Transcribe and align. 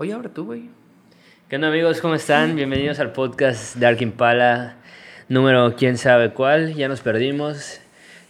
Oye, 0.00 0.14
ahora 0.14 0.30
tú, 0.30 0.46
güey. 0.46 0.70
¿Qué 1.50 1.56
onda 1.56 1.68
amigos? 1.68 2.00
¿Cómo 2.00 2.14
están? 2.14 2.56
Bienvenidos 2.56 2.98
al 3.00 3.12
podcast 3.12 3.76
Dark 3.76 4.00
Impala, 4.00 4.76
número 5.28 5.76
quién 5.76 5.98
sabe 5.98 6.32
cuál, 6.32 6.72
ya 6.72 6.88
nos 6.88 7.02
perdimos. 7.02 7.82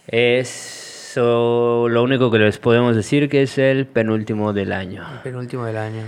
Es 0.05 1.13
lo 1.15 2.03
único 2.03 2.29
que 2.29 2.39
les 2.39 2.57
podemos 2.57 2.93
decir 2.97 3.29
que 3.29 3.43
es 3.43 3.57
el 3.57 3.87
penúltimo 3.87 4.51
del 4.51 4.73
año. 4.73 5.07
El 5.13 5.19
penúltimo 5.19 5.63
del 5.63 5.77
año. 5.77 6.03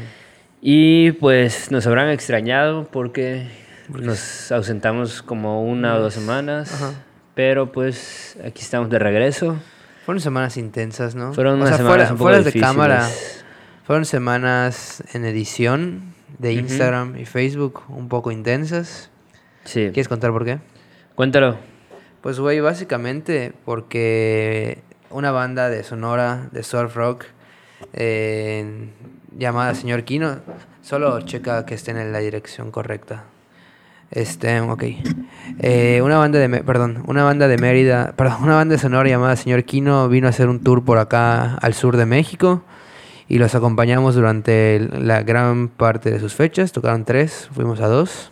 Y 0.61 1.13
pues 1.13 1.71
nos 1.71 1.87
habrán 1.87 2.09
extrañado 2.09 2.89
porque 2.91 3.47
nos 3.87 4.51
ausentamos 4.51 5.21
como 5.21 5.63
una 5.63 5.95
o 5.95 6.01
dos 6.01 6.13
semanas, 6.13 6.93
pero 7.35 7.71
pues 7.71 8.37
aquí 8.43 8.61
estamos 8.61 8.89
de 8.89 8.99
regreso. 8.99 9.55
Fueron 10.05 10.19
semanas 10.19 10.57
intensas, 10.57 11.15
¿no? 11.15 11.31
Fueron 11.31 11.61
unas 11.61 11.77
semanas 11.77 12.11
un 12.11 12.17
poco 12.17 12.31
fuera 12.31 12.43
de 12.43 12.51
cámara. 12.51 13.07
Fueron 13.83 14.05
semanas 14.05 15.03
en 15.13 15.25
edición 15.25 16.13
de 16.39 16.53
Instagram 16.53 17.17
y 17.17 17.25
Facebook 17.25 17.81
un 17.89 18.07
poco 18.07 18.31
intensas. 18.31 19.09
Sí. 19.65 19.89
¿Quieres 19.93 20.07
contar 20.07 20.31
por 20.31 20.45
qué? 20.45 20.59
Cuéntalo. 21.15 21.57
Pues, 22.21 22.39
güey, 22.39 22.61
básicamente 22.61 23.51
porque 23.65 24.79
una 25.09 25.31
banda 25.31 25.67
de 25.67 25.83
Sonora, 25.83 26.47
de 26.53 26.63
surf 26.63 26.95
rock, 26.95 27.25
eh, 27.91 28.87
llamada 29.37 29.75
Señor 29.75 30.05
Kino, 30.05 30.39
solo 30.81 31.19
checa 31.19 31.65
que 31.65 31.75
estén 31.75 31.97
en 31.97 32.13
la 32.13 32.19
dirección 32.19 32.71
correcta. 32.71 33.25
Este, 34.11 34.61
ok. 34.61 34.83
Eh, 35.59 36.01
una 36.01 36.17
banda 36.17 36.39
de, 36.39 36.63
perdón, 36.63 37.03
una 37.05 37.25
banda 37.25 37.49
de 37.49 37.57
Mérida, 37.57 38.13
perdón, 38.15 38.43
una 38.43 38.55
banda 38.55 38.75
de 38.75 38.79
Sonora 38.79 39.09
llamada 39.09 39.35
Señor 39.35 39.65
Kino 39.65 40.07
vino 40.07 40.27
a 40.27 40.29
hacer 40.29 40.47
un 40.47 40.63
tour 40.63 40.85
por 40.85 40.99
acá 40.99 41.55
al 41.55 41.73
sur 41.73 41.97
de 41.97 42.05
México 42.05 42.63
y 43.33 43.39
los 43.39 43.55
acompañamos 43.55 44.13
durante 44.13 44.79
la 44.99 45.23
gran 45.23 45.67
parte 45.67 46.11
de 46.11 46.19
sus 46.19 46.35
fechas. 46.35 46.71
Tocaron 46.71 47.03
tres, 47.03 47.49
fuimos 47.51 47.79
a 47.81 47.87
dos. 47.87 48.29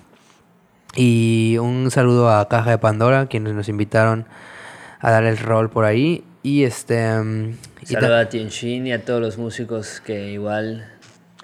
Y 0.95 1.57
un 1.59 1.89
saludo 1.89 2.29
a 2.29 2.47
Caja 2.47 2.69
de 2.69 2.77
Pandora, 2.77 3.25
quienes 3.25 3.53
nos 3.55 3.67
invitaron 3.67 4.27
a 4.99 5.09
dar 5.09 5.23
el 5.23 5.39
rol 5.39 5.71
por 5.71 5.85
ahí. 5.85 6.23
Y 6.43 6.65
este. 6.65 7.17
mm, 7.19 7.49
y 7.81 7.93
ta- 7.93 8.01
Saluda 8.01 8.19
a 8.19 8.29
Tienshin 8.29 8.85
y 8.85 8.93
a 8.93 9.03
todos 9.03 9.21
los 9.21 9.39
músicos 9.39 10.01
que 10.05 10.29
igual, 10.33 10.87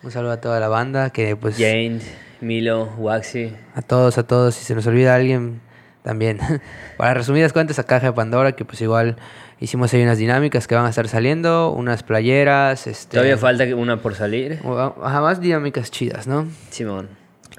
un 0.03 0.11
saludo 0.11 0.33
a 0.33 0.41
toda 0.41 0.59
la 0.59 0.67
banda, 0.67 1.09
que 1.09 1.35
pues. 1.35 1.55
Jane, 1.57 1.99
Milo, 2.41 2.93
Waxi. 2.99 3.53
A 3.73 3.81
todos, 3.81 4.19
a 4.19 4.27
todos. 4.27 4.53
Si 4.53 4.65
se 4.65 4.75
nos 4.75 4.85
olvida 4.85 5.15
alguien, 5.15 5.61
también. 6.07 6.39
Para 6.97 7.13
resumidas 7.13 7.51
cuentas, 7.51 7.77
a 7.79 7.83
Caja 7.83 8.07
de 8.07 8.13
Pandora, 8.13 8.53
que 8.53 8.63
pues 8.63 8.81
igual 8.81 9.17
hicimos 9.59 9.93
ahí 9.93 10.01
unas 10.01 10.17
dinámicas 10.17 10.65
que 10.65 10.73
van 10.73 10.85
a 10.85 10.89
estar 10.89 11.07
saliendo, 11.09 11.71
unas 11.71 12.01
playeras, 12.01 12.87
este. 12.87 13.11
Todavía 13.17 13.37
falta 13.37 13.65
una 13.75 13.97
por 13.97 14.15
salir. 14.15 14.59
Ajá, 15.03 15.19
más 15.19 15.41
dinámicas 15.41 15.91
chidas, 15.91 16.25
¿no? 16.25 16.47
Simón. 16.69 17.09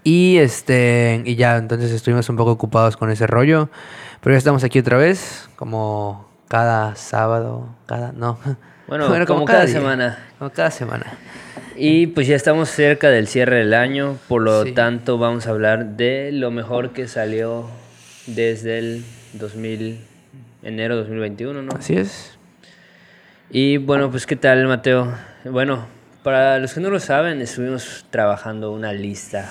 Y 0.03 0.39
este, 0.39 1.23
y 1.27 1.37
ya, 1.37 1.59
entonces 1.59 1.93
estuvimos 1.93 2.27
un 2.31 2.37
poco 2.37 2.53
ocupados 2.53 2.97
con 2.97 3.11
ese 3.11 3.27
rollo. 3.27 3.69
Pero 4.23 4.33
ya 4.33 4.39
estamos 4.39 4.65
aquí 4.65 4.79
otra 4.79 4.97
vez, 4.97 5.49
como 5.57 6.27
cada 6.49 6.97
sábado, 6.97 7.69
cada, 7.87 8.13
no. 8.13 8.39
Bueno, 8.89 9.27
como 9.27 9.45
cada 9.45 9.67
semana. 9.67 10.19
Como 10.39 10.51
cada 10.51 10.71
semana. 10.71 11.05
Y 11.77 12.07
pues 12.07 12.27
ya 12.27 12.35
estamos 12.37 12.71
cerca 12.71 13.11
del 13.11 13.29
cierre 13.29 13.57
del 13.57 13.75
año, 13.75 14.17
por 14.29 14.41
lo 14.41 14.65
Sí. 14.65 14.73
tanto 14.73 15.19
vamos 15.19 15.47
a 15.47 15.51
hablar 15.51 15.97
de 15.99 16.31
lo 16.33 16.51
mejor 16.51 16.95
que 16.95 17.07
salió 17.07 17.67
desde 18.35 18.79
el 18.79 19.05
2000, 19.35 19.99
enero 20.63 20.97
2021, 20.97 21.63
¿no? 21.63 21.73
Así 21.77 21.95
es. 21.95 22.39
Y 23.51 23.79
bueno, 23.79 24.11
pues 24.11 24.27
qué 24.27 24.37
tal 24.37 24.67
Mateo. 24.67 25.13
Bueno, 25.45 25.87
para 26.23 26.59
los 26.59 26.75
que 26.75 26.81
no 26.81 26.91
lo 26.91 27.01
saben, 27.01 27.41
estuvimos 27.41 28.05
trabajando 28.11 28.73
una 28.73 28.93
lista 28.93 29.51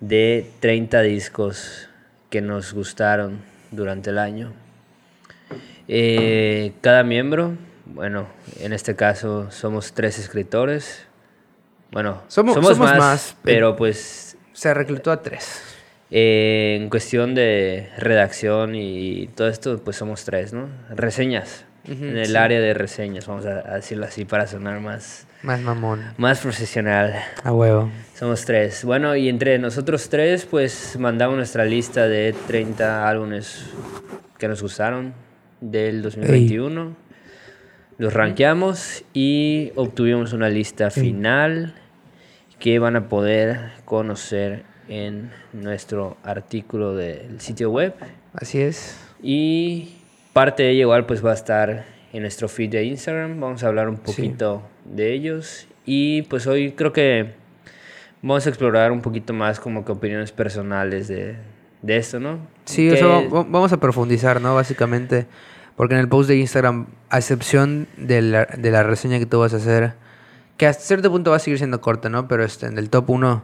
de 0.00 0.50
30 0.60 1.00
discos 1.02 1.88
que 2.30 2.40
nos 2.40 2.72
gustaron 2.72 3.38
durante 3.70 4.10
el 4.10 4.18
año. 4.18 4.52
Eh, 5.86 6.72
cada 6.80 7.02
miembro, 7.04 7.56
bueno, 7.86 8.26
en 8.60 8.72
este 8.72 8.96
caso 8.96 9.50
somos 9.50 9.92
tres 9.92 10.18
escritores. 10.18 11.06
Bueno, 11.92 12.22
Somos- 12.28 12.54
somos, 12.54 12.70
somos 12.76 12.78
más, 12.90 12.98
más, 12.98 13.36
pero 13.42 13.76
pues 13.76 14.36
Se 14.52 14.72
reclutó 14.72 15.10
a 15.12 15.20
tres. 15.22 15.60
Eh, 16.16 16.78
en 16.80 16.90
cuestión 16.90 17.34
de 17.34 17.88
redacción 17.98 18.76
y 18.76 19.26
todo 19.34 19.48
esto, 19.48 19.82
pues 19.82 19.96
somos 19.96 20.24
tres, 20.24 20.52
¿no? 20.52 20.68
Reseñas. 20.90 21.64
En 21.86 22.16
el 22.16 22.26
sí. 22.28 22.36
área 22.36 22.60
de 22.60 22.72
reseñas, 22.72 23.26
vamos 23.26 23.44
a, 23.46 23.58
a 23.68 23.74
decirlo 23.74 24.06
así 24.06 24.24
para 24.24 24.46
sonar 24.46 24.78
más, 24.80 25.26
Más 25.42 25.60
mamón. 25.60 26.02
más 26.16 26.38
profesional. 26.40 27.14
A 27.42 27.52
huevo. 27.52 27.90
Somos 28.14 28.44
tres. 28.44 28.84
Bueno, 28.84 29.16
y 29.16 29.28
entre 29.28 29.58
nosotros 29.58 30.08
tres, 30.08 30.46
pues 30.46 30.96
mandamos 30.98 31.36
nuestra 31.36 31.64
lista 31.64 32.06
de 32.06 32.32
30 32.46 33.06
álbumes 33.08 33.66
que 34.38 34.46
nos 34.46 34.62
gustaron 34.62 35.14
del 35.60 36.00
2021. 36.00 36.96
Los 37.98 38.14
rankeamos 38.14 39.04
y 39.12 39.72
obtuvimos 39.74 40.32
una 40.32 40.48
lista 40.48 40.90
final 40.90 41.74
que 42.60 42.78
van 42.78 42.96
a 42.96 43.08
poder 43.08 43.72
conocer 43.84 44.62
en 44.88 45.30
nuestro 45.52 46.16
artículo 46.22 46.94
del 46.94 47.40
sitio 47.40 47.70
web. 47.70 47.94
Así 48.34 48.60
es. 48.60 48.98
Y 49.22 49.96
parte 50.32 50.62
de 50.64 50.70
ello 50.70 50.82
igual 50.82 51.06
pues 51.06 51.24
va 51.24 51.30
a 51.30 51.34
estar 51.34 51.84
en 52.12 52.22
nuestro 52.22 52.48
feed 52.48 52.70
de 52.70 52.84
Instagram. 52.84 53.40
Vamos 53.40 53.62
a 53.64 53.68
hablar 53.68 53.88
un 53.88 53.96
poquito 53.98 54.62
de 54.84 55.12
ellos. 55.12 55.66
Y 55.86 56.22
pues 56.22 56.46
hoy 56.46 56.72
creo 56.72 56.92
que 56.92 57.32
vamos 58.22 58.46
a 58.46 58.48
explorar 58.48 58.92
un 58.92 59.00
poquito 59.02 59.32
más 59.32 59.60
como 59.60 59.84
que 59.84 59.92
opiniones 59.92 60.32
personales 60.32 61.08
de, 61.08 61.36
de 61.82 61.96
esto, 61.96 62.20
¿no? 62.20 62.38
Sí, 62.64 62.88
Que- 62.88 62.94
eso 62.94 63.08
va- 63.08 63.20
va- 63.20 63.46
vamos 63.48 63.72
a 63.72 63.78
profundizar, 63.78 64.40
¿no? 64.40 64.54
Básicamente, 64.54 65.26
porque 65.76 65.94
en 65.94 66.00
el 66.00 66.08
post 66.08 66.28
de 66.28 66.36
Instagram, 66.36 66.86
a 67.10 67.18
excepción 67.18 67.86
de 67.96 68.22
la, 68.22 68.44
de 68.46 68.70
la 68.70 68.82
reseña 68.82 69.18
que 69.18 69.26
tú 69.26 69.40
vas 69.40 69.52
a 69.52 69.58
hacer, 69.58 69.92
que 70.56 70.66
hasta 70.66 70.82
cierto 70.84 71.10
punto 71.10 71.30
va 71.32 71.36
a 71.36 71.40
seguir 71.40 71.58
siendo 71.58 71.80
corta, 71.80 72.08
¿no? 72.08 72.28
Pero 72.28 72.44
este, 72.44 72.66
en 72.66 72.78
el 72.78 72.88
top 72.88 73.10
1, 73.10 73.42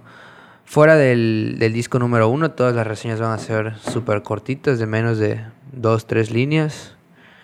fuera 0.70 0.94
del, 0.94 1.56
del 1.58 1.72
disco 1.72 1.98
número 1.98 2.28
1, 2.28 2.52
todas 2.52 2.76
las 2.76 2.86
reseñas 2.86 3.18
van 3.18 3.32
a 3.32 3.38
ser 3.38 3.74
súper 3.80 4.22
cortitas, 4.22 4.78
de 4.78 4.86
menos 4.86 5.18
de 5.18 5.40
2, 5.72 6.06
3 6.06 6.30
líneas. 6.30 6.94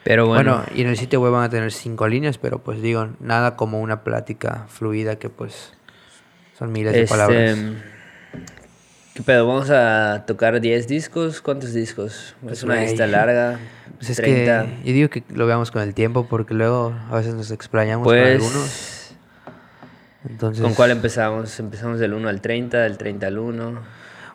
Pero 0.04 0.28
Bueno, 0.28 0.58
bueno, 0.58 0.68
y 0.76 0.82
en 0.82 0.86
el 0.86 0.96
sitio 0.96 1.20
web 1.20 1.32
van 1.32 1.42
a 1.42 1.50
tener 1.50 1.72
5 1.72 2.06
líneas, 2.06 2.38
pero 2.38 2.60
pues 2.60 2.80
digo, 2.80 3.08
nada 3.18 3.56
como 3.56 3.80
una 3.80 4.04
plática 4.04 4.66
fluida 4.68 5.16
que 5.16 5.28
pues 5.28 5.72
son 6.56 6.70
miles 6.70 6.92
de 6.92 7.02
este, 7.02 7.12
palabras. 7.12 7.58
¿Qué 9.12 9.22
pedo? 9.24 9.48
Vamos 9.48 9.70
a 9.70 10.22
tocar 10.24 10.60
10 10.60 10.86
discos. 10.86 11.40
¿Cuántos 11.40 11.72
discos? 11.72 12.36
Pues, 12.42 12.58
es 12.58 12.62
una 12.62 12.80
lista 12.80 13.08
larga. 13.08 13.58
Pues 13.96 14.10
es 14.10 14.18
30. 14.18 14.66
que 14.66 14.88
yo 14.88 14.92
digo 14.92 15.10
que 15.10 15.24
lo 15.34 15.48
veamos 15.48 15.72
con 15.72 15.82
el 15.82 15.94
tiempo 15.94 16.28
porque 16.28 16.54
luego 16.54 16.94
a 17.10 17.16
veces 17.16 17.34
nos 17.34 17.50
explayamos 17.50 18.04
con 18.04 18.14
Pues, 18.14 18.40
algunos. 18.40 18.95
Entonces, 20.28 20.62
¿con 20.62 20.74
cuál 20.74 20.90
empezamos? 20.90 21.58
Empezamos 21.60 21.98
del 21.98 22.14
1 22.14 22.28
al 22.28 22.40
30, 22.40 22.78
del 22.78 22.98
30 22.98 23.26
al 23.26 23.38
1. 23.38 23.80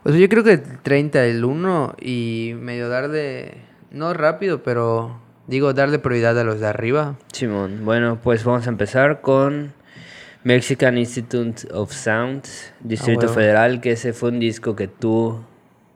Pues 0.04 0.16
yo 0.16 0.30
creo 0.30 0.44
que 0.44 0.54
el 0.54 0.80
30 0.82 1.26
el 1.26 1.46
1 1.46 1.96
y 2.02 2.54
medio 2.60 2.90
darle 2.90 3.54
no 3.92 4.14
rápido, 4.14 4.64
pero 4.64 5.20
digo 5.48 5.74
darle 5.74 6.00
prioridad 6.00 6.40
a 6.40 6.44
los 6.44 6.60
de 6.60 6.68
arriba. 6.68 7.18
Simón, 7.34 7.82
bueno, 7.84 8.20
pues 8.24 8.44
vamos 8.44 8.66
a 8.66 8.70
empezar 8.70 9.22
con 9.22 9.74
Mexican 10.44 10.98
Institute 10.98 11.68
of 11.72 11.92
Sound, 11.94 12.46
Distrito 12.80 13.28
huevo. 13.28 13.34
Federal, 13.34 13.82
que 13.82 13.92
ese 13.92 14.14
fue 14.14 14.30
un 14.30 14.40
disco 14.40 14.76
que 14.76 14.88
tú 14.88 15.40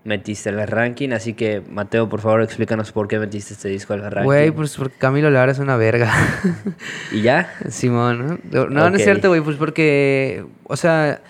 metiste 0.06 0.50
en 0.50 0.60
el 0.60 0.68
ranking, 0.68 1.10
así 1.12 1.34
que 1.34 1.62
Mateo, 1.68 2.08
por 2.08 2.22
favor, 2.22 2.42
explícanos 2.44 2.92
por 2.92 3.08
qué 3.08 3.20
metiste 3.20 3.54
este 3.54 3.70
disco 3.70 3.96
el 3.96 4.04
ranking. 4.04 4.24
Güey, 4.24 4.52
pues 4.52 4.78
porque 4.78 4.98
Camilo 4.98 5.30
Lara 5.32 5.52
es 5.52 5.60
una 5.60 5.76
verga. 5.76 6.14
¿Y 7.12 7.24
ya? 7.24 7.52
Simón, 7.70 8.40
¿no? 8.52 8.68
No, 8.68 8.90
no 8.90 8.96
es 8.96 9.04
cierto, 9.04 9.30
güey, 9.30 9.42
pues 9.42 9.58
porque, 9.58 10.46
o 10.66 10.78
sea, 10.78 11.22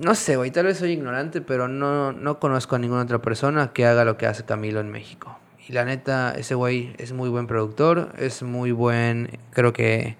no 0.00 0.14
sé, 0.14 0.36
güey, 0.36 0.50
tal 0.50 0.64
vez 0.64 0.78
soy 0.78 0.92
ignorante, 0.92 1.42
pero 1.42 1.68
no, 1.68 2.12
no 2.12 2.40
conozco 2.40 2.76
a 2.76 2.78
ninguna 2.78 3.02
otra 3.02 3.20
persona 3.20 3.72
que 3.74 3.84
haga 3.84 4.06
lo 4.06 4.16
que 4.16 4.26
hace 4.26 4.44
Camilo 4.44 4.80
en 4.80 4.90
México. 4.90 5.38
Y 5.68 5.74
la 5.74 5.84
neta, 5.84 6.34
ese 6.36 6.54
güey 6.54 6.94
es 6.96 7.12
muy 7.12 7.28
buen 7.28 7.46
productor, 7.46 8.12
es 8.18 8.42
muy 8.42 8.72
buen, 8.72 9.38
creo 9.50 9.74
que, 9.74 10.16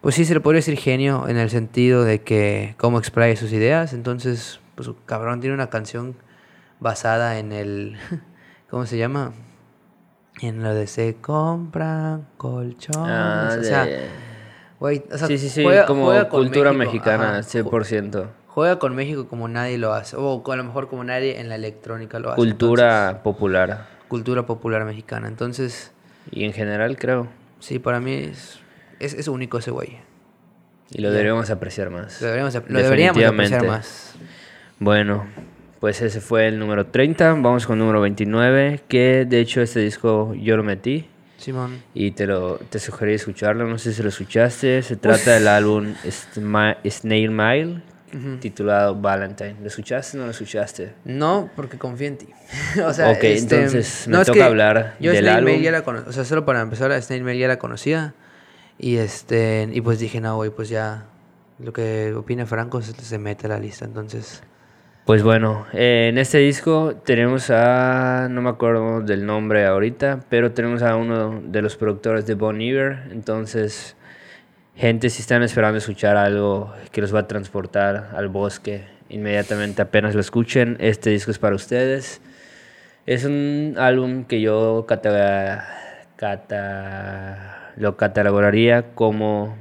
pues 0.00 0.16
sí, 0.16 0.24
se 0.24 0.34
le 0.34 0.40
podría 0.40 0.58
decir 0.58 0.76
genio 0.78 1.28
en 1.28 1.36
el 1.36 1.48
sentido 1.48 2.02
de 2.02 2.22
que 2.22 2.74
cómo 2.76 2.98
explaya 2.98 3.36
sus 3.36 3.52
ideas. 3.52 3.92
Entonces, 3.92 4.58
pues 4.74 4.90
cabrón 5.06 5.40
tiene 5.40 5.54
una 5.54 5.70
canción 5.70 6.16
basada 6.84 7.38
en 7.38 7.50
el, 7.52 7.96
¿cómo 8.70 8.84
se 8.86 8.98
llama? 8.98 9.32
En 10.42 10.62
lo 10.62 10.74
de 10.74 10.86
se 10.86 11.16
compran 11.16 12.28
colchones. 12.36 13.08
Ah, 13.08 13.56
o 13.58 13.62
sea, 13.64 13.88
güey, 14.78 15.02
o 15.10 15.16
sea, 15.18 15.26
sí, 15.26 15.38
sí, 15.38 15.48
sí, 15.48 15.62
juega- 15.64 15.86
como 15.86 16.04
juega 16.06 16.28
cultura 16.28 16.72
México, 16.72 16.92
mexicana, 16.92 17.38
ajá. 17.38 17.42
100%. 17.42 18.26
Juega 18.48 18.78
con 18.78 18.94
México 18.94 19.26
como 19.26 19.48
nadie 19.48 19.78
lo 19.78 19.94
hace. 19.94 20.16
O 20.16 20.42
a 20.52 20.56
lo 20.56 20.62
mejor 20.64 20.88
como 20.88 21.02
nadie 21.02 21.40
en 21.40 21.48
la 21.48 21.54
electrónica 21.56 22.18
lo 22.20 22.28
hace. 22.30 22.36
Cultura 22.36 23.22
popular. 23.24 23.70
entonces, 23.70 24.08
cultura 24.08 24.46
popular 24.46 24.84
mexicana. 24.84 25.26
Entonces, 25.26 25.90
Y 26.30 26.44
en 26.44 26.52
general, 26.52 26.96
creo. 26.96 27.26
sí, 27.60 27.78
para 27.78 27.98
mí 27.98 28.12
es, 28.14 28.60
es, 29.00 29.14
es 29.14 29.26
único 29.28 29.58
ese 29.58 29.70
güey. 29.72 29.98
Y 30.90 31.00
lo 31.00 31.10
deberíamos 31.10 31.48
apreciar 31.50 31.90
más. 31.90 32.20
Lo 32.20 32.26
deberíamos, 32.28 32.54
lo 32.68 32.78
deberíamos 32.82 33.24
apreciar 33.24 33.66
más. 33.66 34.14
Bueno, 34.78 35.24
pues 35.84 36.00
ese 36.00 36.22
fue 36.22 36.48
el 36.48 36.58
número 36.58 36.86
30. 36.86 37.34
Vamos 37.34 37.66
con 37.66 37.74
el 37.74 37.80
número 37.80 38.00
29, 38.00 38.84
que 38.88 39.26
de 39.28 39.38
hecho 39.38 39.60
este 39.60 39.80
disco 39.80 40.32
yo 40.32 40.56
lo 40.56 40.62
metí. 40.62 41.06
Simón. 41.36 41.82
Y 41.92 42.12
te 42.12 42.26
lo 42.26 42.56
te 42.56 42.78
sugerí 42.78 43.12
escucharlo, 43.12 43.68
no 43.68 43.76
sé 43.76 43.92
si 43.92 44.02
lo 44.02 44.08
escuchaste. 44.08 44.80
Se 44.80 44.96
trata 44.96 45.32
del 45.32 45.46
álbum 45.46 45.92
Snail 46.88 47.30
Mile, 47.30 47.82
titulado 48.40 48.94
Valentine. 48.98 49.56
¿Lo 49.60 49.66
escuchaste 49.66 50.16
o 50.16 50.20
no 50.20 50.24
lo 50.24 50.30
escuchaste? 50.30 50.94
No, 51.04 51.50
porque 51.54 51.76
confío 51.76 52.06
en 52.06 52.16
ti. 52.16 52.28
o 52.82 52.94
sea, 52.94 53.10
ok, 53.10 53.22
este, 53.24 53.56
entonces 53.56 54.08
me 54.08 54.24
toca 54.24 54.46
hablar 54.46 54.96
yo 55.00 55.12
del 55.12 55.28
álbum. 55.28 55.52
Mail 55.52 55.62
ya 55.64 55.70
la 55.70 55.80
o 55.80 56.12
sea, 56.12 56.24
solo 56.24 56.46
para 56.46 56.62
empezar, 56.62 56.98
Snail 57.02 57.24
Mail 57.24 57.38
ya 57.38 57.48
la 57.48 57.58
conocía. 57.58 58.14
Y 58.78 58.96
este 58.96 59.68
y 59.70 59.82
pues 59.82 59.98
dije, 59.98 60.18
no, 60.22 60.36
güey, 60.36 60.48
pues 60.48 60.70
ya 60.70 61.04
lo 61.58 61.74
que 61.74 62.14
opina 62.14 62.46
Franco 62.46 62.80
se, 62.80 63.18
mete 63.18 63.48
a 63.48 63.50
la 63.50 63.58
lista, 63.58 63.84
entonces... 63.84 64.42
Pues 65.04 65.22
bueno, 65.22 65.66
eh, 65.74 66.08
en 66.10 66.16
este 66.16 66.38
disco 66.38 66.94
tenemos 67.04 67.50
a, 67.50 68.28
no 68.30 68.40
me 68.40 68.48
acuerdo 68.48 69.02
del 69.02 69.26
nombre 69.26 69.66
ahorita, 69.66 70.20
pero 70.30 70.52
tenemos 70.52 70.82
a 70.82 70.96
uno 70.96 71.42
de 71.44 71.60
los 71.60 71.76
productores 71.76 72.26
de 72.26 72.32
Bon 72.32 72.58
Iver, 72.58 73.02
entonces 73.10 73.96
gente 74.74 75.10
si 75.10 75.20
están 75.20 75.42
esperando 75.42 75.76
escuchar 75.76 76.16
algo 76.16 76.72
que 76.90 77.02
los 77.02 77.14
va 77.14 77.20
a 77.20 77.28
transportar 77.28 78.12
al 78.16 78.28
bosque, 78.28 78.86
inmediatamente 79.10 79.82
apenas 79.82 80.14
lo 80.14 80.22
escuchen, 80.22 80.78
este 80.80 81.10
disco 81.10 81.30
es 81.30 81.38
para 81.38 81.54
ustedes. 81.54 82.22
Es 83.04 83.26
un 83.26 83.74
álbum 83.76 84.24
que 84.24 84.40
yo 84.40 84.86
cata, 84.86 85.66
lo 87.76 87.98
catalogaría 87.98 88.94
como 88.94 89.54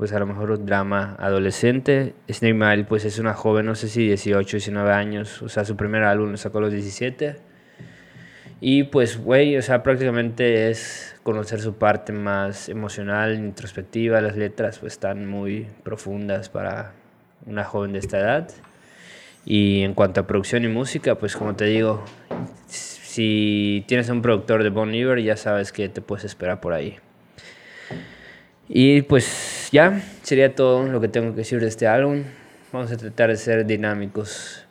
pues 0.00 0.14
a 0.14 0.18
lo 0.18 0.24
mejor 0.24 0.50
un 0.52 0.64
drama 0.64 1.14
adolescente. 1.18 2.14
Snake 2.26 2.54
Mile 2.54 2.84
pues 2.84 3.04
es 3.04 3.18
una 3.18 3.34
joven, 3.34 3.66
no 3.66 3.74
sé 3.74 3.86
si 3.86 4.06
18, 4.06 4.56
19 4.56 4.92
años, 4.94 5.42
o 5.42 5.50
sea, 5.50 5.66
su 5.66 5.76
primer 5.76 6.04
álbum 6.04 6.30
lo 6.30 6.38
sacó 6.38 6.56
a 6.56 6.62
los 6.62 6.72
17. 6.72 7.36
Y 8.62 8.84
pues, 8.84 9.18
güey, 9.18 9.58
o 9.58 9.62
sea, 9.62 9.82
prácticamente 9.82 10.70
es 10.70 11.14
conocer 11.22 11.60
su 11.60 11.74
parte 11.74 12.14
más 12.14 12.70
emocional, 12.70 13.34
introspectiva. 13.34 14.22
Las 14.22 14.38
letras 14.38 14.78
pues 14.78 14.94
están 14.94 15.26
muy 15.28 15.66
profundas 15.82 16.48
para 16.48 16.94
una 17.44 17.64
joven 17.64 17.92
de 17.92 17.98
esta 17.98 18.18
edad. 18.20 18.50
Y 19.44 19.82
en 19.82 19.92
cuanto 19.92 20.22
a 20.22 20.26
producción 20.26 20.64
y 20.64 20.68
música, 20.68 21.16
pues 21.16 21.36
como 21.36 21.56
te 21.56 21.66
digo, 21.66 22.02
si 22.68 23.84
tienes 23.86 24.08
un 24.08 24.22
productor 24.22 24.62
de 24.62 24.70
Bon 24.70 24.94
Iver, 24.94 25.22
ya 25.22 25.36
sabes 25.36 25.72
que 25.72 25.90
te 25.90 26.00
puedes 26.00 26.24
esperar 26.24 26.62
por 26.62 26.72
ahí. 26.72 26.96
Y 28.66 29.02
pues 29.02 29.59
ya, 29.72 30.02
sería 30.22 30.54
todo 30.54 30.84
lo 30.84 31.00
que 31.00 31.08
tengo 31.08 31.30
que 31.30 31.38
decir 31.38 31.60
de 31.60 31.68
este 31.68 31.86
álbum. 31.86 32.24
Vamos 32.72 32.90
a 32.92 32.96
tratar 32.96 33.30
de 33.30 33.36
ser 33.36 33.66
dinámicos, 33.66 34.64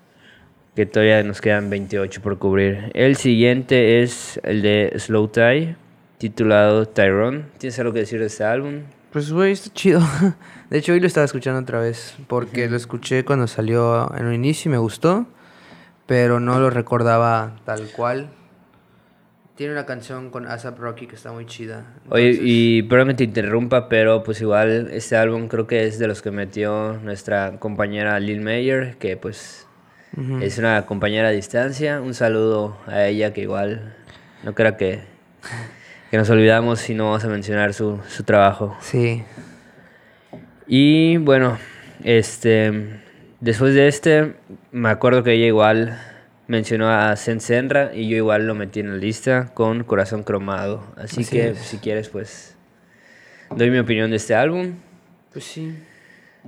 que 0.75 0.85
todavía 0.85 1.21
nos 1.23 1.41
quedan 1.41 1.69
28 1.69 2.21
por 2.21 2.37
cubrir. 2.37 2.91
El 2.93 3.15
siguiente 3.15 4.01
es 4.01 4.39
el 4.43 4.61
de 4.61 4.93
Slow 4.97 5.27
Tie, 5.27 5.75
titulado 6.17 6.87
Tyrone. 6.87 7.45
¿Tienes 7.57 7.77
algo 7.79 7.93
que 7.93 7.99
decir 7.99 8.19
de 8.19 8.27
este 8.27 8.43
álbum? 8.43 8.83
Pues, 9.11 9.31
güey, 9.31 9.53
está 9.53 9.73
chido. 9.73 10.01
De 10.69 10.77
hecho, 10.77 10.93
hoy 10.93 10.99
lo 10.99 11.07
estaba 11.07 11.25
escuchando 11.25 11.59
otra 11.59 11.79
vez, 11.79 12.15
porque 12.27 12.69
lo 12.69 12.77
escuché 12.77 13.25
cuando 13.25 13.47
salió 13.47 14.15
en 14.15 14.27
un 14.27 14.33
inicio 14.33 14.69
y 14.69 14.71
me 14.73 14.77
gustó, 14.77 15.25
pero 16.05 16.39
no 16.39 16.59
lo 16.59 16.69
recordaba 16.69 17.55
tal 17.65 17.87
cual. 17.95 18.29
Tiene 19.59 19.73
una 19.73 19.85
canción 19.85 20.29
con 20.29 20.47
ASAP 20.47 20.79
Rocky 20.79 21.05
que 21.05 21.17
está 21.17 21.33
muy 21.33 21.45
chida. 21.45 21.83
Oye, 22.07 22.39
y 22.41 22.83
perdón 22.83 23.13
te 23.17 23.25
interrumpa, 23.25 23.89
pero 23.89 24.23
pues 24.23 24.39
igual 24.39 24.87
este 24.93 25.17
álbum 25.17 25.49
creo 25.49 25.67
que 25.67 25.83
es 25.83 25.99
de 25.99 26.07
los 26.07 26.21
que 26.21 26.31
metió 26.31 26.93
nuestra 27.03 27.59
compañera 27.59 28.17
Lil 28.21 28.39
Mayer, 28.39 28.95
que 28.99 29.17
pues 29.17 29.67
es 30.39 30.57
una 30.59 30.85
compañera 30.85 31.27
a 31.27 31.31
distancia. 31.31 31.99
Un 31.99 32.13
saludo 32.13 32.77
a 32.87 33.05
ella 33.07 33.33
que 33.33 33.41
igual 33.41 33.97
no 34.45 34.55
creo 34.55 34.77
que, 34.77 35.01
que 36.09 36.15
nos 36.15 36.29
olvidamos 36.29 36.79
si 36.79 36.93
no 36.93 37.07
vamos 37.07 37.25
a 37.25 37.27
mencionar 37.27 37.73
su, 37.73 37.99
su 38.07 38.23
trabajo. 38.23 38.77
Sí. 38.79 39.25
Y 40.67 41.17
bueno, 41.17 41.57
este 42.05 43.01
después 43.41 43.73
de 43.73 43.89
este, 43.89 44.35
me 44.71 44.87
acuerdo 44.87 45.21
que 45.21 45.33
ella 45.33 45.47
igual 45.47 45.99
mencionó 46.49 46.89
a 46.89 47.15
Senra 47.15 47.91
y 47.93 48.09
yo 48.09 48.17
igual 48.17 48.47
lo 48.47 48.55
metí 48.55 48.79
en 48.79 48.89
la 48.89 48.97
lista 48.97 49.51
con 49.53 49.83
Corazón 49.83 50.23
Cromado. 50.23 50.83
Así, 50.97 51.23
que 51.23 51.53
si 51.53 51.77
quieres, 51.77 52.09
pues 52.09 52.57
doy 53.55 53.69
mi 53.69 53.77
opinión 53.77 54.09
de 54.09 54.17
este 54.17 54.33
álbum. 54.33 54.73
Pues 55.31 55.45
sí. 55.45 55.77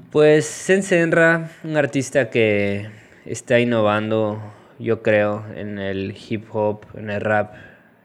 Pues 0.09 0.45
Senra, 0.45 1.51
un 1.63 1.77
artista 1.77 2.31
que 2.31 2.89
está 3.25 3.59
innovando, 3.59 4.42
yo 4.80 5.03
creo, 5.03 5.45
en 5.56 5.77
el 5.77 6.18
hip 6.18 6.45
hop, 6.51 6.88
en 6.95 7.12
el 7.12 7.21
rap 7.21 7.54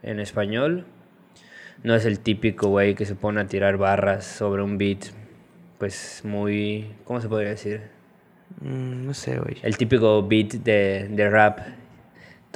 en 0.03 0.21
español. 0.21 0.85
No 1.83 1.95
es 1.95 2.05
el 2.05 2.21
típico 2.21 2.69
güey 2.69 2.95
que 2.95 3.07
se 3.07 3.15
pone 3.15 3.41
a 3.41 3.47
tirar 3.47 3.79
barras 3.79 4.27
sobre 4.27 4.63
un 4.63 4.77
beat, 4.77 5.07
pues 5.79 6.21
muy, 6.25 6.93
¿cómo 7.05 7.23
se 7.23 7.29
podría 7.29 7.51
decir? 7.51 7.81
Mm, 8.61 9.07
no 9.07 9.15
sé, 9.15 9.39
güey. 9.39 9.57
El 9.63 9.79
típico 9.79 10.27
beat 10.27 10.53
de, 10.53 11.09
de 11.11 11.31
rap 11.31 11.61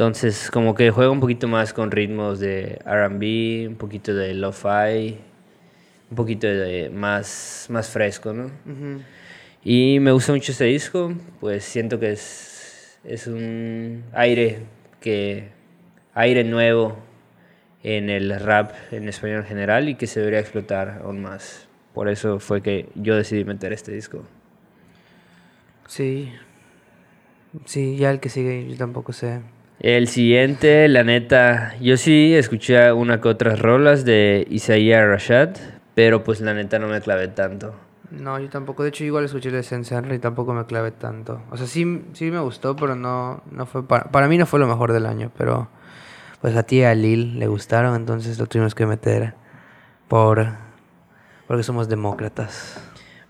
entonces, 0.00 0.50
como 0.50 0.74
que 0.74 0.90
juega 0.90 1.10
un 1.10 1.20
poquito 1.20 1.46
más 1.46 1.74
con 1.74 1.90
ritmos 1.90 2.40
de 2.40 2.80
RB, 2.86 3.68
un 3.68 3.76
poquito 3.76 4.14
de 4.14 4.32
lo-fi, 4.32 5.18
un 6.08 6.16
poquito 6.16 6.46
de 6.46 6.88
más, 6.88 7.66
más 7.68 7.90
fresco, 7.90 8.32
¿no? 8.32 8.50
Y 9.62 10.00
me 10.00 10.10
gusta 10.10 10.32
mucho 10.32 10.52
este 10.52 10.64
disco, 10.64 11.12
pues 11.38 11.64
siento 11.64 12.00
que 12.00 12.12
es, 12.12 12.98
es 13.04 13.26
un 13.26 14.02
aire 14.14 14.60
que 15.02 15.50
aire 16.14 16.44
nuevo 16.44 16.96
en 17.82 18.08
el 18.08 18.40
rap 18.40 18.72
en 18.92 19.06
español 19.06 19.40
en 19.40 19.48
general 19.48 19.90
y 19.90 19.96
que 19.96 20.06
se 20.06 20.20
debería 20.20 20.40
explotar 20.40 21.02
aún 21.04 21.20
más. 21.20 21.68
Por 21.92 22.08
eso 22.08 22.40
fue 22.40 22.62
que 22.62 22.88
yo 22.94 23.16
decidí 23.16 23.44
meter 23.44 23.74
este 23.74 23.92
disco. 23.92 24.24
Sí. 25.86 26.32
Sí, 27.66 27.98
ya 27.98 28.10
el 28.10 28.18
que 28.18 28.30
sigue 28.30 28.66
yo 28.66 28.78
tampoco 28.78 29.12
sé. 29.12 29.42
El 29.80 30.08
siguiente, 30.08 30.88
la 30.88 31.04
neta, 31.04 31.74
yo 31.80 31.96
sí 31.96 32.34
escuché 32.34 32.92
una 32.92 33.22
que 33.22 33.28
otras 33.28 33.58
rolas 33.60 34.04
de 34.04 34.46
Isaiah 34.50 35.06
Rashad, 35.06 35.56
pero 35.94 36.22
pues 36.22 36.42
la 36.42 36.52
neta 36.52 36.78
no 36.78 36.86
me 36.86 37.00
clavé 37.00 37.28
tanto. 37.28 37.74
No, 38.10 38.38
yo 38.38 38.50
tampoco. 38.50 38.82
De 38.82 38.90
hecho, 38.90 39.04
igual 39.04 39.24
escuché 39.24 39.48
el 39.48 39.54
de 39.54 39.62
Sense 39.62 39.98
y 40.12 40.18
tampoco 40.18 40.52
me 40.52 40.66
clavé 40.66 40.90
tanto. 40.90 41.40
O 41.50 41.56
sea, 41.56 41.66
sí, 41.66 42.04
sí 42.12 42.30
me 42.30 42.40
gustó, 42.40 42.76
pero 42.76 42.94
no, 42.94 43.42
no 43.50 43.64
fue 43.64 43.86
para, 43.86 44.04
para 44.10 44.28
mí 44.28 44.36
no 44.36 44.44
fue 44.44 44.60
lo 44.60 44.66
mejor 44.66 44.92
del 44.92 45.06
año. 45.06 45.32
Pero 45.38 45.70
pues 46.42 46.54
a 46.56 46.62
ti 46.62 46.80
y 46.80 46.82
a 46.82 46.94
Lil 46.94 47.38
le 47.38 47.46
gustaron, 47.46 47.96
entonces 47.96 48.38
lo 48.38 48.46
tuvimos 48.46 48.74
que 48.74 48.84
meter 48.84 49.32
por 50.08 50.46
porque 51.46 51.62
somos 51.62 51.88
demócratas. 51.88 52.78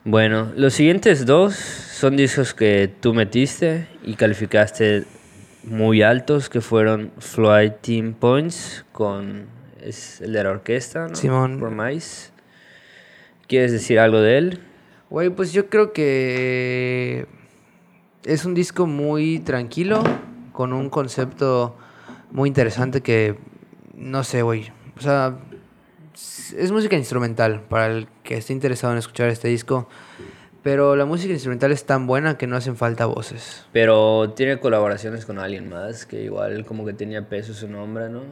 Bueno, 0.03 0.49
los 0.57 0.75
siguientes 0.75 1.27
dos 1.27 1.55
son 1.55 2.17
discos 2.17 2.55
que 2.55 2.93
tú 3.01 3.15
metiste 3.15 3.87
y 4.03 4.15
calificaste 4.15 5.05
muy 5.65 6.03
altos 6.03 6.49
que 6.49 6.61
fueron 6.61 7.13
Flight 7.19 7.81
Team 7.81 8.15
Points 8.15 8.85
con 8.93 9.47
es 9.83 10.21
el 10.21 10.33
de 10.33 10.45
la 10.45 10.51
orquesta, 10.51 11.09
¿no? 11.09 11.15
Simón. 11.15 11.61
¿Quieres 13.47 13.73
decir 13.73 13.99
algo 13.99 14.21
de 14.21 14.39
él? 14.39 14.61
Güey, 15.09 15.31
pues 15.31 15.53
yo 15.53 15.69
creo 15.69 15.93
que 15.93 17.27
es 18.25 18.45
un 18.45 18.55
disco 18.55 18.87
muy 18.87 19.41
tranquilo, 19.41 20.03
con 20.53 20.73
un 20.73 20.89
concepto 20.91 21.77
muy 22.31 22.49
interesante 22.49 23.01
que, 23.01 23.37
no 23.95 24.23
sé, 24.23 24.43
güey, 24.43 24.71
o 24.97 25.01
sea, 25.01 25.39
es 26.57 26.71
música 26.71 26.97
instrumental 26.97 27.63
para 27.63 27.87
el 27.87 28.09
que 28.23 28.37
esté 28.37 28.53
interesado 28.53 28.93
en 28.93 28.99
escuchar 28.99 29.29
este 29.31 29.49
disco. 29.49 29.89
Pero 30.63 30.95
la 30.95 31.07
música 31.07 31.33
instrumental 31.33 31.73
es 31.73 31.85
tan 31.85 32.07
buena 32.07 32.37
que 32.37 32.47
no 32.47 32.57
hacen 32.57 32.77
falta 32.77 33.07
voces. 33.07 33.65
Pero 33.73 34.33
tiene 34.37 34.61
colaboraciones 34.61 35.25
con 35.25 35.39
alguien 35.39 35.69
más, 35.69 36.05
que 36.05 36.23
igual 36.23 36.67
como 36.67 36.85
que 36.85 36.93
tenía 36.93 37.29
peso 37.29 37.55
su 37.55 37.69
nombre, 37.69 38.09
¿no? 38.11 38.23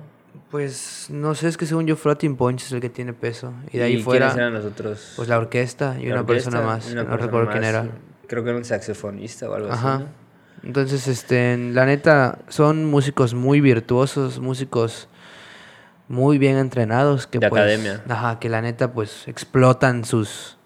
Pues 0.50 1.08
no 1.10 1.34
sé, 1.34 1.48
es 1.48 1.56
que 1.56 1.66
según 1.66 1.86
yo 1.86 1.96
Floating 1.96 2.36
Punch 2.36 2.64
es 2.64 2.72
el 2.72 2.80
que 2.80 2.90
tiene 2.90 3.12
peso. 3.12 3.52
Y 3.72 3.78
de 3.78 3.84
ahí 3.84 4.02
fuera... 4.02 4.32
eran 4.32 4.52
los 4.52 4.64
otros? 4.64 5.14
Pues 5.16 5.28
la 5.28 5.38
orquesta 5.38 5.96
y 5.98 6.10
una 6.10 6.26
persona 6.26 6.60
más. 6.60 6.94
no 6.94 7.16
recuerdo 7.16 7.50
quién 7.50 7.64
era. 7.64 7.88
Creo 8.26 8.44
que 8.44 8.50
era 8.50 8.58
un 8.58 8.64
saxofonista 8.64 9.48
o 9.48 9.54
algo 9.54 9.72
así. 9.72 10.04
Entonces, 10.64 11.06
este, 11.06 11.56
la 11.56 11.86
neta, 11.86 12.40
son 12.48 12.84
músicos 12.84 13.32
muy 13.32 13.60
virtuosos, 13.60 14.40
músicos 14.40 15.08
muy 16.08 16.36
bien 16.36 16.58
entrenados. 16.58 17.26
Que 17.26 17.38
de 17.38 17.48
pues, 17.48 17.62
academia. 17.62 18.02
Ajá, 18.08 18.38
que 18.38 18.48
la 18.48 18.60
neta, 18.60 18.92
pues 18.92 19.28
explotan 19.28 20.04
sus 20.04 20.57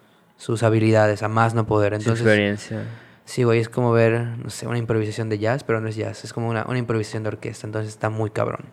sus 0.42 0.64
habilidades, 0.64 1.22
a 1.22 1.28
más 1.28 1.54
no 1.54 1.66
poder. 1.66 1.94
Entonces, 1.94 2.18
Su 2.18 2.24
experiencia. 2.28 2.82
Sí, 3.24 3.44
güey, 3.44 3.60
es 3.60 3.68
como 3.68 3.92
ver, 3.92 4.20
no 4.42 4.50
sé, 4.50 4.66
una 4.66 4.76
improvisación 4.78 5.28
de 5.28 5.38
jazz, 5.38 5.62
pero 5.62 5.80
no 5.80 5.86
es 5.86 5.94
jazz, 5.94 6.24
es 6.24 6.32
como 6.32 6.48
una, 6.48 6.64
una 6.68 6.78
improvisación 6.78 7.22
de 7.22 7.28
orquesta, 7.28 7.64
entonces 7.64 7.92
está 7.92 8.10
muy 8.10 8.30
cabrón. 8.30 8.64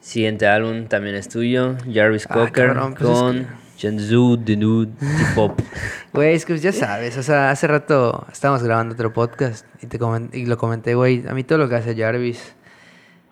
Siguiente 0.00 0.46
álbum 0.46 0.86
también 0.86 1.14
es 1.14 1.28
tuyo, 1.30 1.76
Jarvis 1.90 2.26
ah, 2.28 2.34
Cocker 2.34 2.74
pues 2.74 2.94
con 2.96 3.46
Shenzhou 3.78 4.36
de 4.36 4.56
Nude 4.58 4.92
Pop. 5.34 5.58
Güey, 6.12 6.34
es 6.34 6.44
que 6.44 6.58
ya 6.58 6.72
sabes, 6.72 7.16
o 7.16 7.22
sea, 7.22 7.50
hace 7.50 7.66
rato 7.66 8.26
estábamos 8.30 8.62
grabando 8.62 8.92
otro 8.94 9.14
podcast 9.14 9.64
y, 9.80 9.86
te 9.86 9.98
comen- 9.98 10.28
y 10.34 10.44
lo 10.44 10.58
comenté, 10.58 10.94
güey. 10.94 11.24
A 11.26 11.32
mí 11.32 11.42
todo 11.44 11.56
lo 11.56 11.70
que 11.70 11.76
hace 11.76 11.96
Jarvis 11.96 12.54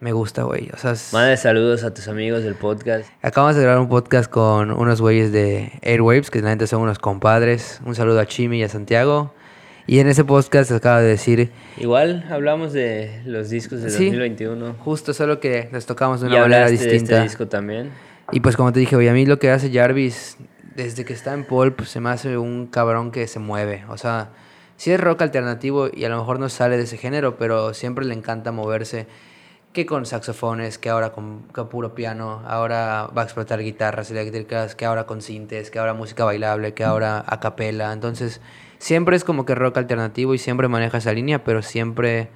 me 0.00 0.12
gusta, 0.12 0.42
güey. 0.45 0.71
O 0.73 0.76
sea, 0.78 0.92
es- 0.92 1.12
Manda 1.12 1.37
saludos 1.37 1.85
a 1.85 1.92
tus 1.92 2.09
amigos 2.09 2.42
del 2.42 2.54
podcast. 2.54 3.09
acabamos 3.23 3.57
de 3.57 3.62
grabar 3.62 3.80
un 3.80 3.88
podcast 3.88 4.30
con 4.30 4.71
unos 4.71 5.00
güeyes 5.00 5.30
de 5.33 5.73
Airwaves, 5.83 6.30
que 6.30 6.40
neta 6.42 6.66
son 6.66 6.83
unos 6.83 6.99
compadres. 6.99 7.80
Un 7.85 7.95
saludo 7.95 8.21
a 8.21 8.26
Chimi 8.26 8.59
y 8.61 8.62
a 8.62 8.69
Santiago. 8.69 9.35
Y 9.87 9.99
en 9.99 10.09
ese 10.09 10.25
podcast 10.25 10.71
acaba 10.71 11.00
de 11.00 11.09
decir 11.09 11.50
Igual 11.76 12.25
hablamos 12.30 12.73
de 12.73 13.23
los 13.26 13.50
discos 13.50 13.83
de 13.83 13.90
Sí. 13.90 14.04
2021. 14.07 14.75
justo 14.85 15.12
solo 15.12 15.40
que 15.40 15.69
les 15.73 15.85
tocamos 15.87 16.21
de 16.21 16.28
Y 16.28 16.30
una 16.30 16.40
manera 16.42 16.64
hablaste 16.66 16.85
de 16.87 16.92
distinta. 16.92 17.14
este 17.16 17.23
disco 17.28 17.49
también. 17.49 17.90
Y 18.33 18.40
pues 18.40 18.57
como 18.57 18.73
te 18.73 18.78
dije, 18.80 18.95
güey, 18.95 19.09
a 19.09 19.12
mí 19.12 19.26
lo 19.26 19.38
que 19.40 19.50
hace 19.50 19.73
Jarvis, 19.73 20.37
desde 20.76 21.04
que 21.04 21.12
está 21.12 21.35
en 21.35 21.45
Paul, 21.45 21.73
pues 21.73 21.88
se 21.90 21.99
me 22.00 22.11
hace 22.11 22.38
un 22.38 22.69
cabrón 22.69 23.11
que 23.11 23.26
se 23.26 23.40
mueve. 23.40 23.85
O 23.88 23.99
sea, 23.99 24.28
sí 24.76 24.92
es 24.92 25.00
rock 25.00 25.23
alternativo 25.23 25.88
y 25.92 26.04
a 26.04 26.09
lo 26.09 26.19
mejor 26.19 26.38
no 26.38 26.49
sale 26.49 26.76
de 26.76 26.85
ese 26.85 26.97
género, 26.97 27.37
pero 27.37 27.75
siempre 27.75 28.04
le 28.07 28.14
encanta 28.14 28.52
moverse. 28.52 29.07
Que 29.72 29.86
con 29.86 30.04
saxofones, 30.04 30.78
que 30.78 30.88
ahora 30.88 31.12
con, 31.12 31.42
con 31.52 31.68
puro 31.68 31.94
piano, 31.94 32.42
ahora 32.46 33.08
va 33.16 33.22
a 33.22 33.24
explotar 33.24 33.60
guitarras 33.60 34.10
eléctricas, 34.10 34.74
que 34.74 34.84
ahora 34.84 35.06
con 35.06 35.22
sintes, 35.22 35.70
que 35.70 35.78
ahora 35.78 35.94
música 35.94 36.24
bailable, 36.24 36.74
que 36.74 36.82
ahora 36.82 37.24
a 37.24 37.38
capela. 37.38 37.92
Entonces, 37.92 38.40
siempre 38.78 39.14
es 39.14 39.22
como 39.22 39.46
que 39.46 39.54
rock 39.54 39.78
alternativo 39.78 40.34
y 40.34 40.38
siempre 40.38 40.66
maneja 40.66 40.98
esa 40.98 41.12
línea, 41.12 41.44
pero 41.44 41.62
siempre 41.62 42.30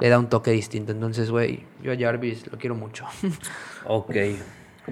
le 0.00 0.08
da 0.08 0.18
un 0.18 0.28
toque 0.28 0.52
distinto. 0.52 0.92
Entonces, 0.92 1.30
güey, 1.30 1.64
yo 1.82 1.92
a 1.92 1.96
Jarvis 1.98 2.46
lo 2.50 2.58
quiero 2.58 2.74
mucho. 2.74 3.06
Ok. 3.84 4.16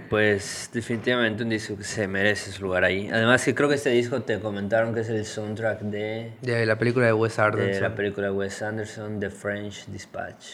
Pues 0.09 0.71
definitivamente 0.73 1.43
un 1.43 1.49
disco 1.49 1.77
que 1.77 1.85
se 1.85 2.07
merece 2.07 2.51
su 2.53 2.63
lugar 2.63 2.85
ahí. 2.85 3.09
Además 3.11 3.45
que 3.45 3.55
creo 3.55 3.69
que 3.69 3.75
este 3.75 3.91
disco 3.91 4.23
te 4.23 4.41
comentaron 4.41 4.95
que 4.95 5.01
es 5.01 5.09
el 5.09 5.25
soundtrack 5.25 5.81
de, 5.81 6.33
de 6.41 6.67
la 6.67 6.79
película 6.79 7.07
de 7.07 7.13
Wes 7.13 7.37
de 7.37 7.43
Anderson. 7.43 7.83
la 7.83 7.95
película 7.95 8.27
de 8.29 8.33
Wes 8.33 8.63
Anderson, 8.63 9.21
The 9.21 9.31
French 9.31 9.87
Dispatch. 9.87 10.45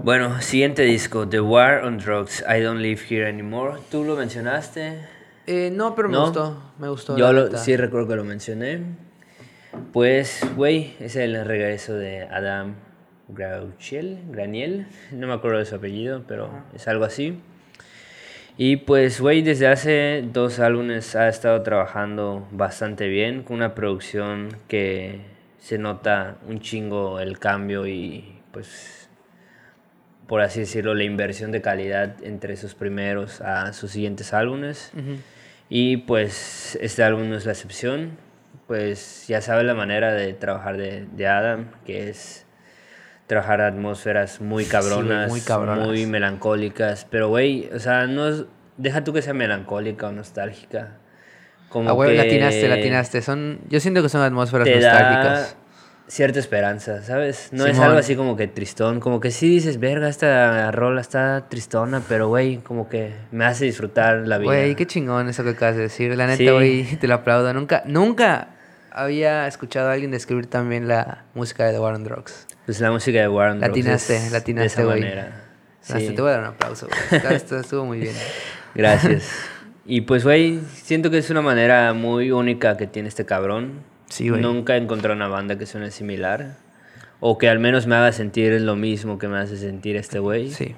Bueno, 0.00 0.40
siguiente 0.40 0.82
disco, 0.82 1.28
The 1.28 1.40
War 1.40 1.84
on 1.84 1.98
Drugs, 1.98 2.44
I 2.48 2.60
Don't 2.60 2.80
Live 2.80 3.02
Here 3.10 3.28
Anymore. 3.28 3.80
¿Tú 3.90 4.04
lo 4.04 4.14
mencionaste? 4.14 5.00
Eh, 5.48 5.70
no, 5.72 5.96
pero 5.96 6.08
me 6.08 6.14
¿No? 6.14 6.26
gustó. 6.26 6.62
Me 6.78 6.88
gustó. 6.88 7.16
Yo 7.18 7.32
lo, 7.32 7.56
sí 7.58 7.76
recuerdo 7.76 8.06
que 8.06 8.14
lo 8.16 8.24
mencioné. 8.24 8.80
Pues, 9.92 10.40
güey, 10.54 10.94
es 11.00 11.16
el 11.16 11.44
regreso 11.44 11.94
de 11.94 12.22
Adam 12.22 12.76
Grauchel, 13.26 14.20
Graniel, 14.30 14.86
no 15.10 15.26
me 15.26 15.32
acuerdo 15.34 15.58
de 15.58 15.66
su 15.66 15.74
apellido, 15.74 16.22
pero 16.28 16.48
es 16.74 16.86
algo 16.86 17.04
así. 17.04 17.40
Y 18.56 18.76
pues, 18.76 19.20
güey, 19.20 19.42
desde 19.42 19.66
hace 19.66 20.24
dos 20.32 20.60
álbumes 20.60 21.16
ha 21.16 21.28
estado 21.28 21.60
trabajando 21.62 22.46
bastante 22.52 23.08
bien, 23.08 23.42
con 23.42 23.56
una 23.56 23.74
producción 23.74 24.56
que 24.68 25.22
se 25.58 25.76
nota 25.76 26.36
un 26.46 26.60
chingo 26.60 27.18
el 27.18 27.40
cambio 27.40 27.86
y 27.88 28.40
pues, 28.52 29.07
por 30.28 30.40
así 30.42 30.60
decirlo, 30.60 30.94
la 30.94 31.02
inversión 31.04 31.50
de 31.50 31.60
calidad 31.62 32.14
entre 32.22 32.56
sus 32.56 32.74
primeros 32.76 33.40
a 33.40 33.72
sus 33.72 33.90
siguientes 33.90 34.32
álbumes. 34.32 34.92
Y 35.68 35.96
pues 35.98 36.78
este 36.80 37.02
álbum 37.02 37.28
no 37.28 37.36
es 37.36 37.44
la 37.46 37.52
excepción. 37.52 38.12
Pues 38.68 39.24
ya 39.26 39.40
sabes 39.40 39.64
la 39.64 39.74
manera 39.74 40.12
de 40.12 40.34
trabajar 40.34 40.76
de, 40.76 41.06
de 41.12 41.26
Adam, 41.26 41.70
que 41.86 42.08
es 42.10 42.44
trabajar 43.26 43.60
atmósferas 43.62 44.40
muy 44.40 44.64
cabronas, 44.66 45.28
muy 45.30 45.40
cabronas. 45.40 45.86
muy 45.86 46.06
melancólicas. 46.06 47.06
Pero, 47.10 47.28
güey, 47.28 47.68
o 47.74 47.78
sea, 47.80 48.06
no 48.06 48.28
es- 48.28 48.44
deja 48.76 49.02
tú 49.04 49.12
que 49.14 49.22
sea 49.22 49.32
melancólica 49.34 50.08
o 50.08 50.12
nostálgica. 50.12 50.92
Como 51.70 51.88
Ah, 51.90 51.92
güey, 51.92 52.16
latinaste, 52.16 52.68
latinaste. 52.68 53.20
Son, 53.22 53.58
yo 53.68 53.80
siento 53.80 54.02
que 54.02 54.08
son 54.08 54.22
atmósferas 54.22 54.68
nostálgicas. 54.68 55.52
da 55.52 55.58
cierta 56.08 56.38
esperanza, 56.40 57.02
¿sabes? 57.02 57.50
No 57.52 57.66
es 57.66 57.78
algo 57.78 57.98
así 57.98 58.16
como 58.16 58.36
que 58.36 58.48
tristón, 58.48 58.98
como 58.98 59.20
que 59.20 59.30
sí 59.30 59.48
dices, 59.48 59.78
verga, 59.78 60.08
esta 60.08 60.70
rola 60.72 61.00
está 61.00 61.48
tristona, 61.48 62.02
pero, 62.08 62.28
güey, 62.28 62.56
como 62.58 62.88
que 62.88 63.12
me 63.30 63.44
hace 63.44 63.66
disfrutar 63.66 64.26
la 64.26 64.38
vida. 64.38 64.46
Güey, 64.50 64.74
qué 64.74 64.86
chingón 64.86 65.28
eso 65.28 65.44
que 65.44 65.50
acabas 65.50 65.76
de 65.76 65.82
decir. 65.82 66.16
La 66.16 66.26
neta, 66.26 66.38
Sí. 66.38 66.48
güey, 66.50 66.84
te 66.96 67.06
lo 67.08 67.14
aplaudo. 67.14 67.52
Nunca, 67.52 67.82
nunca 67.86 68.48
había 68.90 69.46
escuchado 69.46 69.90
a 69.90 69.92
alguien 69.92 70.10
describir 70.10 70.46
también 70.46 70.88
la 70.88 71.24
música 71.34 71.64
de 71.66 71.72
The 71.72 71.78
War 71.78 71.94
on 71.94 72.04
Drugs. 72.04 72.46
Pues 72.64 72.80
la 72.80 72.90
música 72.90 73.18
de 73.20 73.28
Warren 73.28 73.58
Drugs 73.60 73.68
Latinaste, 73.68 74.16
es 74.16 74.32
latinaste, 74.32 74.60
de 74.60 74.66
esa 74.66 74.82
güey. 74.84 75.00
manera. 75.00 75.44
Hasta 75.82 76.00
Sí. 76.00 76.10
te 76.14 76.20
voy 76.20 76.30
a 76.30 76.32
dar 76.34 76.40
un 76.40 76.46
aplauso, 76.48 76.86
güey. 76.88 77.22
Esto 77.36 77.58
estuvo 77.60 77.84
muy 77.84 77.98
bien. 78.00 78.14
Gracias. 78.74 79.30
Y 79.86 80.02
pues, 80.02 80.24
güey, 80.24 80.60
siento 80.74 81.10
que 81.10 81.18
es 81.18 81.30
una 81.30 81.40
manera 81.40 81.94
muy 81.94 82.30
única 82.30 82.76
que 82.76 82.86
tiene 82.86 83.08
este 83.08 83.24
cabrón. 83.24 83.80
Sí, 84.08 84.28
güey. 84.28 84.40
Nunca 84.42 84.74
he 84.74 84.78
encontrado 84.78 85.14
una 85.16 85.28
banda 85.28 85.58
que 85.58 85.66
suene 85.66 85.90
similar. 85.90 86.56
O 87.20 87.36
que 87.38 87.48
al 87.48 87.58
menos 87.58 87.86
me 87.86 87.96
haga 87.96 88.12
sentir 88.12 88.60
lo 88.60 88.76
mismo 88.76 89.18
que 89.18 89.28
me 89.28 89.38
hace 89.38 89.56
sentir 89.56 89.96
este 89.96 90.18
güey. 90.18 90.50
Sí. 90.50 90.74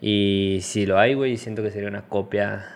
Y 0.00 0.60
si 0.62 0.86
lo 0.86 0.98
hay, 0.98 1.14
güey, 1.14 1.36
siento 1.36 1.62
que 1.62 1.70
sería 1.70 1.88
una 1.88 2.02
copia. 2.02 2.66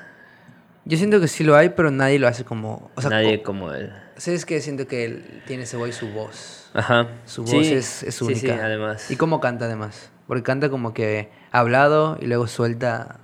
Yo 0.84 0.96
siento 0.98 1.20
que 1.20 1.28
sí 1.28 1.44
lo 1.44 1.54
hay, 1.54 1.68
pero 1.70 1.90
nadie 1.90 2.18
lo 2.18 2.26
hace 2.26 2.44
como... 2.44 2.90
O 2.96 3.00
sea, 3.00 3.10
Nadie 3.10 3.38
co- 3.38 3.44
como 3.52 3.72
él. 3.72 3.92
¿Sabes 4.16 4.44
que 4.44 4.60
Siento 4.60 4.86
que 4.88 5.04
él 5.04 5.42
tiene 5.46 5.62
ese 5.64 5.76
güey 5.76 5.92
su 5.92 6.08
voz. 6.08 6.70
Ajá. 6.74 7.08
Su 7.26 7.42
voz 7.42 7.50
Sí, 7.50 7.72
es, 7.72 8.02
es 8.02 8.14
sí, 8.16 8.24
única. 8.24 8.40
Sí, 8.40 8.50
además. 8.50 9.10
Y 9.10 9.16
cómo 9.16 9.40
canta 9.40 9.66
además. 9.66 10.10
Porque 10.26 10.42
canta 10.42 10.70
como 10.70 10.92
que 10.94 11.28
hablado 11.52 12.18
y 12.20 12.26
luego 12.26 12.46
suelta 12.48 13.20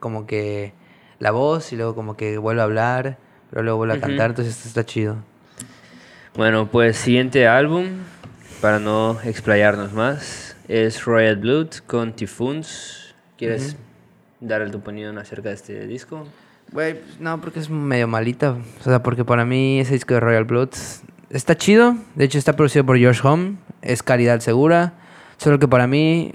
como 0.00 0.26
que 0.26 0.72
la 1.20 1.30
voz 1.30 1.72
y 1.72 1.76
luego 1.76 1.94
como 1.94 2.16
que 2.16 2.38
vuelve 2.38 2.62
a 2.62 2.64
hablar, 2.64 3.18
pero 3.50 3.62
luego 3.62 3.78
vuelve 3.78 3.94
a 3.94 3.96
Ujú. 3.98 4.06
cantar, 4.06 4.30
entonces 4.30 4.56
esto 4.56 4.68
está 4.68 4.84
chido. 4.84 5.16
Bueno, 6.36 6.68
pues 6.70 6.98
siguiente 6.98 7.46
álbum, 7.48 7.86
para 8.60 8.78
no 8.78 9.18
explayarnos 9.24 9.94
más, 9.94 10.54
es 10.68 11.02
Royal 11.06 11.36
Blood 11.36 11.68
con 11.86 12.12
Typhoons. 12.12 13.14
¿Quieres 13.38 13.76
dar 14.40 14.70
tu 14.70 14.76
opinión 14.76 15.16
acerca 15.16 15.48
de 15.48 15.54
este 15.54 15.86
disco? 15.86 16.28
Güey, 16.72 16.96
no, 17.20 17.40
porque 17.40 17.60
es 17.60 17.70
medio 17.70 18.06
malita. 18.06 18.56
O 18.80 18.84
sea, 18.84 19.02
porque 19.02 19.24
para 19.24 19.46
mí 19.46 19.80
ese 19.80 19.94
disco 19.94 20.12
de 20.12 20.20
Royal 20.20 20.44
Blood 20.44 20.70
está 21.30 21.56
chido. 21.56 21.96
De 22.16 22.26
hecho, 22.26 22.36
está 22.36 22.54
producido 22.54 22.84
por 22.84 22.98
George 22.98 23.26
Home. 23.26 23.56
Es 23.80 24.02
calidad 24.02 24.40
segura. 24.40 24.92
Solo 25.38 25.58
que 25.58 25.68
para 25.68 25.86
mí, 25.86 26.32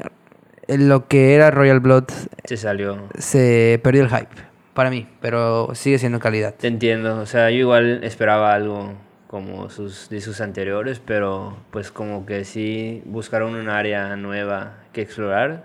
lo 0.67 1.07
que 1.07 1.35
era 1.35 1.51
Royal 1.51 1.79
Blood 1.79 2.05
Se 2.45 2.57
salió. 2.57 3.07
se 3.19 3.79
perdió 3.83 4.01
el 4.01 4.09
hype. 4.09 4.29
Para 4.73 4.89
mí, 4.89 5.07
pero 5.19 5.75
sigue 5.75 5.99
siendo 5.99 6.19
calidad. 6.19 6.55
Te 6.55 6.67
entiendo, 6.67 7.19
o 7.19 7.25
sea, 7.27 7.51
yo 7.51 7.57
igual 7.57 8.03
esperaba 8.03 8.55
algo 8.55 8.93
como 9.31 9.69
sus 9.69 10.09
discos 10.09 10.41
anteriores, 10.41 11.01
pero 11.03 11.57
pues 11.71 11.89
como 11.89 12.25
que 12.25 12.43
sí 12.45 13.01
buscaron 13.05 13.55
un 13.55 13.69
área 13.69 14.15
nueva 14.17 14.73
que 14.93 15.01
explorar. 15.01 15.63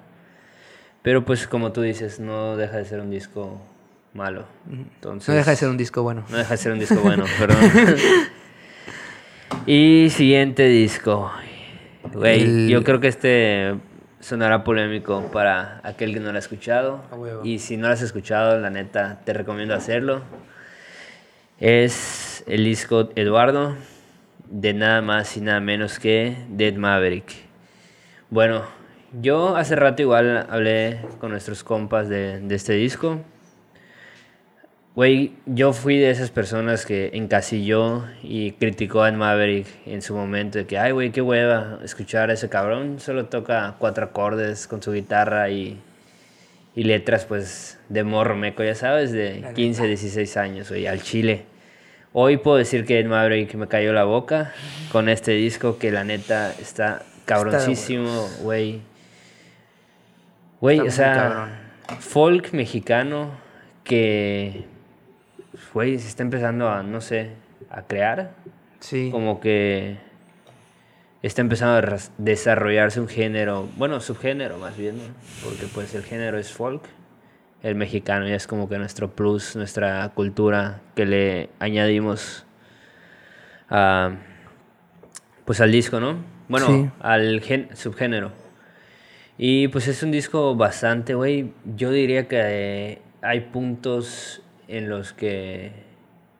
Pero 1.02 1.24
pues 1.24 1.46
como 1.48 1.72
tú 1.72 1.82
dices, 1.82 2.20
no 2.20 2.56
deja 2.56 2.76
de 2.78 2.84
ser 2.84 3.00
un 3.00 3.10
disco 3.10 3.60
malo. 4.14 4.44
Entonces, 4.70 5.28
No 5.28 5.34
deja 5.34 5.50
de 5.50 5.56
ser 5.56 5.68
un 5.68 5.76
disco 5.76 6.02
bueno. 6.02 6.24
No 6.30 6.36
deja 6.38 6.50
de 6.50 6.56
ser 6.56 6.72
un 6.72 6.78
disco 6.78 6.96
bueno, 7.00 7.24
perdón. 7.38 7.58
y 9.66 10.08
siguiente 10.10 10.66
disco. 10.68 11.30
Güey, 12.12 12.42
El- 12.42 12.68
yo 12.68 12.84
creo 12.84 13.00
que 13.00 13.08
este 13.08 13.74
sonará 14.20 14.64
polémico 14.64 15.30
para 15.32 15.80
aquel 15.84 16.14
que 16.14 16.20
no 16.20 16.30
lo 16.30 16.36
ha 16.36 16.38
escuchado. 16.38 17.02
Y 17.44 17.58
si 17.58 17.76
no 17.76 17.88
lo 17.88 17.92
has 17.94 18.02
escuchado, 18.02 18.58
la 18.58 18.70
neta, 18.70 19.20
te 19.24 19.32
recomiendo 19.32 19.74
hacerlo. 19.74 20.22
Es 21.58 22.44
el 22.46 22.64
disco 22.64 23.08
Eduardo 23.16 23.76
de 24.50 24.74
nada 24.74 25.00
más 25.00 25.38
y 25.38 25.40
nada 25.40 25.58
menos 25.60 25.98
que 25.98 26.36
Dead 26.50 26.74
Maverick. 26.74 27.32
Bueno, 28.28 28.64
yo 29.22 29.56
hace 29.56 29.74
rato 29.74 30.02
igual 30.02 30.46
hablé 30.50 31.00
con 31.18 31.30
nuestros 31.30 31.64
compas 31.64 32.10
de, 32.10 32.40
de 32.40 32.54
este 32.54 32.74
disco. 32.74 33.22
Güey, 34.94 35.32
yo 35.46 35.72
fui 35.72 35.96
de 35.96 36.10
esas 36.10 36.30
personas 36.30 36.84
que 36.84 37.12
encasilló 37.14 38.04
y 38.22 38.52
criticó 38.52 39.02
a 39.02 39.08
Ed 39.08 39.14
Maverick 39.14 39.66
en 39.86 40.02
su 40.02 40.14
momento 40.14 40.58
de 40.58 40.66
que, 40.66 40.78
ay, 40.78 40.92
güey, 40.92 41.10
qué 41.10 41.22
hueva 41.22 41.78
escuchar 41.82 42.28
a 42.28 42.34
ese 42.34 42.50
cabrón. 42.50 43.00
Solo 43.00 43.26
toca 43.26 43.76
cuatro 43.78 44.04
acordes 44.04 44.66
con 44.66 44.82
su 44.82 44.92
guitarra 44.92 45.48
y, 45.48 45.80
y 46.76 46.84
letras, 46.84 47.24
pues, 47.24 47.80
de 47.88 48.04
morro 48.04 48.36
meco, 48.36 48.62
ya 48.62 48.74
sabes, 48.74 49.10
de 49.10 49.44
15, 49.54 49.86
16 49.86 50.36
años, 50.36 50.68
güey, 50.68 50.86
al 50.86 51.02
chile. 51.02 51.46
Hoy 52.12 52.36
puedo 52.36 52.58
decir 52.58 52.84
que 52.84 53.00
Ed 53.00 53.06
Maverick 53.06 53.54
me 53.54 53.66
cayó 53.66 53.94
la 53.94 54.04
boca 54.04 54.52
con 54.92 55.08
este 55.08 55.32
disco 55.32 55.78
que 55.78 55.90
la 55.90 56.04
neta 56.04 56.52
está 56.52 57.02
cabroncísimo, 57.24 58.28
güey. 58.42 58.82
Güey, 60.60 60.80
o 60.80 60.90
sea, 60.90 61.14
cabrón. 61.14 61.50
folk 61.98 62.52
mexicano 62.52 63.30
que, 63.82 64.64
güey, 65.72 65.98
se 65.98 66.08
está 66.08 66.22
empezando 66.22 66.68
a, 66.68 66.82
no 66.82 67.00
sé, 67.00 67.30
a 67.70 67.82
crear. 67.82 68.32
Sí. 68.80 69.08
Como 69.10 69.40
que 69.40 69.96
está 71.26 71.42
empezando 71.42 71.76
a 71.76 71.98
desarrollarse 72.18 73.00
un 73.00 73.08
género, 73.08 73.68
bueno, 73.76 74.00
subgénero 74.00 74.58
más 74.58 74.76
bien, 74.76 74.98
¿no? 74.98 75.04
porque 75.44 75.66
pues 75.66 75.94
el 75.94 76.04
género 76.04 76.38
es 76.38 76.52
folk, 76.52 76.82
el 77.62 77.74
mexicano, 77.74 78.28
ya 78.28 78.36
es 78.36 78.46
como 78.46 78.68
que 78.68 78.78
nuestro 78.78 79.10
plus, 79.10 79.56
nuestra 79.56 80.08
cultura 80.10 80.82
que 80.94 81.06
le 81.06 81.50
añadimos 81.58 82.46
a, 83.68 84.16
pues 85.44 85.60
al 85.60 85.72
disco, 85.72 85.98
¿no? 85.98 86.16
Bueno, 86.48 86.92
al 87.00 87.42
subgénero. 87.74 88.30
Y 89.36 89.68
pues 89.68 89.88
es 89.88 90.02
un 90.02 90.12
disco 90.12 90.54
bastante, 90.54 91.14
güey, 91.14 91.52
yo 91.76 91.90
diría 91.90 92.28
que 92.28 93.02
hay 93.20 93.40
puntos 93.40 94.42
en 94.68 94.88
los 94.88 95.12
que 95.12 95.72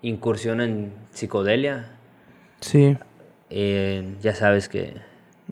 incursionan 0.02 0.92
psicodelia. 1.10 1.86
Sí. 2.60 2.96
Eh, 3.50 4.14
ya 4.20 4.34
sabes 4.34 4.68
que 4.68 4.94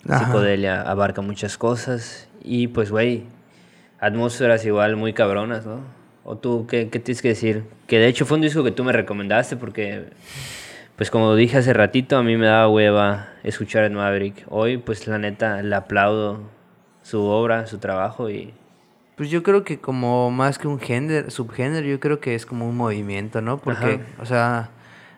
psicodelia 0.05 0.83
abarca 0.83 1.23
muchas 1.23 1.57
cosas 1.57 2.29
y 2.43 2.69
pues, 2.69 2.91
güey, 2.91 3.25
atmósferas 4.01 4.65
igual 4.65 4.97
muy 4.97 5.13
cabronas, 5.13 5.65
¿no? 5.65 5.81
¿O 6.25 6.37
tú 6.37 6.67
qué, 6.67 6.89
qué 6.89 6.99
tienes 6.99 7.23
que 7.23 7.29
decir? 7.29 7.65
Que 7.87 7.99
de 7.99 8.09
hecho 8.09 8.27
fue 8.27 8.37
un 8.37 8.43
disco 8.43 8.65
que 8.65 8.71
tú 8.71 8.83
me 8.83 8.93
recomendaste 8.93 9.57
porque, 9.57 10.05
pues 10.97 11.11
como 11.11 11.35
dije 11.35 11.59
hace 11.59 11.73
ratito, 11.73 12.17
a 12.17 12.23
mí 12.23 12.37
me 12.37 12.47
daba 12.47 12.69
hueva 12.69 13.29
escuchar 13.43 13.85
a 13.85 13.91
Maverick. 13.91 14.45
Hoy, 14.49 14.79
pues 14.79 15.07
la 15.07 15.19
neta, 15.19 15.63
le 15.63 15.75
aplaudo 15.75 16.41
su 17.03 17.23
obra, 17.23 17.67
su 17.67 17.79
trabajo 17.79 18.31
y... 18.31 18.55
Pues 19.17 19.31
yo 19.31 19.45
creo 19.45 19.63
que 19.63 19.79
como 19.79 20.31
más 20.33 20.59
que 20.59 20.67
un 20.67 20.81
género, 20.81 21.31
subgénero, 21.31 21.87
yo 21.87 22.01
creo 22.01 22.19
que 22.19 22.35
es 22.35 22.47
como 22.47 22.69
un 22.69 22.77
movimiento, 22.77 23.41
¿no? 23.43 23.59
Porque, 23.59 24.01
o 24.19 24.27
sea, 24.27 24.71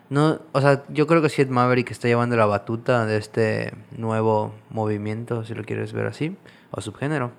no, 0.09 0.39
o 0.51 0.61
sea, 0.61 0.83
yo 0.89 1.07
creo 1.07 1.21
que 1.21 1.29
sí 1.29 1.45
Maverick 1.45 1.91
está 1.91 2.07
llevando 2.07 2.35
la 2.37 2.45
batuta 2.45 3.05
de 3.05 3.17
este 3.17 3.73
nuevo 3.91 4.53
movimiento, 4.69 5.43
si 5.43 5.53
lo 5.53 5.63
quieres 5.63 5.93
ver 5.93 6.07
así, 6.07 6.37
o 6.71 6.81
subgénero 6.81 7.31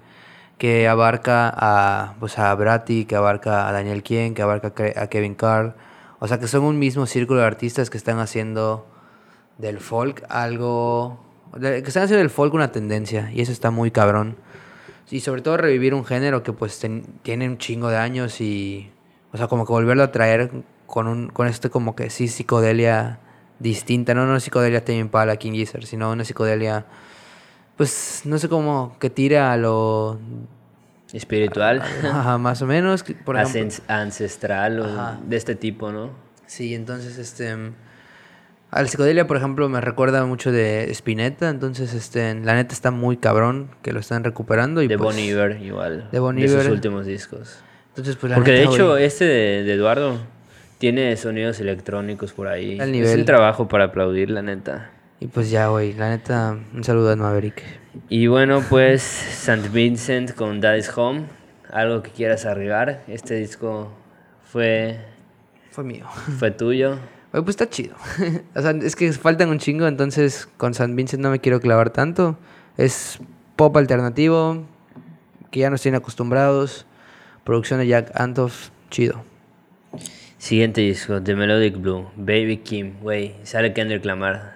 que 0.58 0.88
abarca 0.88 1.52
a, 1.56 2.16
pues 2.18 2.38
a 2.38 2.54
Brati, 2.54 3.04
que 3.04 3.16
abarca 3.16 3.68
a 3.68 3.72
Daniel 3.72 4.02
Kien, 4.02 4.34
que 4.34 4.42
abarca 4.42 4.72
a 5.00 5.06
Kevin 5.06 5.34
Carl. 5.34 5.74
O 6.18 6.26
sea, 6.26 6.38
que 6.40 6.48
son 6.48 6.64
un 6.64 6.78
mismo 6.78 7.06
círculo 7.06 7.40
de 7.40 7.46
artistas 7.46 7.90
que 7.90 7.96
están 7.96 8.18
haciendo 8.18 8.86
del 9.56 9.78
folk 9.78 10.24
algo... 10.28 11.24
que 11.52 11.78
están 11.78 12.02
haciendo 12.02 12.18
del 12.18 12.30
folk 12.30 12.52
una 12.54 12.72
tendencia 12.72 13.30
y 13.32 13.40
eso 13.40 13.52
está 13.52 13.70
muy 13.70 13.92
cabrón. 13.92 14.36
Y 15.10 15.20
sobre 15.20 15.42
todo 15.42 15.56
revivir 15.56 15.94
un 15.94 16.04
género 16.04 16.42
que 16.42 16.52
pues 16.52 16.84
tiene 17.22 17.48
un 17.48 17.58
chingo 17.58 17.88
de 17.88 17.96
años 17.96 18.40
y... 18.40 18.90
O 19.32 19.36
sea, 19.36 19.46
como 19.46 19.64
que 19.64 19.72
volverlo 19.72 20.02
a 20.02 20.10
traer 20.10 20.50
con, 20.88 21.06
un, 21.06 21.28
con 21.28 21.46
este 21.46 21.70
como 21.70 21.94
que 21.94 22.10
sí 22.10 22.26
psicodelia 22.26 23.20
distinta. 23.60 24.14
No 24.14 24.24
una 24.24 24.40
psicodelia 24.40 24.84
Tame 24.84 24.98
Impala, 24.98 25.36
King 25.36 25.52
Gizzard, 25.52 25.84
sino 25.84 26.10
una 26.10 26.24
psicodelia 26.24 26.84
pues 27.78 28.22
no 28.24 28.38
sé 28.38 28.48
cómo, 28.48 28.96
que 28.98 29.08
tira 29.08 29.52
a 29.52 29.56
lo... 29.56 30.18
Espiritual. 31.12 31.80
Ajá, 32.04 32.36
más 32.36 32.60
o 32.60 32.66
menos. 32.66 33.04
Por 33.24 33.38
ancestral 33.38 34.80
o 34.80 35.18
de 35.24 35.36
este 35.36 35.54
tipo, 35.54 35.92
¿no? 35.92 36.10
Sí, 36.46 36.74
entonces, 36.74 37.18
este... 37.18 37.56
Al 38.72 38.88
psicodelia, 38.88 39.28
por 39.28 39.36
ejemplo, 39.36 39.68
me 39.68 39.80
recuerda 39.80 40.26
mucho 40.26 40.50
de 40.50 40.90
Spinetta, 40.90 41.48
entonces, 41.48 41.94
este, 41.94 42.34
la 42.34 42.54
neta 42.54 42.74
está 42.74 42.90
muy 42.90 43.16
cabrón 43.16 43.70
que 43.80 43.92
lo 43.92 44.00
están 44.00 44.24
recuperando. 44.24 44.82
Y 44.82 44.88
de 44.88 44.98
pues, 44.98 45.14
Bon 45.14 45.24
Iver, 45.24 45.62
igual. 45.62 46.08
De 46.10 46.18
Bon 46.18 46.36
Iver. 46.36 46.50
De 46.50 46.62
sus 46.64 46.72
últimos 46.72 47.06
discos. 47.06 47.60
Entonces, 47.90 48.16
pues, 48.16 48.32
Porque 48.32 48.50
de 48.50 48.64
hecho, 48.64 48.96
este 48.96 49.24
de, 49.24 49.72
Eduardo 49.72 50.18
tiene 50.78 51.16
sonidos 51.16 51.60
electrónicos 51.60 52.32
por 52.32 52.48
ahí. 52.48 52.78
Es 52.80 53.14
un 53.14 53.24
trabajo 53.24 53.68
para 53.68 53.84
aplaudir, 53.84 54.30
la 54.30 54.42
neta. 54.42 54.90
Y 55.20 55.26
pues 55.26 55.50
ya, 55.50 55.68
güey, 55.68 55.92
la 55.92 56.10
neta, 56.10 56.56
un 56.72 56.84
saludo 56.84 57.10
a 57.10 57.16
Maverick. 57.16 57.62
Y 58.08 58.28
bueno, 58.28 58.62
pues 58.68 59.02
St. 59.02 59.68
Vincent 59.70 60.34
con 60.34 60.60
Daddy's 60.60 60.96
Home, 60.96 61.24
algo 61.72 62.02
que 62.02 62.10
quieras 62.10 62.46
arribar. 62.46 63.02
Este 63.08 63.34
disco 63.34 63.92
fue... 64.44 64.98
Fue 65.70 65.82
mío. 65.82 66.06
Fue 66.38 66.52
tuyo. 66.52 66.98
Güey, 67.32 67.44
pues 67.44 67.54
está 67.54 67.68
chido. 67.68 67.96
o 68.54 68.62
sea, 68.62 68.70
es 68.70 68.94
que 68.94 69.12
faltan 69.12 69.50
un 69.50 69.58
chingo, 69.58 69.88
entonces 69.88 70.48
con 70.56 70.70
St. 70.70 70.94
Vincent 70.94 71.22
no 71.22 71.30
me 71.30 71.40
quiero 71.40 71.60
clavar 71.60 71.90
tanto. 71.90 72.38
Es 72.76 73.18
pop 73.56 73.76
alternativo, 73.76 74.64
que 75.50 75.60
ya 75.60 75.70
nos 75.70 75.82
tiene 75.82 75.98
acostumbrados. 75.98 76.86
Producción 77.42 77.80
de 77.80 77.88
Jack 77.88 78.12
Antoff, 78.14 78.70
chido. 78.90 79.24
Siguiente 80.38 80.82
disco, 80.82 81.20
The 81.20 81.34
Melodic 81.34 81.76
Blue, 81.78 82.08
Baby 82.16 82.58
Kim, 82.58 83.00
güey, 83.00 83.34
sale 83.42 83.72
Kendrick 83.72 84.04
Lamar. 84.04 84.54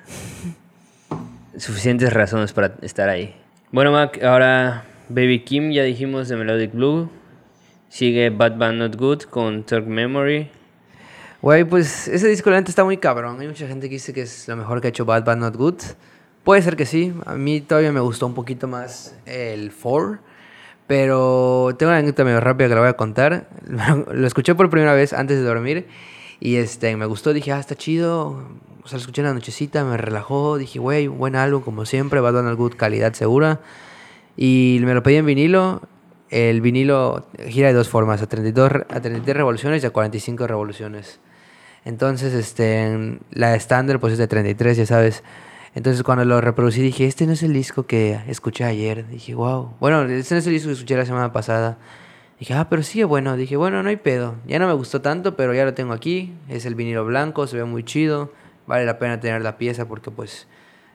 Suficientes 1.57 2.13
razones 2.13 2.53
para 2.53 2.77
estar 2.83 3.09
ahí. 3.09 3.35
Bueno, 3.73 3.91
Mac, 3.91 4.23
ahora 4.23 4.85
Baby 5.09 5.41
Kim, 5.41 5.73
ya 5.73 5.83
dijimos 5.83 6.29
The 6.29 6.37
Melodic 6.37 6.73
Blue. 6.73 7.11
Sigue 7.89 8.31
Bad 8.31 8.59
Bad 8.59 8.75
Not 8.75 8.97
Good 8.97 9.23
con 9.23 9.65
Turk 9.65 9.87
Memory. 9.87 10.49
Güey, 11.43 11.65
pues 11.65 12.07
ese 12.07 12.29
disco 12.29 12.49
la 12.51 12.59
está 12.59 12.85
muy 12.85 12.99
cabrón. 12.99 13.41
Hay 13.41 13.49
mucha 13.49 13.67
gente 13.67 13.89
que 13.89 13.97
dice 13.97 14.15
que 14.15 14.23
es 14.23 14.47
lo 14.47 14.55
mejor 14.55 14.81
que 14.81 14.87
ha 14.87 14.91
hecho 14.91 15.05
Bad 15.05 15.25
Bad 15.25 15.39
Not 15.39 15.57
Good. 15.57 15.83
Puede 16.45 16.63
ser 16.63 16.77
que 16.77 16.87
sí. 16.87 17.13
A 17.27 17.35
mí 17.35 17.61
todavía 17.61 17.91
me 17.91 18.01
gustó 18.01 18.27
un 18.27 18.35
poquito 18.35 18.69
más 18.69 19.17
el 19.27 19.73
4. 19.73 20.21
Pero 20.93 21.75
tengo 21.79 21.89
una 21.89 22.01
anécdota 22.01 22.23
medio 22.23 22.41
rápida 22.41 22.69
que 22.69 22.75
la 22.75 22.83
voy 22.83 22.91
a 22.91 22.99
contar. 22.99 23.49
Lo 24.13 24.27
escuché 24.27 24.55
por 24.55 24.69
primera 24.69 24.93
vez 24.93 25.15
antes 25.15 25.39
de 25.39 25.43
dormir 25.43 25.87
y 26.39 26.57
este, 26.57 26.95
me 26.99 27.07
gustó. 27.07 27.33
Dije, 27.33 27.51
ah, 27.51 27.59
está 27.59 27.75
chido. 27.75 28.45
O 28.85 28.89
sea, 28.89 28.99
lo 28.99 29.01
escuché 29.01 29.23
en 29.23 29.29
la 29.29 29.33
nochecita, 29.33 29.87
me 29.87 29.97
relajó. 29.97 30.59
Dije, 30.59 30.79
güey, 30.79 31.07
buen 31.07 31.35
álbum 31.35 31.63
como 31.63 31.87
siempre. 31.87 32.21
Va 32.21 32.31
dar 32.31 32.55
good 32.57 32.75
calidad 32.77 33.15
segura. 33.15 33.61
Y 34.37 34.81
me 34.83 34.93
lo 34.93 35.03
pedí 35.03 35.17
en 35.17 35.25
vinilo. 35.25 35.81
El 36.29 36.61
vinilo 36.61 37.25
gira 37.49 37.69
de 37.69 37.73
dos 37.73 37.89
formas, 37.89 38.21
a 38.21 38.27
32, 38.27 38.71
a 38.91 39.01
33 39.01 39.35
revoluciones 39.35 39.83
y 39.83 39.87
a 39.87 39.91
45 39.93 40.47
revoluciones. 40.47 41.21
Entonces, 41.87 42.35
este, 42.35 43.19
la 43.31 43.55
estándar 43.55 43.99
pues 43.99 44.13
es 44.13 44.19
de 44.19 44.27
33, 44.27 44.77
ya 44.77 44.85
sabes. 44.85 45.23
Entonces 45.75 46.03
cuando 46.03 46.25
lo 46.25 46.41
reproducí 46.41 46.83
dije, 46.83 47.07
este 47.07 47.27
no 47.27 47.33
es 47.33 47.43
el 47.43 47.53
disco 47.53 47.87
que 47.87 48.21
escuché 48.29 48.65
ayer. 48.65 49.07
Dije, 49.09 49.35
wow. 49.35 49.75
Bueno, 49.81 50.03
este 50.03 50.35
no 50.35 50.39
es 50.39 50.47
el 50.47 50.53
disco 50.53 50.69
que 50.69 50.75
escuché 50.75 50.97
la 50.97 51.07
semana 51.07 51.33
pasada. 51.33 51.79
Dije, 52.39 52.55
ah, 52.55 52.69
pero 52.69 52.83
sigue 52.83 53.05
bueno. 53.05 53.37
Dije, 53.37 53.57
bueno, 53.57 53.83
no 53.83 53.89
hay 53.89 53.97
pedo. 53.97 54.35
Ya 54.47 54.59
no 54.59 54.67
me 54.67 54.75
gustó 54.75 55.01
tanto, 55.01 55.35
pero 55.37 55.55
ya 55.55 55.65
lo 55.65 55.73
tengo 55.75 55.93
aquí. 55.93 56.35
Es 56.49 56.67
el 56.67 56.75
vinilo 56.75 57.05
blanco, 57.05 57.47
se 57.47 57.57
ve 57.57 57.65
muy 57.65 57.85
chido. 57.85 58.33
Vale 58.67 58.85
la 58.85 58.99
pena 58.99 59.19
tener 59.19 59.43
la 59.43 59.57
pieza 59.57 59.89
porque 59.89 60.11
pues 60.11 60.47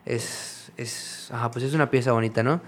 es, 0.06 0.70
es, 0.76 1.30
ajá, 1.32 1.50
pues 1.50 1.64
es 1.64 1.74
una 1.74 1.90
pieza 1.90 2.12
bonita, 2.12 2.42
¿no? 2.42 2.60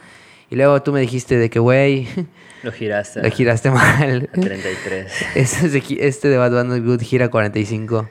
Y 0.51 0.57
luego 0.57 0.83
tú 0.83 0.93
me 0.93 1.01
dijiste 1.01 1.37
de 1.37 1.49
que, 1.49 1.61
güey... 1.61 2.09
Lo 2.65 2.73
giraste. 2.73 3.23
Lo 3.23 3.31
giraste 3.31 3.71
mal. 3.71 4.29
33. 4.33 5.13
Este, 5.37 6.07
este 6.07 6.29
de 6.29 6.37
Bad 6.37 6.53
Band 6.53 6.85
Good 6.85 7.03
gira 7.03 7.29
45. 7.29 8.09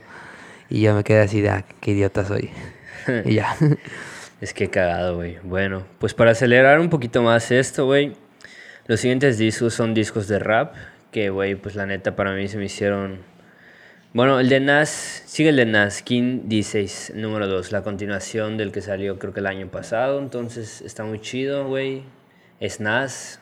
Y 0.69 0.81
yo 0.81 0.95
me 0.95 1.03
quedé 1.03 1.19
así 1.19 1.41
de, 1.41 1.49
ah, 1.49 1.65
qué 1.81 1.91
idiota 1.91 2.23
soy. 2.25 2.49
Ya. 3.25 3.55
Es 4.41 4.53
que 4.53 4.69
cagado, 4.69 5.17
güey. 5.17 5.37
Bueno, 5.43 5.85
pues 5.99 6.13
para 6.13 6.31
acelerar 6.31 6.79
un 6.79 6.89
poquito 6.89 7.21
más 7.21 7.51
esto, 7.51 7.85
güey. 7.85 8.13
Los 8.87 9.01
siguientes 9.01 9.37
discos 9.37 9.73
son 9.73 9.93
discos 9.93 10.29
de 10.29 10.39
rap. 10.39 10.75
Que, 11.11 11.29
güey, 11.29 11.55
pues 11.55 11.75
la 11.75 11.85
neta 11.85 12.15
para 12.15 12.33
mí 12.33 12.47
se 12.47 12.57
me 12.57 12.65
hicieron... 12.65 13.19
Bueno, 14.13 14.39
el 14.39 14.47
de 14.49 14.59
Nas, 14.59 15.23
sigue 15.25 15.49
el 15.49 15.57
de 15.57 15.65
Nas, 15.65 16.01
King 16.01 16.43
16, 16.45 17.13
número 17.15 17.47
2, 17.47 17.71
la 17.71 17.83
continuación 17.83 18.57
del 18.57 18.71
que 18.71 18.81
salió 18.81 19.19
creo 19.19 19.33
que 19.33 19.41
el 19.41 19.47
año 19.47 19.67
pasado. 19.67 20.19
Entonces 20.19 20.81
está 20.81 21.03
muy 21.03 21.19
chido, 21.19 21.67
güey. 21.67 22.03
Es 22.59 22.79
Nas, 22.79 23.41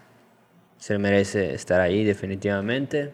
se 0.77 0.97
merece 0.97 1.53
estar 1.53 1.79
ahí 1.79 2.03
definitivamente. 2.03 3.11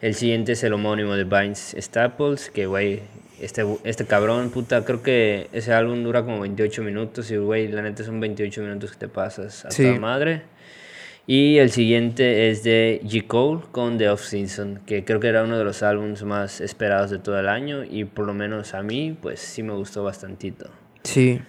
El 0.00 0.14
siguiente 0.14 0.52
es 0.52 0.64
el 0.64 0.72
homónimo 0.72 1.14
de 1.14 1.24
Vines 1.24 1.74
Staples, 1.78 2.50
que, 2.50 2.66
güey, 2.66 3.00
este, 3.40 3.64
este 3.84 4.04
cabrón, 4.04 4.50
puta, 4.50 4.84
creo 4.84 5.02
que 5.02 5.48
ese 5.52 5.72
álbum 5.72 6.02
dura 6.02 6.22
como 6.24 6.40
28 6.40 6.82
minutos 6.82 7.30
y, 7.30 7.36
güey, 7.36 7.68
la 7.68 7.82
neta 7.82 8.04
son 8.04 8.20
28 8.20 8.62
minutos 8.62 8.92
que 8.92 8.98
te 8.98 9.08
pasas 9.08 9.64
a 9.64 9.70
sí. 9.70 9.84
madre. 9.98 10.42
Y 11.26 11.56
el 11.56 11.70
siguiente 11.70 12.50
es 12.50 12.64
de 12.64 13.00
G. 13.02 13.26
Cole 13.26 13.62
con 13.72 13.96
The 13.96 14.10
Off 14.10 14.24
Season, 14.24 14.80
que 14.84 15.04
creo 15.04 15.20
que 15.20 15.28
era 15.28 15.44
uno 15.44 15.56
de 15.56 15.64
los 15.64 15.82
álbumes 15.82 16.22
más 16.22 16.60
esperados 16.60 17.10
de 17.10 17.18
todo 17.18 17.38
el 17.38 17.48
año 17.48 17.82
y 17.82 18.04
por 18.04 18.26
lo 18.26 18.34
menos 18.34 18.74
a 18.74 18.82
mí, 18.82 19.16
pues 19.20 19.40
sí 19.40 19.62
me 19.62 19.72
gustó 19.72 20.04
bastantito. 20.04 20.68
Sí. 21.02 21.40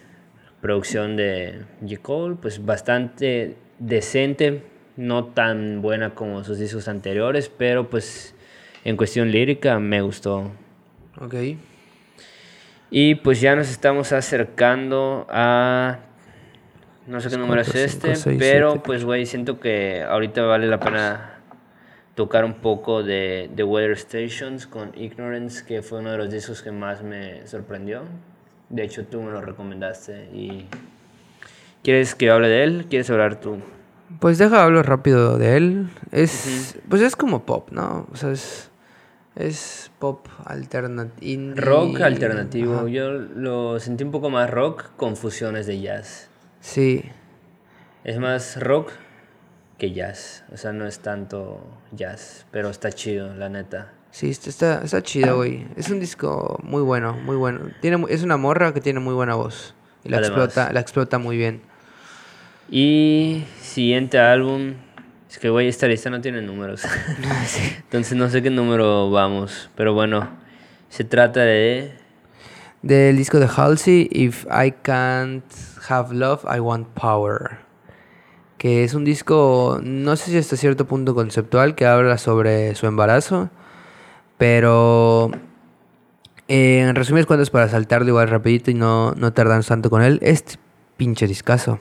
Producción 0.61 1.17
de 1.17 1.63
G. 1.81 1.99
Cole, 2.01 2.37
pues 2.41 2.65
bastante 2.65 3.57
decente, 3.79 4.63
no 4.95 5.25
tan 5.25 5.81
buena 5.81 6.15
como 6.15 6.43
sus 6.45 6.57
discos 6.57 6.87
anteriores, 6.87 7.49
pero 7.49 7.89
pues 7.89 8.34
en 8.85 8.95
cuestión 8.95 9.31
lírica 9.31 9.79
me 9.79 10.01
gustó. 10.01 10.51
Ok. 11.19 11.33
Y 12.91 13.15
pues 13.15 13.41
ya 13.41 13.55
nos 13.55 13.69
estamos 13.69 14.13
acercando 14.13 15.27
a... 15.29 15.99
No 17.07 17.19
sé 17.19 17.29
qué 17.29 17.37
número 17.37 17.61
es 17.61 17.75
este, 17.75 18.13
pero 18.37 18.81
pues 18.81 19.03
güey, 19.03 19.25
siento 19.25 19.59
que 19.59 20.01
ahorita 20.03 20.43
vale 20.43 20.67
la 20.67 20.79
pena 20.79 21.39
tocar 22.15 22.45
un 22.45 22.55
poco 22.55 23.03
de 23.03 23.49
The 23.55 23.63
Weather 23.63 23.97
Stations 23.97 24.65
con 24.65 24.91
Ignorance, 24.95 25.65
que 25.65 25.81
fue 25.81 25.99
uno 25.99 26.11
de 26.11 26.17
los 26.17 26.31
discos 26.31 26.61
que 26.61 26.71
más 26.71 27.03
me 27.03 27.45
sorprendió. 27.45 28.03
De 28.69 28.83
hecho, 28.83 29.05
tú 29.05 29.21
me 29.21 29.31
lo 29.31 29.41
recomendaste 29.41 30.29
y... 30.33 30.67
¿Quieres 31.83 32.15
que 32.15 32.29
hable 32.31 32.49
de 32.49 32.63
él? 32.63 32.85
¿Quieres 32.89 33.09
hablar 33.09 33.39
tú? 33.39 33.59
Pues 34.19 34.37
deja 34.37 34.63
hablo 34.63 34.81
rápido 34.81 35.37
de 35.37 35.57
él. 35.57 35.89
Es, 36.11 36.77
pues 36.89 37.01
es 37.01 37.15
como 37.15 37.45
pop, 37.45 37.69
¿no? 37.71 38.07
O 38.11 38.15
sea, 38.15 38.31
es, 38.31 38.71
es 39.35 39.91
pop 39.99 40.27
alternativo. 40.45 41.53
Rock 41.55 42.01
alternativo. 42.01 42.87
Yo 42.87 43.11
lo 43.11 43.79
sentí 43.79 44.03
un 44.03 44.11
poco 44.11 44.29
más 44.29 44.49
rock 44.49 44.95
con 44.95 45.15
fusiones 45.17 45.67
de 45.67 45.81
jazz. 45.81 46.29
Sí. 46.61 47.03
Es 48.03 48.17
más 48.17 48.59
rock 48.61 48.91
que 49.77 49.91
jazz. 49.91 50.43
O 50.53 50.57
sea, 50.57 50.71
no 50.71 50.87
es 50.87 50.99
tanto 50.99 51.59
jazz, 51.91 52.45
pero 52.51 52.69
está 52.69 52.91
chido, 52.91 53.33
la 53.35 53.49
neta. 53.49 53.93
Sí, 54.11 54.29
está, 54.29 54.81
está 54.81 55.01
chido, 55.01 55.35
güey. 55.35 55.67
Es 55.75 55.89
un 55.89 55.99
disco 55.99 56.57
muy 56.63 56.81
bueno, 56.81 57.13
muy 57.13 57.35
bueno. 57.35 57.71
Tiene, 57.81 58.05
es 58.09 58.23
una 58.23 58.37
morra 58.37 58.73
que 58.73 58.79
tiene 58.79 59.01
muy 59.01 59.13
buena 59.13 59.35
voz. 59.35 59.75
Y 60.05 60.09
la, 60.09 60.19
explota, 60.19 60.71
la 60.71 60.79
explota 60.79 61.17
muy 61.17 61.35
bien. 61.35 61.61
Y 62.69 63.43
siguiente 63.59 64.17
álbum. 64.17 64.75
Es 65.35 65.39
que, 65.39 65.49
güey, 65.49 65.67
esta 65.67 65.85
lista 65.87 66.09
no 66.09 66.21
tiene 66.21 66.41
números. 66.41 66.85
Entonces 67.83 68.17
no 68.17 68.29
sé 68.29 68.41
qué 68.41 68.49
número 68.49 69.11
vamos. 69.11 69.69
Pero 69.75 69.93
bueno, 69.93 70.29
se 70.87 71.03
trata 71.03 71.41
de... 71.41 71.91
Del 72.81 73.17
disco 73.17 73.41
de 73.41 73.49
Halsey, 73.53 74.07
If 74.13 74.45
I 74.45 74.71
Can't 74.81 75.43
Have 75.89 76.15
Love, 76.15 76.45
I 76.45 76.61
Want 76.61 76.87
Power. 76.87 77.57
Que 78.57 78.85
es 78.85 78.93
un 78.93 79.03
disco, 79.03 79.81
no 79.83 80.15
sé 80.15 80.31
si 80.31 80.37
hasta 80.37 80.55
cierto 80.55 80.87
punto 80.87 81.13
conceptual, 81.13 81.75
que 81.75 81.85
habla 81.85 82.17
sobre 82.17 82.73
su 82.75 82.87
embarazo 82.87 83.49
pero 84.37 85.31
eh, 86.47 86.79
en 86.79 86.95
resumidas 86.95 87.25
cuentas, 87.25 87.49
para 87.49 87.67
saltarlo 87.67 88.07
igual 88.07 88.29
rapidito 88.29 88.71
y 88.71 88.73
no, 88.73 89.11
no 89.15 89.33
tardan 89.33 89.63
tanto 89.63 89.89
con 89.89 90.01
él, 90.01 90.19
este 90.21 90.55
pinche 90.95 91.27
discazo. 91.27 91.79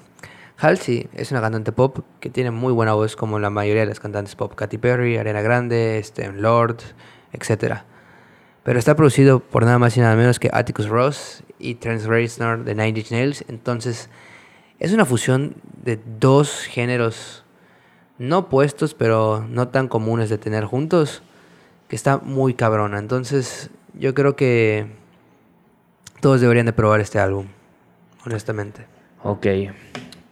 Halsey 0.59 1.09
es 1.15 1.31
una 1.31 1.41
cantante 1.41 1.73
pop 1.73 1.99
que 2.21 2.31
tiene 2.31 2.51
muy 2.51 2.73
buena 2.73 2.95
voz 2.95 3.17
como 3.17 3.39
la 3.39 3.51
mayoría 3.51 3.83
de 3.83 3.89
las 3.89 4.01
cantantes 4.01 4.37
pop. 4.37 4.55
Katy 4.55 4.79
Perry, 4.79 5.17
Arena 5.17 5.43
Grande, 5.43 5.99
este, 5.99 6.33
Lord, 6.33 6.79
etc. 7.33 7.83
Pero 8.63 8.79
está 8.79 8.95
producido 8.95 9.41
por 9.41 9.65
nada 9.65 9.79
más 9.79 9.97
y 9.97 10.01
nada 10.01 10.17
menos 10.17 10.39
que 10.39 10.51
Atticus 10.53 10.89
Ross 10.89 11.43
y 11.59 11.75
Trent 11.77 12.05
Reznor 12.05 12.65
de 12.65 12.75
Nine 12.75 12.99
Inch 13.01 13.11
Nails. 13.11 13.45
Entonces 13.49 14.09
es 14.79 14.93
una 14.93 15.05
fusión 15.05 15.57
de 15.83 16.01
dos 16.19 16.65
géneros 16.65 17.45
no 18.19 18.39
opuestos, 18.39 18.95
pero 18.95 19.45
no 19.49 19.69
tan 19.69 19.89
comunes 19.89 20.31
de 20.31 20.39
tener 20.39 20.65
juntos 20.65 21.23
que 21.89 21.97
está 21.97 22.19
muy 22.19 22.55
cabrona. 22.55 22.99
Entonces, 22.99 23.71
yo 23.95 24.15
creo 24.15 24.37
que 24.37 24.87
todos 26.21 26.41
deberían 26.41 26.67
de 26.67 26.73
probar 26.73 27.01
este 27.01 27.19
álbum, 27.19 27.47
honestamente. 28.25 28.87
Ok. 29.23 29.47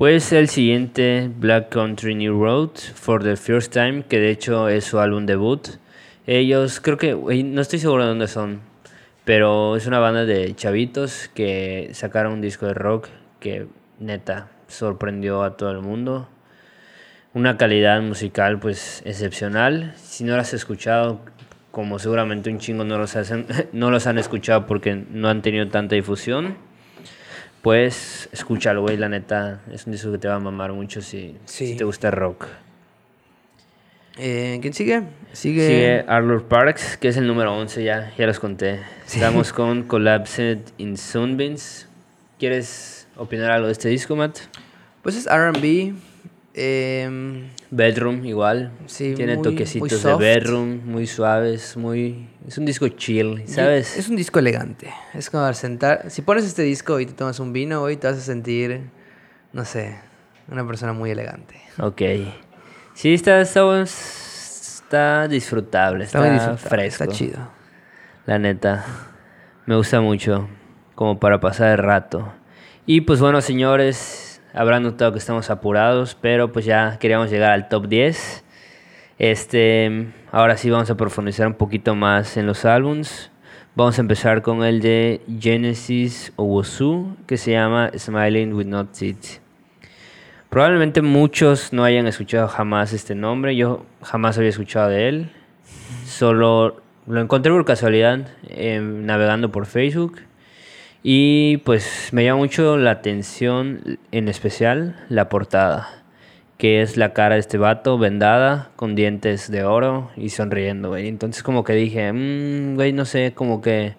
Pues 0.02 0.32
el 0.32 0.48
siguiente, 0.48 1.30
Black 1.32 1.68
Country 1.68 2.16
New 2.16 2.42
Road, 2.42 2.70
For 2.92 3.22
the 3.22 3.36
First 3.36 3.72
Time, 3.72 4.02
que 4.08 4.18
de 4.18 4.30
hecho 4.30 4.68
es 4.68 4.82
su 4.84 4.98
álbum 4.98 5.26
debut. 5.26 5.68
Ellos, 6.26 6.80
creo 6.80 6.96
que, 6.96 7.14
no 7.14 7.60
estoy 7.60 7.78
seguro 7.78 8.02
de 8.02 8.08
dónde 8.08 8.26
son, 8.26 8.62
pero 9.24 9.76
es 9.76 9.86
una 9.86 10.00
banda 10.00 10.24
de 10.24 10.56
chavitos 10.56 11.30
que 11.36 11.90
sacaron 11.92 12.32
un 12.32 12.40
disco 12.40 12.66
de 12.66 12.74
rock 12.74 13.10
que 13.38 13.68
neta 14.00 14.48
sorprendió 14.66 15.44
a 15.44 15.56
todo 15.56 15.70
el 15.70 15.82
mundo. 15.82 16.28
Una 17.32 17.56
calidad 17.56 18.02
musical 18.02 18.58
pues 18.58 19.02
excepcional. 19.06 19.94
Si 19.98 20.24
no 20.24 20.34
lo 20.34 20.40
has 20.40 20.52
escuchado, 20.52 21.20
como 21.70 22.00
seguramente 22.00 22.50
un 22.50 22.58
chingo 22.58 22.82
no 22.82 22.98
los, 22.98 23.14
hacen, 23.14 23.46
no 23.72 23.92
los 23.92 24.08
han 24.08 24.18
escuchado 24.18 24.66
porque 24.66 24.96
no 24.96 25.28
han 25.28 25.42
tenido 25.42 25.68
tanta 25.68 25.94
difusión, 25.94 26.56
pues 27.62 28.28
escúchalo, 28.32 28.82
güey, 28.82 28.96
la 28.96 29.08
neta, 29.08 29.60
es 29.72 29.86
un 29.86 29.92
disco 29.92 30.10
que 30.10 30.18
te 30.18 30.28
va 30.28 30.34
a 30.34 30.40
mamar 30.40 30.72
mucho 30.72 31.00
si, 31.00 31.36
te 31.46 31.84
gusta 31.84 32.08
el 32.08 32.14
rock. 32.14 32.46
Eh, 34.18 34.58
¿Quién 34.60 34.74
sigue? 34.74 35.04
Sigue, 35.32 35.66
sigue 35.66 36.04
Arlor 36.06 36.44
Parks, 36.44 36.98
que 36.98 37.08
es 37.08 37.16
el 37.16 37.26
número 37.26 37.54
11, 37.56 37.82
ya, 37.82 38.12
ya 38.18 38.26
los 38.26 38.38
conté. 38.38 38.80
Estamos 39.06 39.52
con 39.54 39.84
Collapsed 39.84 40.58
in 40.78 40.98
Sunbeams. 40.98 41.86
¿Quieres 42.38 43.06
opinar 43.16 43.52
algo 43.52 43.68
de 43.68 43.72
este 43.72 43.88
disco, 43.88 44.16
Matt? 44.16 44.40
Pues 45.02 45.16
es 45.16 45.26
RB, 45.26 45.94
eh, 46.54 47.50
bedroom 47.70 48.24
igual. 48.24 48.72
Sí, 48.86 49.14
Tiene 49.14 49.38
toquecitos 49.38 50.02
de 50.02 50.14
bedroom, 50.16 50.80
muy 50.84 51.06
suaves, 51.06 51.76
muy... 51.76 52.28
Es 52.46 52.58
un 52.58 52.66
disco 52.66 52.88
chill, 52.88 53.42
¿sabes? 53.46 53.96
Es 53.96 54.08
un 54.08 54.16
disco 54.16 54.38
elegante. 54.38 54.92
Es 55.14 55.30
como 55.30 55.44
al 55.44 55.54
sentar... 55.54 56.10
Si 56.10 56.22
pones 56.22 56.44
este 56.44 56.62
disco 56.62 57.00
y 57.00 57.06
te 57.06 57.12
tomas 57.12 57.40
un 57.40 57.52
vino, 57.52 57.82
hoy 57.82 57.96
te 57.96 58.06
vas 58.06 58.16
a 58.16 58.20
sentir, 58.20 58.82
no 59.52 59.64
sé, 59.64 59.98
una 60.48 60.66
persona 60.66 60.92
muy 60.92 61.10
elegante. 61.10 61.60
Ok. 61.78 62.02
Sí, 62.94 63.14
está, 63.14 63.40
está, 63.40 63.86
disfrutable, 65.28 66.04
está, 66.04 66.56
fresco. 66.56 67.04
Está 67.04 67.14
chido. 67.14 67.48
La 68.26 68.38
neta. 68.38 68.84
Me 69.64 69.76
gusta 69.76 70.00
mucho, 70.00 70.48
como 70.94 71.18
para 71.18 71.40
pasar 71.40 71.70
el 71.70 71.78
rato. 71.78 72.32
Y 72.84 73.02
pues 73.02 73.20
bueno, 73.20 73.40
señores, 73.40 74.31
Habrán 74.54 74.82
notado 74.82 75.12
que 75.12 75.18
estamos 75.18 75.48
apurados, 75.48 76.14
pero 76.20 76.52
pues 76.52 76.66
ya 76.66 76.98
queríamos 76.98 77.30
llegar 77.30 77.52
al 77.52 77.68
top 77.68 77.88
10. 77.88 78.44
Este, 79.18 80.08
ahora 80.30 80.56
sí 80.56 80.68
vamos 80.68 80.90
a 80.90 80.96
profundizar 80.96 81.46
un 81.46 81.54
poquito 81.54 81.94
más 81.94 82.36
en 82.36 82.46
los 82.46 82.64
álbums. 82.66 83.30
Vamos 83.74 83.96
a 83.96 84.02
empezar 84.02 84.42
con 84.42 84.62
el 84.62 84.82
de 84.82 85.22
Genesis 85.40 86.34
Owosu, 86.36 87.16
que 87.26 87.38
se 87.38 87.52
llama 87.52 87.90
Smiling 87.96 88.52
with 88.52 88.66
Not 88.66 88.92
Teeth. 88.92 89.40
Probablemente 90.50 91.00
muchos 91.00 91.72
no 91.72 91.82
hayan 91.82 92.06
escuchado 92.06 92.46
jamás 92.46 92.92
este 92.92 93.14
nombre. 93.14 93.56
Yo 93.56 93.86
jamás 94.02 94.36
había 94.36 94.50
escuchado 94.50 94.90
de 94.90 95.08
él. 95.08 95.32
Solo 96.04 96.82
lo 97.06 97.20
encontré 97.22 97.50
por 97.50 97.64
casualidad 97.64 98.28
eh, 98.48 98.78
navegando 98.80 99.50
por 99.50 99.64
Facebook. 99.64 100.18
Y 101.02 101.56
pues 101.58 102.10
me 102.12 102.24
llama 102.24 102.38
mucho 102.38 102.76
la 102.76 102.92
atención, 102.92 103.98
en 104.12 104.28
especial, 104.28 105.04
la 105.08 105.28
portada, 105.28 106.04
que 106.58 106.80
es 106.80 106.96
la 106.96 107.12
cara 107.12 107.34
de 107.34 107.40
este 107.40 107.58
vato 107.58 107.98
vendada, 107.98 108.70
con 108.76 108.94
dientes 108.94 109.50
de 109.50 109.64
oro 109.64 110.10
y 110.16 110.28
sonriendo, 110.28 110.90
güey. 110.90 111.08
Entonces 111.08 111.42
como 111.42 111.64
que 111.64 111.72
dije, 111.72 112.12
mmm, 112.12 112.76
güey, 112.76 112.92
no 112.92 113.04
sé, 113.04 113.32
como 113.34 113.60
que 113.60 113.94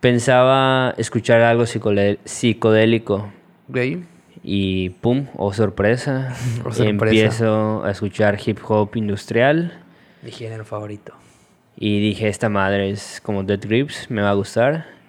pensaba 0.00 0.92
escuchar 0.98 1.40
algo 1.42 1.66
psicodélico. 1.66 3.32
Güey. 3.68 4.02
Y 4.42 4.88
pum, 4.88 5.26
oh 5.36 5.52
sorpresa, 5.52 6.34
oh, 6.64 6.72
sorpresa. 6.72 6.84
empiezo 6.84 7.84
a 7.84 7.92
escuchar 7.92 8.38
hip 8.44 8.58
hop 8.66 8.96
industrial. 8.96 9.72
Mi 10.22 10.32
género 10.32 10.64
favorito. 10.64 11.14
Y 11.76 12.00
dije, 12.00 12.26
esta 12.28 12.48
madre 12.48 12.90
es 12.90 13.20
como 13.22 13.44
Dead 13.44 13.60
Grips, 13.60 14.10
me 14.10 14.20
va 14.20 14.30
a 14.30 14.34
gustar. 14.34 14.99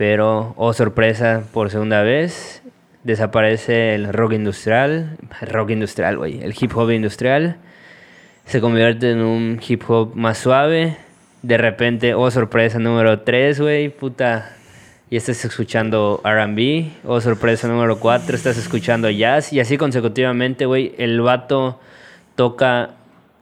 Pero, 0.00 0.54
oh 0.56 0.72
sorpresa, 0.72 1.44
por 1.52 1.68
segunda 1.68 2.00
vez, 2.00 2.62
desaparece 3.04 3.94
el 3.94 4.10
rock 4.10 4.32
industrial, 4.32 5.18
rock 5.42 5.72
industrial, 5.72 6.16
güey, 6.16 6.42
el 6.42 6.54
hip 6.58 6.74
hop 6.74 6.90
industrial, 6.90 7.58
se 8.46 8.62
convierte 8.62 9.10
en 9.10 9.20
un 9.20 9.60
hip 9.68 9.82
hop 9.86 10.14
más 10.14 10.38
suave. 10.38 10.96
De 11.42 11.58
repente, 11.58 12.14
oh 12.14 12.30
sorpresa 12.30 12.78
número 12.78 13.20
3, 13.20 13.60
güey, 13.60 13.90
puta. 13.90 14.56
Y 15.10 15.16
estás 15.18 15.44
escuchando 15.44 16.22
RB. 16.24 16.92
Oh 17.04 17.20
sorpresa 17.20 17.68
número 17.68 18.00
4, 18.00 18.34
estás 18.34 18.56
escuchando 18.56 19.10
jazz. 19.10 19.52
Y 19.52 19.60
así 19.60 19.76
consecutivamente, 19.76 20.64
güey, 20.64 20.94
el 20.96 21.20
vato 21.20 21.78
toca 22.36 22.92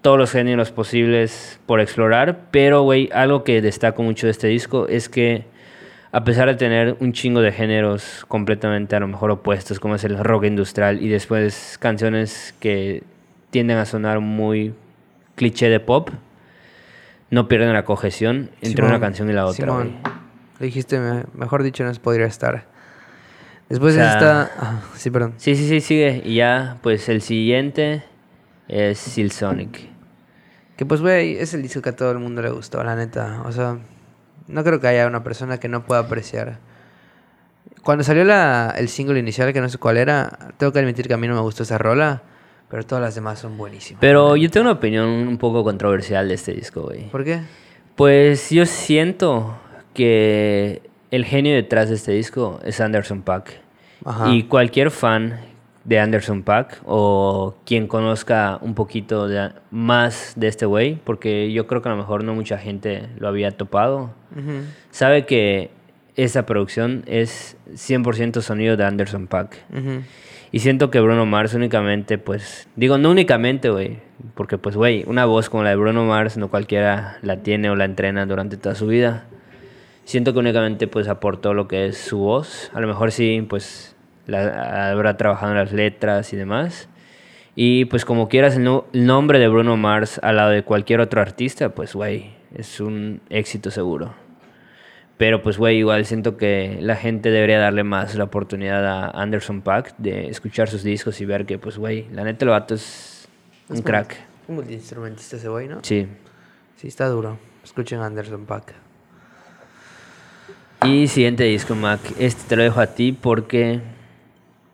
todos 0.03 0.19
los 0.19 0.33
géneros 0.33 0.73
posibles 0.73 1.61
por 1.67 1.81
explorar. 1.81 2.47
Pero, 2.51 2.83
güey, 2.83 3.11
algo 3.13 3.45
que 3.45 3.63
destaco 3.63 4.03
mucho 4.03 4.27
de 4.27 4.33
este 4.33 4.49
disco 4.49 4.89
es 4.89 5.09
que 5.09 5.57
a 6.11 6.25
pesar 6.25 6.49
de 6.49 6.55
tener 6.55 6.97
un 7.01 7.13
chingo 7.13 7.41
de 7.41 7.53
géneros 7.53 8.25
completamente 8.29 8.97
a 8.97 9.01
lo 9.01 9.09
mejor 9.09 9.31
opuestos, 9.31 9.79
como 9.81 9.95
es 9.95 10.05
el 10.05 10.19
rock 10.19 10.45
industrial, 10.45 11.03
y 11.03 11.09
después 11.09 11.77
canciones 11.79 12.55
que 12.61 13.03
tienden 13.51 13.79
a 13.79 13.85
sonar 13.85 14.21
muy 14.21 14.75
cliché 15.35 15.69
de 15.69 15.81
pop, 15.81 16.11
no 17.31 17.49
pierden 17.49 17.73
la 17.73 17.85
cohesión 17.85 18.51
entre 18.63 18.85
una 18.87 19.01
canción 19.01 19.29
y 19.29 19.33
la 19.33 19.45
otra. 19.45 19.67
Simón, 19.67 19.97
dijiste, 20.61 20.99
mejor 21.35 21.63
dicho, 21.63 21.85
no 21.85 21.93
se 21.93 22.01
podría 22.01 22.27
estar. 22.27 22.65
Después. 23.69 23.99
Ah, 23.99 24.81
sí, 24.95 25.11
perdón. 25.11 25.35
Sí, 25.37 25.55
sí, 25.55 25.69
sí, 25.69 25.81
sigue. 25.81 26.23
Y 26.25 26.37
ya, 26.37 26.79
pues 26.83 27.09
el 27.11 27.21
siguiente 27.21 28.03
es 28.67 28.99
Silsonic. 28.99 29.89
Que 30.77 30.87
pues, 30.87 31.03
güey, 31.03 31.37
es 31.37 31.53
el 31.53 31.63
disco 31.63 31.83
que 31.83 31.91
a 31.91 31.97
todo 31.97 32.13
el 32.13 32.19
mundo 32.19 32.41
le 32.41 32.51
gustó, 32.51 32.83
la 32.83 32.97
neta. 32.97 33.43
O 33.45 33.53
sea, 33.53 33.79
no 34.49 34.65
creo 34.65 34.81
que 34.81 34.89
haya 34.89 35.07
una 35.07 35.23
persona 35.23 35.59
que 35.59 35.69
no 35.69 35.85
pueda 35.85 36.01
apreciar. 36.01 36.59
Cuando 37.83 38.03
salió 38.03 38.25
la, 38.25 38.75
el 38.77 38.89
single 38.89 39.19
inicial, 39.19 39.53
que 39.53 39.61
no 39.61 39.69
sé 39.69 39.79
cuál 39.79 39.97
era, 39.97 40.53
tengo 40.57 40.73
que 40.73 40.79
admitir 40.81 41.07
que 41.07 41.15
a 41.15 41.17
mí 41.17 41.29
no 41.29 41.35
me 41.35 41.41
gustó 41.41 41.63
esa 41.63 41.79
rola, 41.79 42.23
pero 42.69 42.85
todas 42.85 43.03
las 43.03 43.15
demás 43.15 43.39
son 43.39 43.57
buenísimas. 43.57 44.01
Pero 44.01 44.37
yo 44.37 44.51
tengo 44.51 44.65
una 44.65 44.73
opinión 44.73 45.07
un 45.07 45.39
poco 45.39 45.65
controversial 45.65 46.29
de 46.29 46.35
este 46.35 46.53
disco, 46.53 46.83
güey. 46.83 47.09
¿Por 47.11 47.25
qué? 47.25 47.41
Pues 47.95 48.51
yo 48.51 48.67
siento 48.67 49.57
que 49.95 50.83
el 51.11 51.25
genio 51.25 51.55
detrás 51.55 51.89
de 51.89 51.97
este 51.97 52.13
disco 52.13 52.61
es 52.65 52.81
Anderson 52.81 53.23
Paak. 53.23 53.53
Y 54.27 54.45
cualquier 54.45 54.91
fan 54.91 55.41
de 55.89 55.99
Anderson 55.99 56.43
Pack 56.43 56.83
o 56.85 57.55
quien 57.65 57.87
conozca 57.87 58.59
un 58.61 58.75
poquito 58.75 59.27
de, 59.27 59.53
más 59.71 60.35
de 60.37 60.49
este 60.49 60.67
güey, 60.67 60.97
porque 61.03 61.51
yo 61.51 61.67
creo 61.67 61.81
que 61.81 61.89
a 61.89 61.93
lo 61.93 61.97
mejor 61.97 62.25
no 62.25 62.35
mucha 62.35 62.59
gente 62.59 63.09
lo 63.19 63.27
había 63.27 63.53
topado, 63.53 64.11
sabe 64.91 65.25
que 65.25 65.71
esa 66.15 66.45
producción 66.45 67.05
es 67.07 67.57
100% 67.73 68.43
sonido 68.43 68.77
de 68.77 68.85
Anderson 68.85 69.29
Pack. 69.29 69.57
Y 70.53 70.59
siento 70.61 70.91
que 70.91 71.01
Bruno 71.01 71.25
Mars 71.25 71.55
únicamente, 71.55 72.19
pues, 72.19 72.69
digo, 72.77 72.99
no 72.99 73.11
únicamente, 73.11 73.71
güey, 73.71 73.99
porque 74.35 74.59
pues, 74.59 74.77
güey, 74.77 75.05
una 75.07 75.25
voz 75.25 75.49
como 75.49 75.63
la 75.63 75.71
de 75.71 75.77
Bruno 75.77 76.05
Mars 76.05 76.37
no 76.37 76.49
cualquiera 76.49 77.19
la 77.23 77.39
tiene 77.39 77.71
o 77.71 77.77
la 77.77 77.85
entrena 77.87 78.27
durante 78.27 78.59
toda 78.59 78.75
su 78.75 78.87
vida. 78.87 79.27
Siento 80.05 80.33
que 80.35 80.39
únicamente, 80.39 80.87
pues, 80.87 81.09
aportó 81.09 81.53
lo 81.55 81.69
que 81.69 81.87
es 81.87 81.99
su 81.99 82.19
voz. 82.19 82.71
A 82.73 82.81
lo 82.81 82.89
mejor 82.89 83.13
sí, 83.13 83.45
pues, 83.49 83.95
la, 84.29 84.91
habrá 84.91 85.17
trabajado 85.17 85.53
en 85.53 85.59
las 85.59 85.73
letras 85.73 86.33
y 86.33 86.37
demás. 86.37 86.89
Y 87.57 87.87
pues 87.87 88.05
como 88.05 88.29
quieras 88.29 88.57
el, 88.57 88.69
el 88.93 89.07
nombre 89.07 89.41
de 89.41 89.49
Bruno 89.49 89.77
Mars 89.77 90.21
al 90.23 90.37
lado 90.37 90.51
de 90.51 90.63
cualquier 90.63 91.01
otro 91.01 91.21
artista, 91.21 91.71
pues, 91.71 91.95
güey, 91.95 92.31
es 92.55 92.79
un 92.79 93.21
éxito 93.31 93.73
seguro. 93.73 94.15
Pero 95.17 95.43
pues, 95.43 95.59
güey, 95.59 95.79
igual 95.79 96.05
siento 96.05 96.37
que 96.37 96.79
la 96.81 96.95
gente 96.95 97.31
debería 97.31 97.59
darle 97.59 97.83
más 97.83 98.15
la 98.15 98.25
oportunidad 98.25 98.87
a 98.87 99.11
Anderson 99.11 99.63
Pack 99.63 99.97
de 99.99 100.29
escuchar 100.29 100.69
sus 100.69 100.85
discos 100.85 101.21
y 101.21 101.25
ver 101.25 101.45
que, 101.45 101.59
pues, 101.59 101.77
güey, 101.77 102.07
la 102.13 102.23
neta 102.23 102.45
el 102.45 102.53
vato 102.53 102.77
es 102.77 103.29
un 103.69 103.83
crack. 103.83 104.17
Un 104.47 104.55
multiinstrumentista 104.55 105.37
ese 105.37 105.49
güey, 105.49 105.67
¿no? 105.67 105.81
Sí. 105.83 106.07
Sí, 106.77 106.87
está 106.87 107.09
duro. 107.09 107.39
Escuchen 107.65 107.99
Anderson 107.99 108.47
Pack. 108.47 108.75
Y 110.85 111.09
siguiente 111.09 111.43
disco, 111.43 111.75
Mac. 111.75 112.01
Este 112.21 112.41
te 112.49 112.55
lo 112.55 112.63
dejo 112.63 112.81
a 112.81 112.87
ti 112.87 113.11
porque 113.11 113.81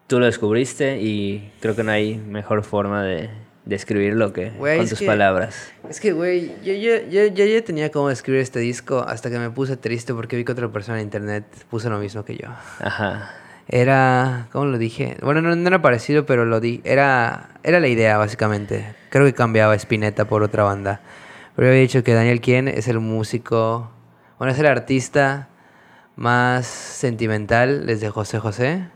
tú 0.06 0.18
lo 0.18 0.26
descubriste 0.26 1.00
y 1.00 1.52
creo 1.60 1.74
que 1.74 1.82
no 1.82 1.92
hay 1.92 2.16
mejor 2.16 2.62
forma 2.62 3.02
de 3.02 3.30
describirlo 3.64 4.32
que 4.32 4.50
con 4.50 4.88
tus 4.88 5.02
palabras. 5.02 5.72
Es 5.88 6.00
que, 6.00 6.12
güey, 6.12 6.52
yo, 6.62 6.74
yo, 6.74 7.08
yo, 7.08 7.26
yo, 7.26 7.44
ya 7.44 7.64
tenía 7.64 7.90
cómo 7.90 8.10
escribir 8.10 8.42
este 8.42 8.58
disco 8.58 9.04
hasta 9.06 9.30
que 9.30 9.38
me 9.38 9.50
puse 9.50 9.76
triste 9.76 10.12
porque 10.12 10.36
vi 10.36 10.44
que 10.44 10.52
otra 10.52 10.68
persona 10.70 10.98
en 10.98 11.04
internet 11.04 11.44
puso 11.70 11.88
lo 11.88 11.98
mismo 11.98 12.24
que 12.24 12.36
yo. 12.36 12.48
Ajá. 12.80 13.30
Era, 13.66 14.48
¿cómo 14.52 14.66
lo 14.66 14.76
dije? 14.76 15.16
Bueno, 15.22 15.40
no, 15.40 15.56
no 15.56 15.66
era 15.66 15.80
parecido, 15.80 16.26
pero 16.26 16.44
lo 16.44 16.60
di. 16.60 16.82
Era, 16.84 17.48
era 17.62 17.80
la 17.80 17.88
idea, 17.88 18.18
básicamente. 18.18 18.94
Creo 19.08 19.24
que 19.24 19.32
cambiaba 19.32 19.74
Spinetta 19.74 20.26
por 20.26 20.42
otra 20.42 20.64
banda. 20.64 21.00
Pero 21.56 21.68
había 21.68 21.80
dicho 21.80 22.04
que 22.04 22.12
Daniel 22.12 22.42
Kien 22.42 22.68
es 22.68 22.88
el 22.88 23.00
músico, 23.00 23.90
bueno, 24.38 24.52
es 24.52 24.58
el 24.58 24.66
artista 24.66 25.48
más 26.16 26.66
sentimental 26.66 27.86
desde 27.86 28.10
José 28.10 28.38
José 28.38 28.88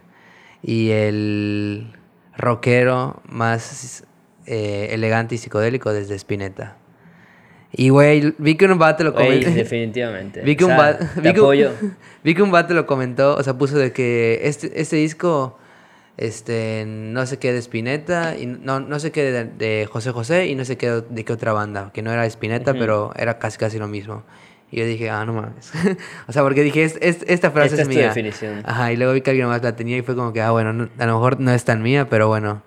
y 0.62 0.90
el 0.90 1.92
rockero 2.36 3.20
más 3.28 4.04
eh, 4.46 4.88
elegante 4.92 5.34
y 5.34 5.38
psicodélico 5.38 5.92
desde 5.92 6.14
Spinetta. 6.14 6.76
Y, 7.72 7.90
güey, 7.90 8.34
vi 8.38 8.54
que 8.54 8.64
un 8.64 8.78
vato 8.78 9.04
lo 9.04 9.14
comentó. 9.14 9.50
definitivamente. 9.50 10.40
vi, 10.44 10.56
que 10.56 10.64
un 10.64 10.72
vi, 11.16 11.34
que, 11.34 11.70
vi 12.24 12.34
que 12.34 12.42
un 12.42 12.50
vato 12.50 12.72
lo 12.72 12.86
comentó, 12.86 13.36
o 13.36 13.42
sea, 13.42 13.58
puso 13.58 13.76
de 13.76 13.92
que 13.92 14.40
este, 14.44 14.80
este 14.80 14.96
disco, 14.96 15.58
este, 16.16 16.84
no 16.86 17.26
sé 17.26 17.38
qué 17.38 17.52
de 17.52 17.58
Spinetta, 17.58 18.38
y 18.38 18.46
no, 18.46 18.80
no 18.80 18.98
sé 18.98 19.12
qué 19.12 19.30
de, 19.32 19.86
José 19.90 20.12
José, 20.12 20.46
y 20.46 20.54
no 20.54 20.64
sé 20.64 20.78
qué 20.78 21.02
de 21.08 21.24
qué 21.24 21.32
otra 21.32 21.52
banda, 21.52 21.90
que 21.92 22.00
no 22.00 22.10
era 22.10 22.24
Spinetta, 22.26 22.72
pero 22.72 23.12
era 23.16 23.38
casi 23.38 23.58
casi 23.58 23.78
lo 23.78 23.86
mismo. 23.86 24.24
Y 24.70 24.78
yo 24.78 24.86
dije, 24.86 25.08
ah, 25.08 25.24
no 25.24 25.32
mames. 25.32 25.72
o 26.28 26.32
sea, 26.32 26.42
porque 26.42 26.62
dije, 26.62 26.82
esta 26.82 27.50
frase 27.50 27.74
esta 27.74 27.82
es, 27.82 27.88
es 27.88 27.88
mía. 27.88 28.08
definición. 28.08 28.62
Ajá, 28.64 28.92
y 28.92 28.96
luego 28.96 29.14
vi 29.14 29.22
que 29.22 29.30
alguien 29.30 29.48
más 29.48 29.62
la 29.62 29.74
tenía 29.76 29.96
y 29.96 30.02
fue 30.02 30.14
como 30.14 30.32
que, 30.32 30.42
ah, 30.42 30.50
bueno, 30.50 30.90
a 30.98 31.06
lo 31.06 31.14
mejor 31.14 31.40
no 31.40 31.52
es 31.52 31.64
tan 31.64 31.82
mía, 31.82 32.08
pero 32.10 32.28
bueno. 32.28 32.62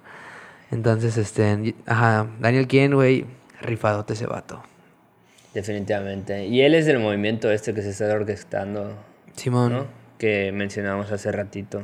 Entonces, 0.72 1.18
este, 1.18 1.76
ajá, 1.86 2.28
Daniel 2.40 2.68
Kien, 2.68 2.94
güey, 2.94 3.26
rifadote 3.62 4.14
ese 4.14 4.26
vato. 4.26 4.64
Definitivamente. 5.54 6.48
Y 6.48 6.62
él 6.62 6.74
es 6.76 6.86
del 6.86 7.00
movimiento 7.00 7.52
este 7.52 7.74
que 7.74 7.82
se 7.82 7.90
está 7.90 8.12
orquestando. 8.14 8.96
Simón. 9.36 9.74
¿no? 9.74 9.88
Que 10.18 10.52
mencionamos 10.52 11.12
hace 11.12 11.32
ratito. 11.32 11.84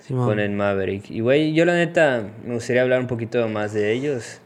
Simón. 0.00 0.26
Con 0.26 0.38
el 0.38 0.50
Maverick. 0.50 1.10
Y, 1.10 1.20
güey, 1.20 1.54
yo 1.54 1.64
la 1.64 1.74
neta 1.74 2.24
me 2.44 2.54
gustaría 2.54 2.82
hablar 2.82 3.00
un 3.00 3.06
poquito 3.06 3.48
más 3.48 3.72
de 3.72 3.92
ellos. 3.92 4.40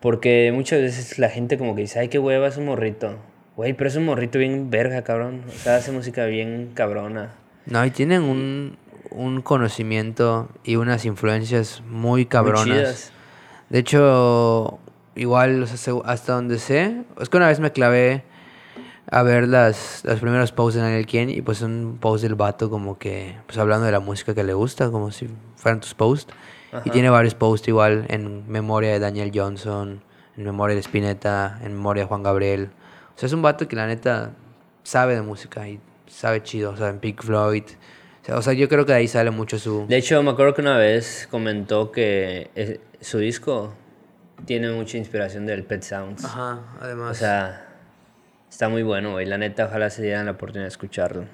Porque 0.00 0.52
muchas 0.54 0.80
veces 0.80 1.18
la 1.18 1.28
gente 1.28 1.58
como 1.58 1.74
que 1.74 1.82
dice, 1.82 1.98
ay, 1.98 2.08
qué 2.08 2.18
hueva, 2.18 2.46
es 2.46 2.56
un 2.56 2.66
morrito. 2.66 3.18
Güey, 3.56 3.72
pero 3.72 3.88
es 3.88 3.96
un 3.96 4.04
morrito 4.04 4.38
bien 4.38 4.70
verga, 4.70 5.02
cabrón. 5.02 5.42
O 5.48 5.52
sea, 5.52 5.76
hace 5.76 5.90
música 5.90 6.26
bien 6.26 6.72
cabrona. 6.74 7.32
No, 7.64 7.84
y 7.84 7.90
tienen 7.90 8.22
un, 8.22 8.76
un 9.10 9.40
conocimiento 9.40 10.48
y 10.62 10.76
unas 10.76 11.06
influencias 11.06 11.82
muy 11.88 12.26
cabronas. 12.26 13.12
De 13.70 13.78
hecho, 13.78 14.78
igual 15.14 15.66
hasta 16.04 16.32
donde 16.34 16.58
sé, 16.58 17.02
es 17.20 17.28
que 17.28 17.36
una 17.36 17.48
vez 17.48 17.58
me 17.58 17.72
clavé 17.72 18.22
a 19.10 19.22
ver 19.22 19.48
las, 19.48 20.02
los 20.04 20.20
primeros 20.20 20.52
posts 20.52 20.76
de 20.76 20.82
Daniel 20.82 21.06
Kien 21.06 21.30
y 21.30 21.40
pues 21.40 21.62
un 21.62 21.98
post 22.00 22.22
del 22.22 22.34
vato 22.34 22.68
como 22.68 22.98
que, 22.98 23.36
pues 23.46 23.56
hablando 23.58 23.86
de 23.86 23.92
la 23.92 24.00
música 24.00 24.34
que 24.34 24.44
le 24.44 24.52
gusta, 24.52 24.90
como 24.90 25.10
si 25.10 25.28
fueran 25.56 25.80
tus 25.80 25.94
posts. 25.94 26.32
Y 26.84 26.90
tiene 26.90 27.08
varios 27.08 27.34
posts 27.34 27.68
igual 27.68 28.04
en 28.08 28.46
memoria 28.50 28.92
de 28.92 28.98
Daniel 28.98 29.32
Johnson, 29.34 30.02
en 30.36 30.44
memoria 30.44 30.74
de 30.74 30.82
Spinetta, 30.82 31.58
en 31.62 31.72
memoria 31.72 32.02
de 32.02 32.08
Juan 32.08 32.22
Gabriel. 32.22 32.70
O 33.16 33.18
sea, 33.18 33.26
es 33.28 33.32
un 33.32 33.40
vato 33.40 33.66
que 33.66 33.74
la 33.76 33.86
neta 33.86 34.32
sabe 34.82 35.14
de 35.14 35.22
música 35.22 35.66
y 35.66 35.80
sabe 36.06 36.42
chido, 36.42 36.72
o 36.72 36.76
sea, 36.76 36.90
en 36.90 36.98
Pink 36.98 37.22
Floyd. 37.22 37.64
O 38.28 38.42
sea, 38.42 38.52
yo 38.52 38.68
creo 38.68 38.84
que 38.84 38.92
de 38.92 38.98
ahí 38.98 39.08
sale 39.08 39.30
mucho 39.30 39.58
su... 39.58 39.86
De 39.88 39.96
hecho, 39.96 40.22
me 40.22 40.30
acuerdo 40.30 40.52
que 40.52 40.60
una 40.60 40.76
vez 40.76 41.26
comentó 41.30 41.92
que 41.92 42.80
su 43.00 43.18
disco 43.18 43.72
tiene 44.44 44.70
mucha 44.70 44.98
inspiración 44.98 45.46
del 45.46 45.64
Pet 45.64 45.82
Sounds. 45.82 46.24
Ajá, 46.24 46.60
además. 46.80 47.12
O 47.12 47.14
sea, 47.14 47.66
está 48.50 48.68
muy 48.68 48.82
bueno, 48.82 49.20
y 49.20 49.24
La 49.24 49.38
neta, 49.38 49.66
ojalá 49.66 49.90
se 49.90 50.02
dieran 50.02 50.26
la 50.26 50.32
oportunidad 50.32 50.64
de 50.64 50.70
escucharlo. 50.70 51.24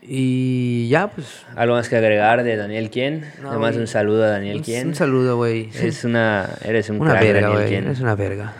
Y 0.00 0.88
ya, 0.88 1.08
pues. 1.10 1.44
¿Algo 1.56 1.74
más 1.74 1.88
que 1.88 1.96
agregar 1.96 2.44
de 2.44 2.56
Daniel 2.56 2.90
Quien? 2.90 3.30
Además, 3.44 3.76
un 3.76 3.88
saludo 3.88 4.24
a 4.24 4.28
Daniel 4.28 4.62
Quien. 4.62 4.88
Un 4.88 4.94
saludo, 4.94 5.36
güey. 5.36 5.68
Es 5.74 6.04
una. 6.04 6.48
Eres 6.64 6.90
un 6.90 7.00
una 7.00 7.14
verga, 7.14 7.50
güey. 7.50 7.74
Eres 7.74 8.00
una 8.00 8.14
verga. 8.14 8.52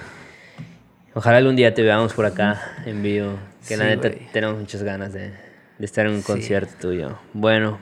Ojalá 1.17 1.39
algún 1.39 1.57
día 1.57 1.73
te 1.73 1.81
veamos 1.81 2.13
por 2.13 2.27
acá 2.27 2.61
en 2.85 3.03
vivo. 3.03 3.39
Que 3.67 3.79
la 3.79 3.87
neta 3.87 4.11
tenemos 4.35 4.59
muchas 4.59 4.83
ganas 4.83 5.15
de, 5.15 5.31
de 5.79 5.85
estar 5.87 6.05
en 6.05 6.13
un 6.13 6.21
concierto 6.21 6.75
tuyo. 6.79 7.19
Bueno, 7.33 7.81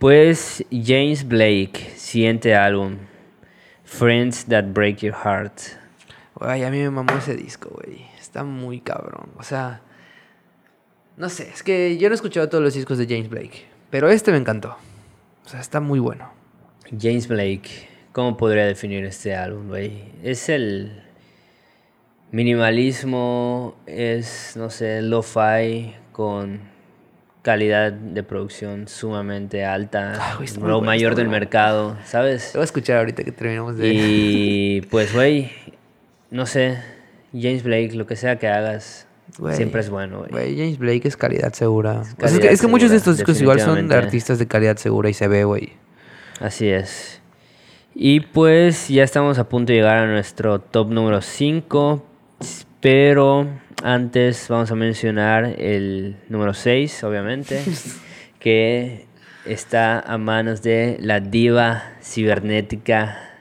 pues 0.00 0.64
James 0.72 1.24
Blake, 1.24 1.92
siguiente 1.94 2.56
álbum. 2.56 2.96
Friends 3.84 4.46
That 4.46 4.64
Break 4.72 4.96
Your 5.02 5.14
Heart. 5.14 5.52
Güey, 6.34 6.64
a 6.64 6.70
mí 6.72 6.78
me 6.78 6.90
mamó 6.90 7.12
ese 7.16 7.36
disco, 7.36 7.70
güey. 7.80 8.06
Está 8.18 8.42
muy 8.42 8.80
cabrón. 8.80 9.28
O 9.38 9.44
sea, 9.44 9.80
no 11.16 11.28
sé, 11.28 11.48
es 11.48 11.62
que 11.62 11.96
yo 11.96 12.08
no 12.08 12.14
he 12.14 12.16
escuchado 12.16 12.48
todos 12.48 12.64
los 12.64 12.74
discos 12.74 12.98
de 12.98 13.06
James 13.06 13.28
Blake, 13.28 13.66
pero 13.88 14.10
este 14.10 14.32
me 14.32 14.38
encantó. 14.38 14.76
O 15.46 15.48
sea, 15.48 15.60
está 15.60 15.78
muy 15.78 16.00
bueno. 16.00 16.32
James 16.90 17.28
Blake, 17.28 17.88
¿cómo 18.10 18.36
podría 18.36 18.66
definir 18.66 19.04
este 19.04 19.36
álbum, 19.36 19.68
güey? 19.68 20.06
Es 20.24 20.48
el 20.48 21.04
minimalismo, 22.32 23.76
es, 23.86 24.54
no 24.56 24.70
sé, 24.70 25.02
lo-fi 25.02 25.94
con 26.10 26.60
calidad 27.42 27.92
de 27.92 28.22
producción 28.22 28.88
sumamente 28.88 29.64
alta, 29.64 30.14
ah, 30.18 30.38
lo 30.60 30.80
mayor 30.80 31.14
del 31.14 31.28
mercado, 31.28 31.96
¿sabes? 32.04 32.52
Lo 32.54 32.58
voy 32.58 32.62
a 32.62 32.64
escuchar 32.64 32.98
ahorita 32.98 33.24
que 33.24 33.32
terminemos 33.32 33.76
de... 33.76 33.92
Y 33.92 34.80
pues, 34.90 35.12
güey, 35.12 35.50
no 36.30 36.46
sé, 36.46 36.78
James 37.32 37.62
Blake, 37.62 37.92
lo 37.94 38.06
que 38.06 38.16
sea 38.16 38.38
que 38.38 38.48
hagas, 38.48 39.06
siempre 39.52 39.80
es 39.80 39.90
bueno, 39.90 40.24
güey. 40.30 40.56
James 40.56 40.78
Blake 40.78 41.06
es 41.06 41.16
calidad 41.16 41.52
segura. 41.52 42.02
Es, 42.18 42.60
que, 42.60 42.66
muchos 42.66 42.90
de 42.90 42.96
estos 42.96 43.18
discos 43.18 43.40
igual 43.40 43.60
son 43.60 43.88
de 43.88 43.94
artistas 43.94 44.38
de 44.38 44.46
calidad 44.46 44.76
segura 44.76 45.10
y 45.10 45.14
se 45.14 45.28
ve, 45.28 45.44
güey. 45.44 45.72
Así 46.40 46.68
es. 46.68 47.20
Y 47.94 48.20
pues 48.20 48.88
ya 48.88 49.02
estamos 49.02 49.38
a 49.38 49.48
punto 49.48 49.72
de 49.72 49.78
llegar 49.78 49.98
a 49.98 50.06
nuestro 50.06 50.60
top 50.60 50.90
número 50.90 51.20
5, 51.20 52.06
pero 52.82 53.46
antes 53.84 54.48
vamos 54.48 54.72
a 54.72 54.74
mencionar 54.74 55.44
el 55.58 56.16
número 56.28 56.52
6, 56.52 57.04
obviamente, 57.04 57.62
que 58.40 59.06
está 59.46 60.00
a 60.00 60.18
manos 60.18 60.62
de 60.62 60.98
la 61.00 61.20
diva 61.20 61.94
cibernética 62.02 63.38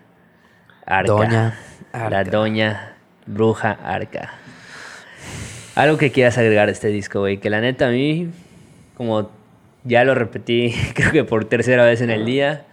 Arca. 0.85 1.11
Doña 1.11 1.59
La 1.91 2.23
doña 2.23 2.97
bruja 3.25 3.71
Arca. 3.71 4.35
Algo 5.73 5.97
que 5.97 6.11
quieras 6.11 6.37
agregar 6.37 6.69
a 6.69 6.71
este 6.71 6.89
disco, 6.89 7.21
güey, 7.21 7.39
que 7.39 7.49
la 7.49 7.61
neta 7.61 7.87
a 7.87 7.91
mí, 7.91 8.29
como 8.95 9.31
ya 9.83 10.03
lo 10.03 10.13
repetí, 10.13 10.71
creo 10.93 11.11
que 11.11 11.23
por 11.23 11.45
tercera 11.45 11.83
vez 11.83 12.01
en 12.01 12.11
el 12.11 12.25
día, 12.25 12.65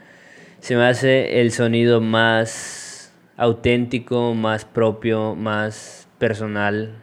se 0.61 0.77
me 0.77 0.85
hace 0.85 1.41
el 1.41 1.51
sonido 1.51 2.03
más 2.03 3.15
auténtico, 3.39 4.35
más 4.35 4.67
propio, 4.67 5.35
más 5.35 5.98
personal 6.19 7.03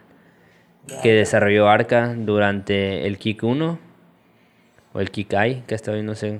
que 1.01 1.13
desarrolló 1.13 1.67
Arca 1.67 2.13
durante 2.15 3.07
el 3.07 3.17
Kick 3.17 3.43
1 3.43 3.79
o 4.93 4.99
el 4.99 5.11
Kick 5.11 5.33
I, 5.33 5.63
que 5.67 5.75
hasta 5.75 5.91
hoy 5.91 6.03
no 6.03 6.15
sé 6.15 6.39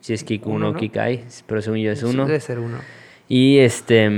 Si 0.00 0.12
es 0.12 0.24
Kick 0.24 0.46
1 0.46 0.54
Uno, 0.54 0.78
o 0.78 1.00
hay, 1.00 1.24
pero 1.46 1.62
según 1.62 1.78
yo 1.78 1.92
es 1.92 2.02
uno. 2.02 2.26
Debe 2.26 2.40
ser 2.40 2.58
uno. 2.58 2.78
Y 3.28 3.58
este. 3.58 4.10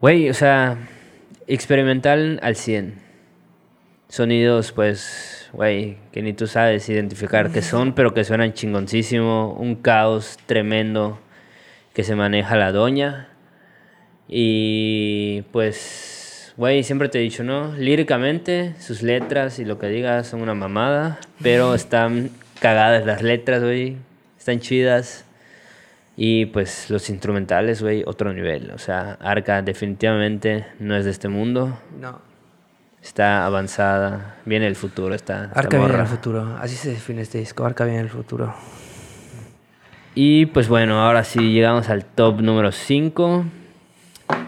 Güey, 0.00 0.30
o 0.30 0.34
sea, 0.34 0.78
experimental 1.46 2.40
al 2.42 2.56
100. 2.56 2.94
Sonidos, 4.08 4.72
pues, 4.72 5.50
güey, 5.52 5.98
que 6.10 6.22
ni 6.22 6.32
tú 6.32 6.46
sabes 6.46 6.88
identificar 6.88 7.52
qué 7.52 7.62
son, 7.62 7.92
pero 7.94 8.14
que 8.14 8.24
suenan 8.24 8.54
chingoncísimo. 8.54 9.54
Un 9.54 9.76
caos 9.76 10.38
tremendo 10.46 11.20
que 11.92 12.02
se 12.02 12.16
maneja 12.16 12.56
la 12.56 12.72
doña. 12.72 13.29
Y 14.32 15.42
pues, 15.50 16.54
güey, 16.56 16.84
siempre 16.84 17.08
te 17.08 17.18
he 17.18 17.22
dicho, 17.22 17.42
¿no? 17.42 17.74
Líricamente, 17.74 18.76
sus 18.78 19.02
letras 19.02 19.58
y 19.58 19.64
lo 19.64 19.80
que 19.80 19.88
digas 19.88 20.28
son 20.28 20.40
una 20.40 20.54
mamada, 20.54 21.18
pero 21.42 21.74
están 21.74 22.30
cagadas 22.60 23.04
las 23.04 23.22
letras, 23.22 23.64
güey. 23.64 23.96
Están 24.38 24.60
chidas. 24.60 25.24
Y 26.16 26.46
pues 26.46 26.90
los 26.90 27.10
instrumentales, 27.10 27.82
güey, 27.82 28.04
otro 28.06 28.32
nivel. 28.32 28.70
O 28.70 28.78
sea, 28.78 29.18
Arca 29.20 29.62
definitivamente 29.62 30.66
no 30.78 30.94
es 30.96 31.04
de 31.06 31.10
este 31.10 31.28
mundo. 31.28 31.76
No. 31.98 32.20
Está 33.02 33.46
avanzada. 33.46 34.36
Viene 34.44 34.68
el 34.68 34.76
futuro. 34.76 35.14
Está, 35.14 35.46
esta 35.46 35.58
Arca 35.58 35.78
viene 35.78 35.98
el 35.98 36.06
futuro. 36.06 36.56
Así 36.60 36.76
se 36.76 36.90
define 36.90 37.22
este 37.22 37.38
disco. 37.38 37.64
Arca 37.64 37.84
viene 37.84 38.00
en 38.00 38.04
el 38.04 38.10
futuro. 38.10 38.54
Y 40.14 40.46
pues 40.46 40.68
bueno, 40.68 41.02
ahora 41.02 41.24
sí 41.24 41.52
llegamos 41.52 41.88
al 41.88 42.04
top 42.04 42.42
número 42.42 42.70
5 42.70 43.44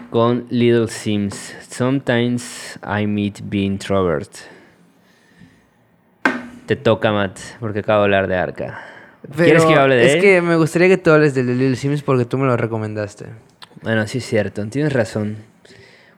con 0.09 0.45
Little 0.49 0.87
Sims. 0.87 1.55
Sometimes 1.69 2.79
I 2.83 3.05
meet 3.07 3.41
the 3.49 3.57
introvert. 3.57 4.29
Te 6.65 6.75
toca, 6.75 7.11
Matt, 7.11 7.39
porque 7.59 7.79
acabo 7.79 7.99
de 8.01 8.05
hablar 8.05 8.27
de 8.27 8.35
Arca. 8.37 8.81
¿Quieres 9.35 9.65
que 9.65 9.73
hable 9.75 9.95
de 9.95 10.05
Es 10.05 10.15
él? 10.15 10.21
que 10.21 10.41
me 10.41 10.55
gustaría 10.55 10.87
que 10.87 10.97
tú 10.97 11.11
hables 11.11 11.33
de 11.33 11.43
Little 11.43 11.75
Sims 11.75 12.01
porque 12.03 12.25
tú 12.25 12.37
me 12.37 12.45
lo 12.45 12.57
recomendaste. 12.57 13.25
Bueno, 13.81 14.05
sí 14.07 14.19
es 14.19 14.25
cierto, 14.25 14.65
tienes 14.67 14.93
razón. 14.93 15.37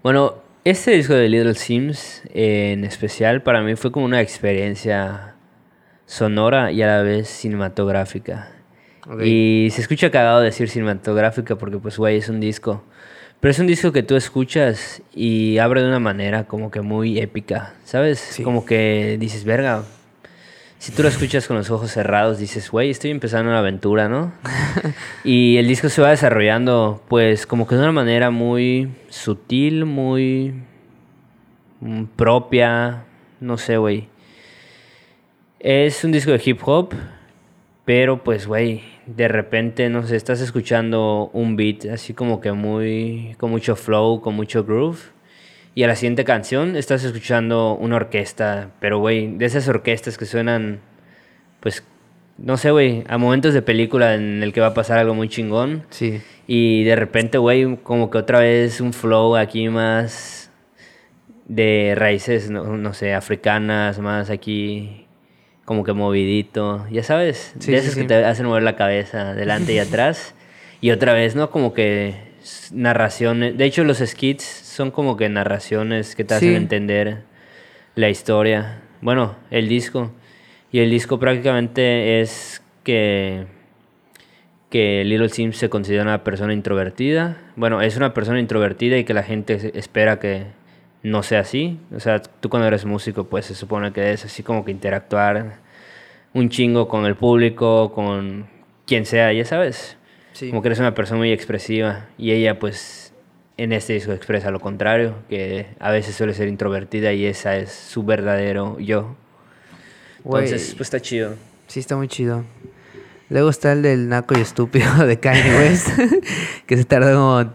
Bueno, 0.03 0.35
este 0.63 0.91
disco 0.91 1.13
de 1.13 1.29
Little 1.29 1.55
Sims 1.55 2.23
eh, 2.33 2.73
en 2.73 2.83
especial 2.83 3.41
para 3.43 3.61
mí 3.61 3.75
fue 3.75 3.91
como 3.91 4.05
una 4.05 4.21
experiencia 4.21 5.35
sonora 6.05 6.71
y 6.71 6.81
a 6.83 6.87
la 6.87 7.01
vez 7.01 7.27
cinematográfica. 7.27 8.49
Y 9.23 9.69
se 9.71 9.81
escucha 9.81 10.09
cagado 10.09 10.41
decir 10.41 10.67
cinematográfica 10.69 11.55
porque 11.57 11.77
pues 11.77 11.97
güey 11.97 12.17
es 12.17 12.29
un 12.29 12.39
disco. 12.39 12.83
Pero 13.45 13.51
es 13.51 13.59
un 13.59 13.67
disco 13.67 13.91
que 13.91 14.01
tú 14.01 14.15
escuchas 14.15 15.03
y 15.13 15.59
abre 15.59 15.83
de 15.83 15.87
una 15.87 15.99
manera 15.99 16.45
como 16.45 16.71
que 16.71 16.81
muy 16.81 17.19
épica, 17.19 17.75
¿sabes? 17.83 18.17
Sí. 18.17 18.41
Como 18.41 18.65
que 18.65 19.17
dices, 19.19 19.43
verga. 19.43 19.83
Si 20.79 20.91
tú 20.91 21.03
lo 21.03 21.09
escuchas 21.09 21.45
con 21.45 21.55
los 21.55 21.69
ojos 21.69 21.91
cerrados, 21.91 22.39
dices, 22.39 22.71
güey, 22.71 22.89
estoy 22.89 23.11
empezando 23.11 23.51
una 23.51 23.59
aventura, 23.59 24.09
¿no? 24.09 24.33
y 25.23 25.57
el 25.57 25.67
disco 25.67 25.89
se 25.89 26.01
va 26.01 26.09
desarrollando, 26.09 27.03
pues, 27.07 27.45
como 27.45 27.67
que 27.67 27.75
de 27.75 27.81
una 27.81 27.91
manera 27.91 28.31
muy 28.31 28.91
sutil, 29.09 29.85
muy 29.85 30.55
mm, 31.81 32.05
propia, 32.15 33.05
no 33.41 33.59
sé, 33.59 33.77
güey. 33.77 34.07
Es 35.59 36.03
un 36.03 36.11
disco 36.11 36.31
de 36.31 36.41
hip 36.43 36.61
hop, 36.65 36.95
pero 37.85 38.23
pues, 38.23 38.47
güey, 38.47 38.94
de 39.05 39.27
repente, 39.27 39.89
no 39.89 40.05
sé, 40.05 40.15
estás 40.15 40.41
escuchando 40.41 41.29
un 41.33 41.55
beat 41.55 41.85
así 41.85 42.13
como 42.13 42.41
que 42.41 42.51
muy, 42.51 43.35
con 43.37 43.51
mucho 43.51 43.75
flow, 43.75 44.21
con 44.21 44.35
mucho 44.35 44.63
groove. 44.63 44.99
Y 45.75 45.83
a 45.83 45.87
la 45.87 45.95
siguiente 45.95 46.23
canción 46.23 46.75
estás 46.75 47.03
escuchando 47.03 47.75
una 47.75 47.97
orquesta, 47.97 48.71
pero, 48.79 48.99
güey, 48.99 49.35
de 49.35 49.45
esas 49.45 49.67
orquestas 49.67 50.17
que 50.17 50.25
suenan, 50.25 50.79
pues, 51.59 51.83
no 52.37 52.57
sé, 52.57 52.71
güey, 52.71 53.03
a 53.07 53.17
momentos 53.17 53.53
de 53.53 53.61
película 53.61 54.15
en 54.15 54.41
el 54.41 54.53
que 54.53 54.61
va 54.61 54.67
a 54.67 54.73
pasar 54.73 54.97
algo 54.97 55.13
muy 55.13 55.27
chingón. 55.27 55.83
Sí. 55.89 56.21
Y 56.47 56.83
de 56.85 56.95
repente, 56.95 57.37
güey, 57.37 57.77
como 57.83 58.09
que 58.09 58.17
otra 58.17 58.39
vez 58.39 58.79
un 58.79 58.93
flow 58.93 59.35
aquí 59.35 59.67
más 59.67 60.49
de 61.47 61.93
raíces, 61.95 62.49
no, 62.49 62.77
no 62.77 62.93
sé, 62.93 63.13
africanas, 63.13 63.99
más 63.99 64.29
aquí 64.29 65.04
como 65.65 65.83
que 65.83 65.93
movidito, 65.93 66.85
ya 66.91 67.03
sabes, 67.03 67.53
Sí, 67.59 67.71
de 67.71 67.79
sí, 67.79 67.83
esos 67.85 67.95
que 67.95 68.01
sí. 68.01 68.07
te 68.07 68.23
hacen 68.23 68.45
mover 68.45 68.63
la 68.63 68.75
cabeza 68.75 69.33
delante 69.33 69.73
y 69.73 69.79
atrás. 69.79 70.33
Y 70.81 70.91
otra 70.91 71.13
vez, 71.13 71.35
¿no? 71.35 71.49
Como 71.49 71.73
que 71.73 72.13
narraciones, 72.71 73.57
de 73.57 73.65
hecho 73.65 73.83
los 73.83 73.97
skits 73.99 74.43
son 74.43 74.91
como 74.91 75.17
que 75.17 75.29
narraciones 75.29 76.15
que 76.15 76.23
te 76.23 76.35
hacen 76.35 76.53
entender 76.53 77.23
la 77.95 78.09
historia. 78.09 78.81
Bueno, 79.01 79.35
el 79.49 79.67
disco. 79.67 80.11
Y 80.71 80.79
el 80.79 80.91
disco 80.91 81.17
prácticamente 81.17 82.21
es 82.21 82.61
que 82.83 83.47
que 84.69 85.03
Little 85.05 85.29
Sims 85.29 85.57
se 85.57 85.69
considera 85.69 86.03
una 86.03 86.23
persona 86.23 86.53
introvertida. 86.53 87.37
Bueno, 87.55 87.81
es 87.81 87.95
una 87.97 88.13
persona 88.13 88.39
introvertida 88.39 88.97
y 88.97 89.05
que 89.05 89.13
la 89.13 89.23
gente 89.23 89.71
espera 89.79 90.19
que 90.19 90.43
no 91.05 91.21
sea 91.21 91.41
así. 91.41 91.79
O 91.95 91.99
sea, 91.99 92.19
tú 92.19 92.49
cuando 92.49 92.67
eres 92.67 92.83
músico, 92.83 93.25
pues 93.25 93.45
se 93.45 93.55
supone 93.55 93.93
que 93.93 94.11
es 94.11 94.25
así 94.25 94.41
como 94.41 94.65
que 94.65 94.71
interactuar 94.71 95.59
un 96.33 96.49
chingo 96.49 96.87
con 96.87 97.05
el 97.05 97.15
público, 97.15 97.93
con 97.93 98.47
quien 98.87 99.05
sea, 99.05 99.31
ya 99.31 99.45
sabes. 99.45 99.97
Sí. 100.33 100.49
Como 100.49 100.63
que 100.63 100.69
eres 100.69 100.79
una 100.79 100.95
persona 100.95 101.19
muy 101.19 101.31
expresiva. 101.31 102.07
Y 102.17 102.31
ella, 102.31 102.57
pues, 102.57 103.13
en 103.55 103.71
este 103.71 103.93
disco 103.93 104.13
expresa 104.13 104.49
lo 104.49 104.59
contrario, 104.59 105.15
que 105.29 105.67
a 105.79 105.91
veces 105.91 106.15
suele 106.15 106.33
ser 106.33 106.47
introvertida 106.47 107.13
y 107.13 107.25
esa 107.25 107.55
es 107.55 107.71
su 107.71 108.03
verdadero 108.03 108.79
yo. 108.79 109.15
Güey, 110.23 110.45
Entonces, 110.45 110.73
pues 110.73 110.87
está 110.87 110.99
chido. 110.99 111.35
Sí, 111.67 111.81
está 111.81 111.95
muy 111.95 112.07
chido. 112.07 112.43
Luego 113.29 113.49
está 113.49 113.73
el 113.73 113.83
del 113.83 114.09
naco 114.09 114.35
y 114.35 114.41
estúpido 114.41 114.91
de 115.05 115.19
Kanye 115.19 115.55
West, 115.55 115.87
que 116.65 116.77
se 116.77 116.83
tardó 116.83 117.13
como... 117.13 117.53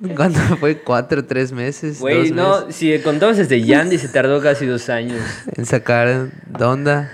¿Cuánto 0.16 0.40
fue? 0.56 0.78
¿Cuatro, 0.78 1.24
tres 1.24 1.52
meses? 1.52 2.00
Güey, 2.00 2.30
no, 2.30 2.60
meses 2.66 2.76
si 2.76 2.98
contamos 3.00 3.36
desde 3.36 3.60
Yandy 3.62 3.98
se 3.98 4.08
tardó 4.08 4.40
casi 4.42 4.66
dos 4.66 4.88
años. 4.88 5.20
En 5.56 5.66
sacar 5.66 6.30
Donda. 6.46 7.10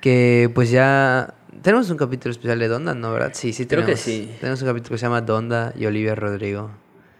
Que 0.00 0.50
pues 0.54 0.70
ya... 0.70 1.34
Tenemos 1.62 1.88
un 1.88 1.96
capítulo 1.96 2.30
especial 2.32 2.58
de 2.58 2.68
Donda, 2.68 2.94
¿no? 2.94 3.12
¿Verdad? 3.12 3.30
Sí, 3.32 3.54
sí 3.54 3.64
Creo 3.66 3.80
que 3.86 3.94
tenemos. 3.94 4.00
sí. 4.00 4.30
Tenemos 4.38 4.60
un 4.60 4.68
capítulo 4.68 4.90
que 4.90 4.98
se 4.98 5.06
llama 5.06 5.22
Donda 5.22 5.72
y 5.78 5.86
Olivia 5.86 6.14
Rodrigo. 6.14 6.70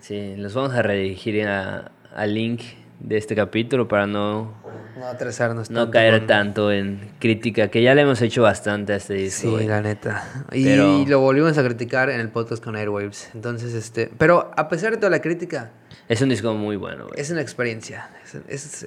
Sí, 0.01 0.35
los 0.37 0.53
vamos 0.53 0.75
a 0.75 0.83
redirigir 0.83 1.47
a- 1.49 1.91
al 2.15 2.35
link 2.35 2.61
de 3.01 3.17
este 3.19 3.35
capítulo 3.35 3.87
para 3.89 4.07
no, 4.07 4.55
No 4.99 5.07
atrasarnos 5.07 5.71
no 5.71 5.81
tanto 5.81 5.91
caer 5.93 6.27
tanto 6.27 6.73
en 6.73 7.11
crítica, 7.19 7.69
que 7.69 7.83
ya 7.83 7.95
le 7.95 8.03
hemos 8.03 8.23
hecho 8.23 8.43
bastante 8.43 8.93
a 8.93 8.97
este 8.97 9.15
disco. 9.15 9.43
Sí, 9.43 9.49
güey. 9.49 9.67
la 9.67 9.83
neta. 9.83 10.25
Y 10.53 10.65
Pero- 10.65 11.05
lo 11.07 11.21
volvimos 11.21 11.59
a 11.59 11.65
criticar 11.65 12.09
en 12.11 12.21
el 12.21 12.29
podcast 12.31 12.63
con 12.65 12.77
Airwaves. 12.77 13.31
Entonces, 13.35 13.75
este... 13.75 14.11
Pero 14.17 14.51
a 14.57 14.69
pesar 14.69 14.93
de 14.93 14.97
toda 14.97 15.11
la 15.11 15.21
crítica, 15.21 15.71
Es 16.09 16.23
un 16.23 16.29
disco 16.29 16.55
muy 16.55 16.77
bueno, 16.77 17.09
güey. 17.09 17.21
es 17.21 17.31
una 17.31 17.41
experiencia. 17.43 18.09
Es- 18.49 18.65
es- 18.83 18.87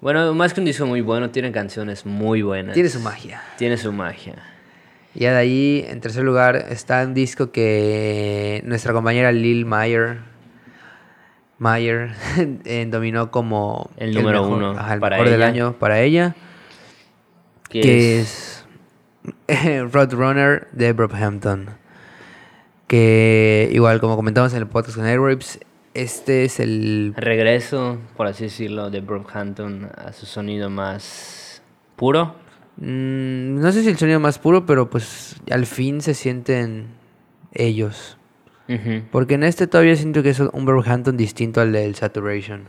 Bueno, 0.00 0.32
más 0.34 0.54
que 0.54 0.60
un 0.60 0.66
disco 0.66 0.86
muy 0.86 1.00
bueno, 1.00 1.30
tiene 1.30 1.50
canciones 1.52 2.06
muy 2.06 2.42
buenas. 2.42 2.74
tiene 2.74 2.88
su 2.88 3.00
magia. 3.00 3.42
Tiene 3.58 3.76
su 3.76 3.92
magia. 3.92 4.36
Y 5.14 5.20
de 5.20 5.28
ahí, 5.30 5.84
en 5.88 6.00
tercer 6.00 6.22
lugar, 6.22 6.66
está 6.70 7.02
un 7.04 7.12
disco 7.14 7.50
que 7.50 8.62
nuestra 8.64 8.92
compañera 8.92 9.32
Lil 9.32 9.64
Mayer, 9.66 10.18
Mayer 11.58 12.12
eh, 12.64 12.86
dominó 12.90 13.30
como 13.30 13.90
El 13.96 14.14
número 14.14 14.42
mejor- 14.42 14.56
uno 14.58 14.70
ajá, 14.78 14.94
el 14.94 15.00
para 15.00 15.16
mejor 15.16 15.30
del 15.30 15.42
año 15.42 15.72
para 15.78 16.00
ella, 16.00 16.34
Que, 17.68 17.80
que 17.80 18.20
es, 18.20 18.64
es 19.46 19.92
Roadrunner 19.92 20.68
de 20.72 20.92
Brockhampton. 20.92 21.70
Que 22.86 23.68
igual, 23.72 24.00
como 24.00 24.16
comentamos 24.16 24.52
en 24.54 24.60
el 24.60 24.66
podcast 24.66 24.96
con 24.96 25.04
Airwaves, 25.06 25.60
este 25.92 26.44
es 26.44 26.58
el 26.60 27.12
regreso, 27.16 27.98
por 28.16 28.26
así 28.26 28.44
decirlo, 28.44 28.88
de 28.90 29.00
Brockhampton 29.00 29.90
a 29.94 30.12
su 30.12 30.24
sonido 30.24 30.70
más 30.70 31.60
puro. 31.96 32.34
Mm, 32.76 33.60
no 33.60 33.72
sé 33.72 33.82
si 33.82 33.88
el 33.90 33.98
sonido 33.98 34.20
más 34.20 34.38
puro, 34.38 34.64
pero 34.64 34.88
pues 34.88 35.36
al 35.50 35.66
fin 35.66 36.00
se 36.00 36.14
sienten 36.14 36.86
ellos. 37.52 38.16
Ujú. 38.68 39.02
Porque 39.10 39.34
en 39.34 39.44
este 39.44 39.66
todavía 39.66 39.96
siento 39.96 40.22
que 40.22 40.30
es 40.30 40.40
un 40.40 40.64
Brockhampton 40.66 41.16
distinto 41.16 41.60
al 41.60 41.72
del 41.72 41.94
Saturation. 41.94 42.68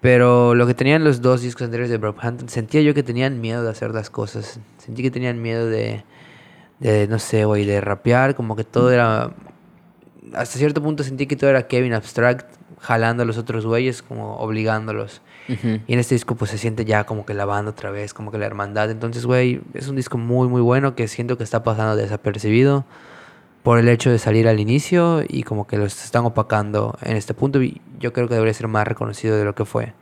Pero 0.00 0.54
lo 0.54 0.66
que 0.66 0.74
tenían 0.74 1.04
los 1.04 1.20
dos 1.20 1.42
discos 1.42 1.64
anteriores 1.64 1.90
de 1.90 1.98
Brockhampton, 1.98 2.48
sentía 2.48 2.80
yo 2.80 2.94
que 2.94 3.02
tenían 3.02 3.40
miedo 3.40 3.62
de 3.62 3.70
hacer 3.70 3.92
las 3.92 4.08
cosas. 4.08 4.60
Sentí 4.78 5.02
que 5.02 5.10
tenían 5.10 5.42
miedo 5.42 5.66
de, 5.66 6.04
de 6.78 7.06
no 7.06 7.18
sé, 7.18 7.44
güey, 7.44 7.66
de 7.66 7.80
rapear, 7.80 8.34
como 8.34 8.56
que 8.56 8.64
todo 8.64 8.90
era... 8.90 9.32
Hasta 10.32 10.58
cierto 10.58 10.82
punto 10.82 11.02
sentí 11.02 11.26
que 11.26 11.36
todo 11.36 11.50
era 11.50 11.66
Kevin 11.66 11.92
Abstract, 11.92 12.46
jalando 12.78 13.24
a 13.24 13.26
los 13.26 13.36
otros 13.36 13.66
güeyes, 13.66 14.02
como 14.02 14.36
obligándolos. 14.36 15.20
Ujú. 15.48 15.80
Y 15.86 15.92
en 15.92 15.98
este 15.98 16.14
disco 16.14 16.34
pues 16.36 16.50
se 16.52 16.58
siente 16.58 16.84
ya 16.84 17.04
como 17.04 17.26
que 17.26 17.34
la 17.34 17.44
banda 17.44 17.72
otra 17.72 17.90
vez, 17.90 18.14
como 18.14 18.30
que 18.30 18.38
la 18.38 18.46
hermandad. 18.46 18.90
Entonces, 18.90 19.26
güey, 19.26 19.60
es 19.74 19.88
un 19.88 19.96
disco 19.96 20.16
muy, 20.16 20.48
muy 20.48 20.62
bueno 20.62 20.94
que 20.94 21.08
siento 21.08 21.36
que 21.36 21.44
está 21.44 21.62
pasando 21.62 21.96
desapercibido 21.96 22.86
por 23.62 23.78
el 23.78 23.88
hecho 23.88 24.10
de 24.10 24.18
salir 24.18 24.48
al 24.48 24.60
inicio 24.60 25.22
y 25.26 25.42
como 25.42 25.66
que 25.66 25.76
los 25.76 26.04
están 26.04 26.24
opacando 26.24 26.96
en 27.02 27.16
este 27.16 27.34
punto. 27.34 27.62
Y 27.62 27.80
yo 27.98 28.12
creo 28.12 28.28
que 28.28 28.34
debería 28.34 28.54
ser 28.54 28.68
más 28.68 28.86
reconocido 28.86 29.36
de 29.36 29.44
lo 29.44 29.54
que 29.54 29.64
fue 29.64 29.92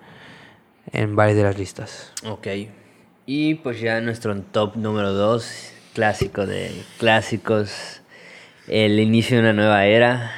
en 0.92 1.16
varias 1.16 1.36
de 1.36 1.42
las 1.42 1.58
listas. 1.58 2.12
Ok. 2.24 2.46
Y 3.26 3.56
pues 3.56 3.80
ya 3.80 4.00
nuestro 4.00 4.34
top 4.40 4.76
número 4.76 5.12
2, 5.12 5.72
clásico 5.94 6.46
de 6.46 6.70
clásicos, 6.98 8.00
el 8.68 9.00
inicio 9.00 9.36
de 9.36 9.42
una 9.42 9.52
nueva 9.52 9.84
era, 9.86 10.32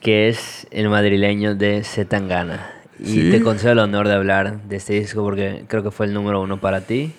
que 0.00 0.28
es 0.28 0.66
el 0.70 0.88
madrileño 0.88 1.54
de 1.54 1.82
Zetangana. 1.84 2.72
Y 2.98 3.30
te 3.30 3.42
concedo 3.42 3.72
el 3.72 3.78
honor 3.80 4.06
de 4.06 4.14
hablar 4.14 4.62
de 4.62 4.76
este 4.76 4.94
disco 4.94 5.22
porque 5.22 5.64
creo 5.66 5.82
que 5.82 5.90
fue 5.90 6.06
el 6.06 6.14
número 6.14 6.40
uno 6.40 6.60
para 6.60 6.82
ti. 6.82 7.12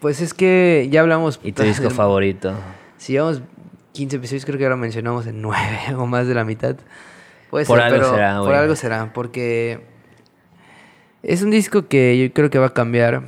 Pues 0.00 0.20
es 0.20 0.34
que 0.34 0.88
ya 0.90 1.00
hablamos. 1.00 1.40
¿Y 1.42 1.52
tu 1.52 1.62
disco 1.62 1.90
favorito? 1.90 2.54
Si 2.98 3.12
llevamos 3.12 3.42
15 3.92 4.16
episodios, 4.16 4.44
creo 4.44 4.58
que 4.58 4.64
ahora 4.64 4.76
mencionamos 4.76 5.26
en 5.26 5.42
9 5.42 5.94
o 5.96 6.06
más 6.06 6.26
de 6.26 6.34
la 6.34 6.44
mitad. 6.44 6.76
Puede 7.50 7.66
por 7.66 7.80
algo 7.80 8.10
será, 8.10 8.38
Por 8.38 8.54
algo 8.54 8.76
será, 8.76 9.12
porque 9.12 9.80
es 11.22 11.42
un 11.42 11.50
disco 11.50 11.86
que 11.86 12.18
yo 12.18 12.32
creo 12.32 12.50
que 12.50 12.58
va 12.58 12.68
a 12.68 12.74
cambiar 12.74 13.22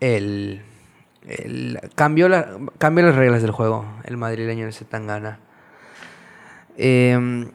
el. 0.00 0.62
el 1.28 1.78
cambió, 1.94 2.28
la, 2.28 2.58
cambió 2.78 3.06
las 3.06 3.14
reglas 3.14 3.42
del 3.42 3.52
juego, 3.52 3.84
el 4.04 4.16
madrileño 4.16 4.66
de 4.66 4.72
Zetangana. 4.72 5.38
Eh, 6.76 7.46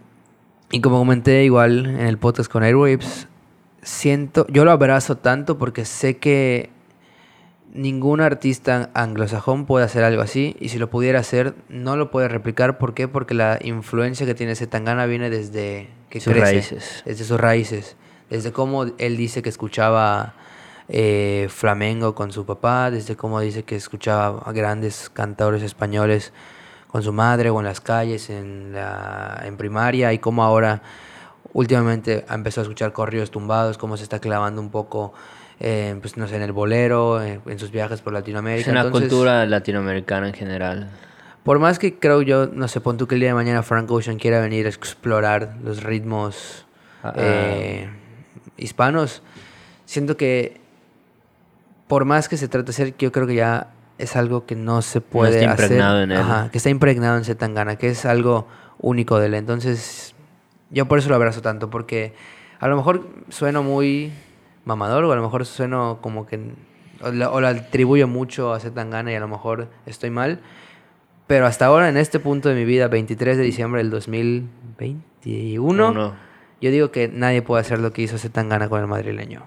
y 0.71 0.81
como 0.81 0.97
comenté 0.99 1.43
igual 1.43 1.85
en 1.85 2.07
el 2.07 2.17
podcast 2.17 2.51
con 2.51 2.63
Airwaves, 2.63 3.27
siento, 3.81 4.45
yo 4.49 4.65
lo 4.65 4.71
abrazo 4.71 5.17
tanto 5.17 5.57
porque 5.57 5.85
sé 5.85 6.17
que 6.17 6.69
ningún 7.75 8.21
artista 8.21 8.89
anglosajón 8.93 9.65
puede 9.65 9.85
hacer 9.85 10.03
algo 10.03 10.21
así 10.21 10.55
y 10.59 10.69
si 10.69 10.79
lo 10.79 10.89
pudiera 10.89 11.19
hacer 11.19 11.55
no 11.69 11.97
lo 11.97 12.09
puede 12.09 12.27
replicar. 12.27 12.77
¿Por 12.77 12.93
qué? 12.93 13.07
Porque 13.07 13.33
la 13.33 13.59
influencia 13.61 14.25
que 14.25 14.33
tiene 14.33 14.55
Zetangana 14.55 15.05
viene 15.05 15.29
desde 15.29 15.89
que 16.09 16.19
sus 16.19 16.35
raíces. 16.35 17.03
desde 17.05 17.25
sus 17.25 17.39
raíces, 17.39 17.97
desde 18.29 18.51
cómo 18.51 18.85
él 18.97 19.17
dice 19.17 19.41
que 19.41 19.49
escuchaba 19.49 20.33
eh, 20.87 21.47
flamenco 21.49 22.15
con 22.15 22.31
su 22.31 22.45
papá, 22.45 22.91
desde 22.91 23.15
cómo 23.15 23.39
dice 23.41 23.63
que 23.63 23.75
escuchaba 23.75 24.41
a 24.45 24.51
grandes 24.53 25.09
cantadores 25.09 25.61
españoles 25.61 26.31
con 26.87 27.03
su 27.03 27.11
madre 27.11 27.49
o 27.49 27.59
en 27.59 27.65
las 27.65 27.81
calles, 27.81 28.29
en, 28.29 28.71
la, 28.71 29.41
en 29.43 29.57
primaria 29.57 30.13
y 30.13 30.19
cómo 30.19 30.43
ahora 30.43 30.81
últimamente 31.51 32.25
empezó 32.29 32.61
a 32.61 32.63
escuchar 32.63 32.93
corridos 32.93 33.31
tumbados, 33.31 33.77
cómo 33.77 33.97
se 33.97 34.03
está 34.03 34.19
clavando 34.19 34.61
un 34.61 34.69
poco, 34.69 35.13
eh, 35.59 35.95
pues 36.01 36.17
no 36.17 36.27
sé, 36.27 36.35
en 36.35 36.41
el 36.41 36.51
bolero, 36.51 37.21
en, 37.23 37.59
sus 37.59 37.71
viajes 37.71 38.01
por 38.01 38.13
Latinoamérica. 38.13 38.61
Es 38.61 38.67
una 38.67 38.89
cultura 38.91 39.45
latinoamericana 39.45 40.27
en 40.27 40.33
general. 40.33 40.89
Por 41.43 41.59
más 41.59 41.79
que 41.79 41.97
creo 41.97 42.21
yo, 42.21 42.47
no 42.47 42.67
sé, 42.67 42.81
pon 42.81 42.97
tú 42.97 43.07
que 43.07 43.15
el 43.15 43.21
día 43.21 43.29
de 43.29 43.35
mañana 43.35 43.63
Frank 43.63 43.89
Ocean 43.91 44.17
quiera 44.17 44.41
venir 44.41 44.65
a 44.65 44.69
explorar 44.69 45.55
los 45.63 45.83
ritmos 45.83 46.65
ah. 47.03 47.13
Eh, 47.15 47.87
hispanos, 48.57 49.21
siento 49.85 50.17
que 50.17 50.59
por 51.87 52.05
más 52.05 52.27
que 52.27 52.37
se 52.37 52.47
trate 52.47 52.67
de 52.67 52.73
ser, 52.73 52.97
yo 52.97 53.11
creo 53.11 53.27
que 53.27 53.35
ya 53.35 53.67
es 53.97 54.15
algo 54.15 54.45
que 54.45 54.55
no 54.55 54.81
se 54.81 55.01
puede 55.01 55.39
está 55.39 55.51
impregnado 55.51 56.01
En 56.01 56.11
él. 56.11 56.17
Ajá, 56.17 56.49
que 56.51 56.57
está 56.57 56.69
impregnado 56.69 57.17
en 57.17 57.23
Zetangana, 57.23 57.75
que 57.77 57.89
es 57.89 58.05
algo 58.05 58.47
único 58.79 59.19
de 59.19 59.27
él. 59.27 59.35
Entonces, 59.35 60.15
yo 60.71 60.87
por 60.87 60.99
eso 60.99 61.09
lo 61.09 61.15
abrazo 61.15 61.41
tanto, 61.41 61.69
porque 61.69 62.13
a 62.59 62.67
lo 62.67 62.75
mejor 62.75 63.07
sueno 63.29 63.63
muy 63.63 64.11
mamador, 64.65 65.05
o 65.05 65.11
a 65.11 65.15
lo 65.15 65.21
mejor 65.21 65.45
sueno 65.45 65.99
como 66.01 66.25
que. 66.25 66.39
O 67.01 67.11
lo, 67.11 67.47
atribuyo 67.47 68.07
mucho 68.07 68.53
a 68.53 68.59
Zetangana 68.59 69.11
y 69.11 69.15
a 69.15 69.19
lo 69.19 69.27
mejor 69.27 69.67
estoy 69.85 70.09
mal. 70.09 70.39
Pero 71.27 71.45
hasta 71.45 71.65
ahora, 71.65 71.89
en 71.89 71.97
este 71.97 72.19
punto 72.19 72.49
de 72.49 72.55
mi 72.55 72.65
vida, 72.65 72.87
23 72.87 73.37
de 73.37 73.43
diciembre 73.43 73.81
del 73.81 73.89
2021, 73.89 76.13
yo 76.61 76.71
digo 76.71 76.91
que 76.91 77.07
nadie 77.07 77.41
puede 77.41 77.61
hacer 77.61 77.79
lo 77.79 77.93
que 77.93 78.03
hizo 78.03 78.17
Zetangana 78.17 78.69
con 78.69 78.81
el 78.81 78.87
madrileño. 78.87 79.43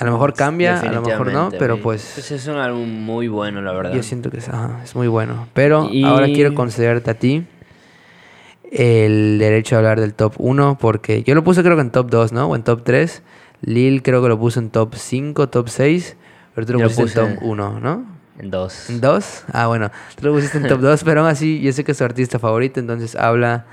A 0.00 0.04
lo 0.04 0.12
mejor 0.12 0.34
cambia, 0.34 0.80
a 0.80 0.90
lo 0.90 1.02
mejor 1.02 1.32
no, 1.32 1.50
pero 1.58 1.80
pues... 1.80 2.12
Pues 2.14 2.30
es 2.32 2.46
un 2.48 2.56
álbum 2.56 2.88
muy 2.88 3.28
bueno, 3.28 3.62
la 3.62 3.72
verdad. 3.72 3.92
Yo 3.92 4.02
siento 4.02 4.30
que 4.30 4.38
es, 4.38 4.50
es 4.82 4.96
muy 4.96 5.06
bueno. 5.06 5.46
Pero 5.52 5.88
ahora 6.04 6.26
quiero 6.26 6.54
concederte 6.54 7.10
a 7.10 7.14
ti 7.14 7.46
el 8.72 9.38
derecho 9.38 9.76
a 9.76 9.78
hablar 9.78 10.00
del 10.00 10.14
top 10.14 10.34
1, 10.38 10.78
porque 10.80 11.22
yo 11.22 11.34
lo 11.34 11.44
puse 11.44 11.62
creo 11.62 11.76
que 11.76 11.82
en 11.82 11.90
top 11.90 12.10
2, 12.10 12.32
¿no? 12.32 12.46
O 12.46 12.56
en 12.56 12.62
top 12.62 12.82
3. 12.84 13.22
Lil 13.62 14.02
creo 14.02 14.22
que 14.22 14.28
lo 14.28 14.38
puso 14.38 14.60
en 14.60 14.70
top 14.70 14.94
5, 14.94 15.48
top 15.48 15.68
6, 15.68 16.16
pero 16.54 16.66
tú 16.66 16.72
lo 16.74 16.80
pusiste 16.80 17.20
en 17.20 17.36
top 17.36 17.44
1, 17.44 17.80
¿no? 17.80 18.06
En 18.38 18.50
2. 18.50 18.90
¿En 18.90 19.00
2? 19.00 19.44
Ah, 19.52 19.66
bueno, 19.68 19.90
tú 20.16 20.26
lo 20.26 20.32
pusiste 20.34 20.58
en 20.58 20.68
top 20.68 20.80
2, 20.82 21.04
pero 21.04 21.20
aún 21.20 21.30
así 21.30 21.60
yo 21.60 21.72
sé 21.72 21.84
que 21.84 21.92
es 21.92 21.98
tu 21.98 22.04
artista 22.04 22.38
favorito, 22.38 22.80
entonces 22.80 23.14
habla 23.14 23.66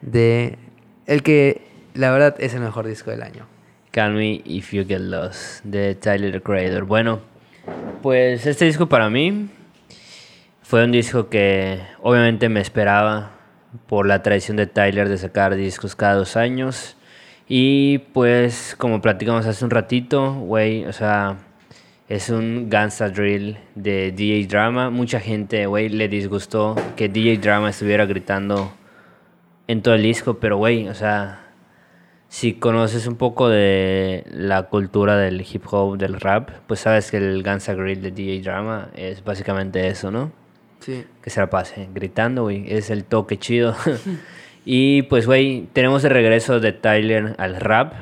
de 0.00 0.58
el 1.06 1.22
que 1.22 1.62
la 1.94 2.10
verdad 2.10 2.34
es 2.38 2.54
el 2.54 2.60
mejor 2.60 2.86
disco 2.86 3.10
del 3.10 3.22
año. 3.22 3.46
Call 3.90 4.14
Me 4.14 4.42
If 4.44 4.72
You 4.72 4.84
Get 4.86 5.00
Lost 5.00 5.64
de 5.64 5.94
Tyler 5.94 6.32
the 6.32 6.40
Creator. 6.42 6.84
Bueno, 6.84 7.20
pues 8.02 8.46
este 8.46 8.66
disco 8.66 8.88
para 8.88 9.08
mí 9.08 9.48
fue 10.62 10.84
un 10.84 10.92
disco 10.92 11.28
que 11.28 11.80
obviamente 12.02 12.48
me 12.48 12.60
esperaba 12.60 13.32
por 13.86 14.06
la 14.06 14.22
tradición 14.22 14.56
de 14.56 14.66
Tyler 14.66 15.08
de 15.08 15.18
sacar 15.18 15.54
discos 15.54 15.96
cada 15.96 16.14
dos 16.14 16.36
años. 16.36 16.95
Y 17.48 17.98
pues 17.98 18.74
como 18.76 19.00
platicamos 19.00 19.46
hace 19.46 19.64
un 19.64 19.70
ratito, 19.70 20.34
güey, 20.34 20.84
o 20.86 20.92
sea, 20.92 21.36
es 22.08 22.30
un 22.30 22.68
gangsta 22.68 23.08
drill 23.08 23.56
de 23.74 24.10
DJ 24.12 24.46
Drama. 24.46 24.90
Mucha 24.90 25.20
gente, 25.20 25.66
güey, 25.66 25.88
le 25.88 26.08
disgustó 26.08 26.74
que 26.96 27.08
DJ 27.08 27.38
Drama 27.38 27.70
estuviera 27.70 28.04
gritando 28.06 28.72
en 29.68 29.82
todo 29.82 29.94
el 29.94 30.02
disco, 30.02 30.38
pero 30.38 30.56
güey, 30.56 30.88
o 30.88 30.94
sea, 30.94 31.46
si 32.28 32.54
conoces 32.54 33.06
un 33.06 33.16
poco 33.16 33.48
de 33.48 34.24
la 34.30 34.64
cultura 34.64 35.16
del 35.16 35.40
hip 35.40 35.64
hop, 35.70 35.96
del 35.98 36.20
rap, 36.20 36.50
pues 36.66 36.80
sabes 36.80 37.10
que 37.10 37.18
el 37.18 37.42
Gansa 37.42 37.74
Grill 37.74 38.02
de 38.02 38.10
DJ 38.10 38.42
Drama 38.42 38.90
es 38.94 39.22
básicamente 39.22 39.86
eso, 39.86 40.10
¿no? 40.10 40.32
Sí. 40.80 41.04
Que 41.22 41.30
se 41.30 41.40
la 41.40 41.48
pase 41.48 41.88
gritando, 41.94 42.42
güey. 42.42 42.64
Es 42.72 42.90
el 42.90 43.04
toque 43.04 43.38
chido. 43.38 43.74
y 44.68 45.02
pues, 45.02 45.26
güey, 45.26 45.68
tenemos 45.72 46.02
el 46.02 46.10
regreso 46.10 46.58
de 46.58 46.72
Tyler 46.72 47.36
al 47.38 47.54
rap, 47.54 47.92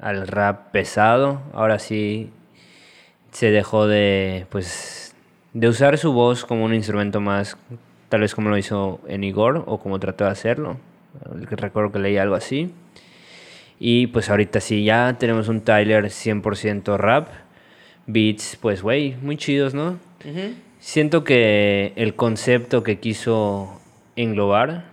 al 0.00 0.26
rap 0.26 0.72
pesado. 0.72 1.42
Ahora 1.54 1.78
sí 1.78 2.30
se 3.30 3.52
dejó 3.52 3.86
de, 3.86 4.46
pues, 4.50 5.14
de 5.52 5.68
usar 5.68 5.96
su 5.96 6.12
voz 6.12 6.44
como 6.44 6.64
un 6.64 6.74
instrumento 6.74 7.20
más, 7.20 7.56
tal 8.08 8.22
vez 8.22 8.34
como 8.34 8.50
lo 8.50 8.58
hizo 8.58 9.00
en 9.06 9.22
Igor 9.22 9.62
o 9.68 9.78
como 9.78 10.00
trató 10.00 10.24
de 10.24 10.30
hacerlo. 10.30 10.76
Recuerdo 11.22 11.92
que 11.92 12.00
leí 12.00 12.16
algo 12.16 12.34
así. 12.34 12.74
Y 13.78 14.08
pues 14.08 14.28
ahorita 14.28 14.60
sí, 14.60 14.82
ya 14.82 15.18
tenemos 15.20 15.46
un 15.46 15.60
Tyler 15.60 16.06
100% 16.06 16.96
rap. 16.98 17.28
Beats, 18.08 18.58
pues, 18.60 18.82
güey, 18.82 19.14
muy 19.22 19.36
chidos, 19.36 19.72
¿no? 19.72 20.00
Siento 20.80 21.22
que 21.22 21.92
el 21.94 22.16
concepto 22.16 22.82
que 22.82 22.98
quiso 22.98 23.80
englobar 24.16 24.89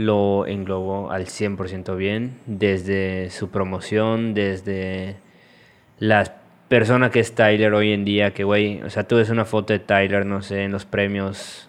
lo 0.00 0.46
englobó 0.46 1.10
al 1.10 1.26
100% 1.26 1.94
bien, 1.94 2.38
desde 2.46 3.28
su 3.28 3.50
promoción, 3.50 4.32
desde 4.32 5.16
la 5.98 6.40
persona 6.68 7.10
que 7.10 7.20
es 7.20 7.34
Tyler 7.34 7.74
hoy 7.74 7.92
en 7.92 8.06
día, 8.06 8.32
que 8.32 8.44
güey, 8.44 8.80
o 8.80 8.88
sea, 8.88 9.06
tú 9.06 9.16
ves 9.16 9.28
una 9.28 9.44
foto 9.44 9.74
de 9.74 9.78
Tyler, 9.78 10.24
no 10.24 10.40
sé, 10.40 10.64
en 10.64 10.72
los 10.72 10.86
premios 10.86 11.68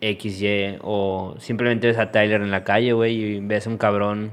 XY, 0.00 0.78
o 0.80 1.34
simplemente 1.38 1.88
ves 1.88 1.98
a 1.98 2.10
Tyler 2.10 2.40
en 2.40 2.50
la 2.50 2.64
calle, 2.64 2.94
güey, 2.94 3.16
y 3.16 3.40
ves 3.40 3.66
un 3.66 3.76
cabrón 3.76 4.30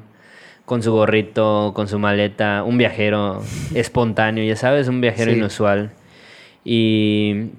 con 0.64 0.82
su 0.82 0.94
gorrito, 0.94 1.74
con 1.76 1.90
su 1.90 2.00
maleta, 2.00 2.64
un 2.64 2.78
viajero 2.78 3.44
espontáneo, 3.76 4.46
ya 4.46 4.56
sabes, 4.56 4.88
un 4.88 5.02
viajero 5.02 5.34
inusual. 5.34 5.92
Y 6.64 7.50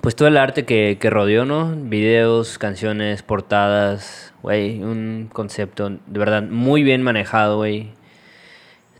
pues 0.00 0.16
todo 0.16 0.28
el 0.28 0.36
arte 0.36 0.64
que, 0.64 0.98
que 1.00 1.10
rodeó, 1.10 1.44
¿no? 1.44 1.74
Videos, 1.74 2.58
canciones, 2.58 3.22
portadas, 3.22 4.32
güey, 4.42 4.82
un 4.82 5.28
concepto 5.32 5.90
de 5.90 6.18
verdad 6.18 6.42
muy 6.42 6.82
bien 6.82 7.02
manejado, 7.02 7.56
güey. 7.56 7.90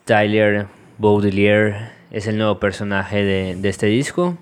Tyler 0.04 0.66
Baudelaire 0.98 1.90
es 2.10 2.26
el 2.26 2.38
nuevo 2.38 2.58
personaje 2.58 3.24
de, 3.24 3.56
de 3.56 3.68
este 3.68 3.86
disco, 3.86 4.38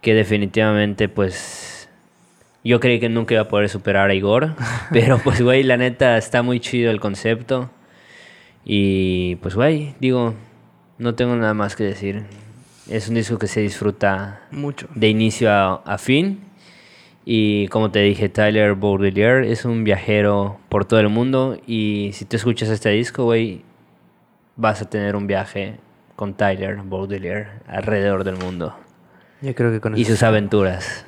que 0.00 0.14
definitivamente 0.14 1.08
pues 1.08 1.88
yo 2.64 2.80
creí 2.80 3.00
que 3.00 3.08
nunca 3.08 3.34
iba 3.34 3.42
a 3.42 3.48
poder 3.48 3.68
superar 3.68 4.10
a 4.10 4.14
Igor, 4.14 4.54
pero 4.92 5.18
pues 5.18 5.42
güey, 5.42 5.62
la 5.62 5.76
neta 5.76 6.16
está 6.16 6.42
muy 6.42 6.60
chido 6.60 6.90
el 6.90 7.00
concepto. 7.00 7.70
Y 8.68 9.36
pues, 9.36 9.54
güey, 9.54 9.94
digo, 10.00 10.34
no 10.98 11.14
tengo 11.14 11.36
nada 11.36 11.54
más 11.54 11.76
que 11.76 11.84
decir. 11.84 12.24
Es 12.88 13.08
un 13.08 13.16
disco 13.16 13.38
que 13.38 13.48
se 13.48 13.60
disfruta 13.60 14.42
mucho 14.50 14.88
de 14.94 15.08
inicio 15.08 15.50
a, 15.50 15.98
fin. 15.98 16.40
Y 17.24 17.66
como 17.68 17.90
te 17.90 18.00
dije, 18.00 18.28
Tyler 18.28 18.74
Baudelaire 18.74 19.50
es 19.50 19.64
un 19.64 19.82
viajero 19.82 20.60
por 20.68 20.84
todo 20.84 21.00
el 21.00 21.08
mundo. 21.08 21.58
Y 21.66 22.10
si 22.14 22.24
tú 22.24 22.36
escuchas 22.36 22.68
este 22.68 22.90
disco, 22.90 23.24
güey, 23.24 23.62
vas 24.54 24.82
a 24.82 24.88
tener 24.88 25.16
un 25.16 25.26
viaje 25.26 25.78
con 26.14 26.34
Tyler 26.34 26.76
Baudelaire 26.84 27.48
alrededor 27.66 28.22
del 28.22 28.36
mundo. 28.36 28.76
Yo 29.42 29.54
creo 29.54 29.72
que 29.72 29.80
con 29.80 29.98
Y 29.98 30.04
sus 30.04 30.22
aventuras. 30.22 31.04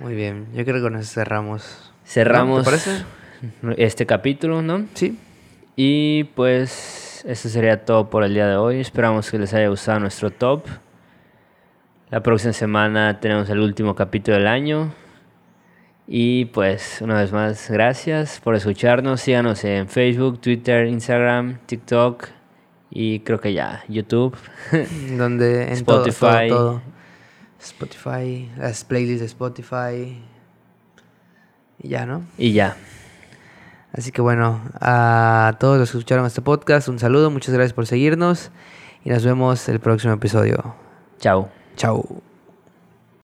Muy 0.00 0.14
bien, 0.14 0.46
yo 0.54 0.64
creo 0.64 0.76
que 0.76 0.82
con 0.82 0.96
eso 0.96 1.12
cerramos. 1.12 1.92
Cerramos. 2.04 2.64
parece? 2.64 3.04
Este 3.76 4.04
capítulo, 4.04 4.62
¿no? 4.62 4.86
Sí. 4.94 5.16
Y 5.76 6.24
pues 6.34 7.24
eso 7.26 7.48
sería 7.48 7.84
todo 7.84 8.10
por 8.10 8.24
el 8.24 8.34
día 8.34 8.48
de 8.48 8.56
hoy. 8.56 8.80
Esperamos 8.80 9.30
que 9.30 9.38
les 9.38 9.54
haya 9.54 9.68
gustado 9.68 10.00
nuestro 10.00 10.30
top. 10.30 10.66
La 12.10 12.22
próxima 12.22 12.54
semana 12.54 13.20
tenemos 13.20 13.50
el 13.50 13.60
último 13.60 13.94
capítulo 13.94 14.38
del 14.38 14.46
año. 14.46 14.94
Y 16.06 16.46
pues 16.46 17.02
una 17.02 17.20
vez 17.20 17.32
más, 17.32 17.70
gracias 17.70 18.40
por 18.40 18.54
escucharnos. 18.54 19.20
Síganos 19.20 19.62
en 19.64 19.88
Facebook, 19.88 20.40
Twitter, 20.40 20.86
Instagram, 20.86 21.58
TikTok 21.66 22.28
y 22.90 23.20
creo 23.20 23.40
que 23.40 23.52
ya 23.52 23.84
YouTube. 23.88 24.34
Donde 25.18 25.64
en 25.64 25.72
Spotify. 25.74 26.48
todo, 26.48 26.48
todo, 26.48 26.48
todo. 26.48 26.82
Spotify, 27.60 28.50
las 28.56 28.84
playlists 28.84 29.20
de 29.20 29.26
Spotify. 29.26 30.22
Y 31.78 31.88
ya, 31.88 32.06
¿no? 32.06 32.22
Y 32.38 32.52
ya. 32.54 32.78
Así 33.92 34.12
que 34.12 34.22
bueno, 34.22 34.62
a 34.80 35.56
todos 35.60 35.78
los 35.78 35.90
que 35.90 35.98
escucharon 35.98 36.24
este 36.24 36.40
podcast, 36.40 36.88
un 36.88 36.98
saludo, 36.98 37.30
muchas 37.30 37.52
gracias 37.52 37.74
por 37.74 37.86
seguirnos 37.86 38.50
y 39.04 39.10
nos 39.10 39.24
vemos 39.26 39.68
el 39.68 39.78
próximo 39.78 40.14
episodio. 40.14 40.74
Chao. 41.18 41.57
Chao. 41.78 42.27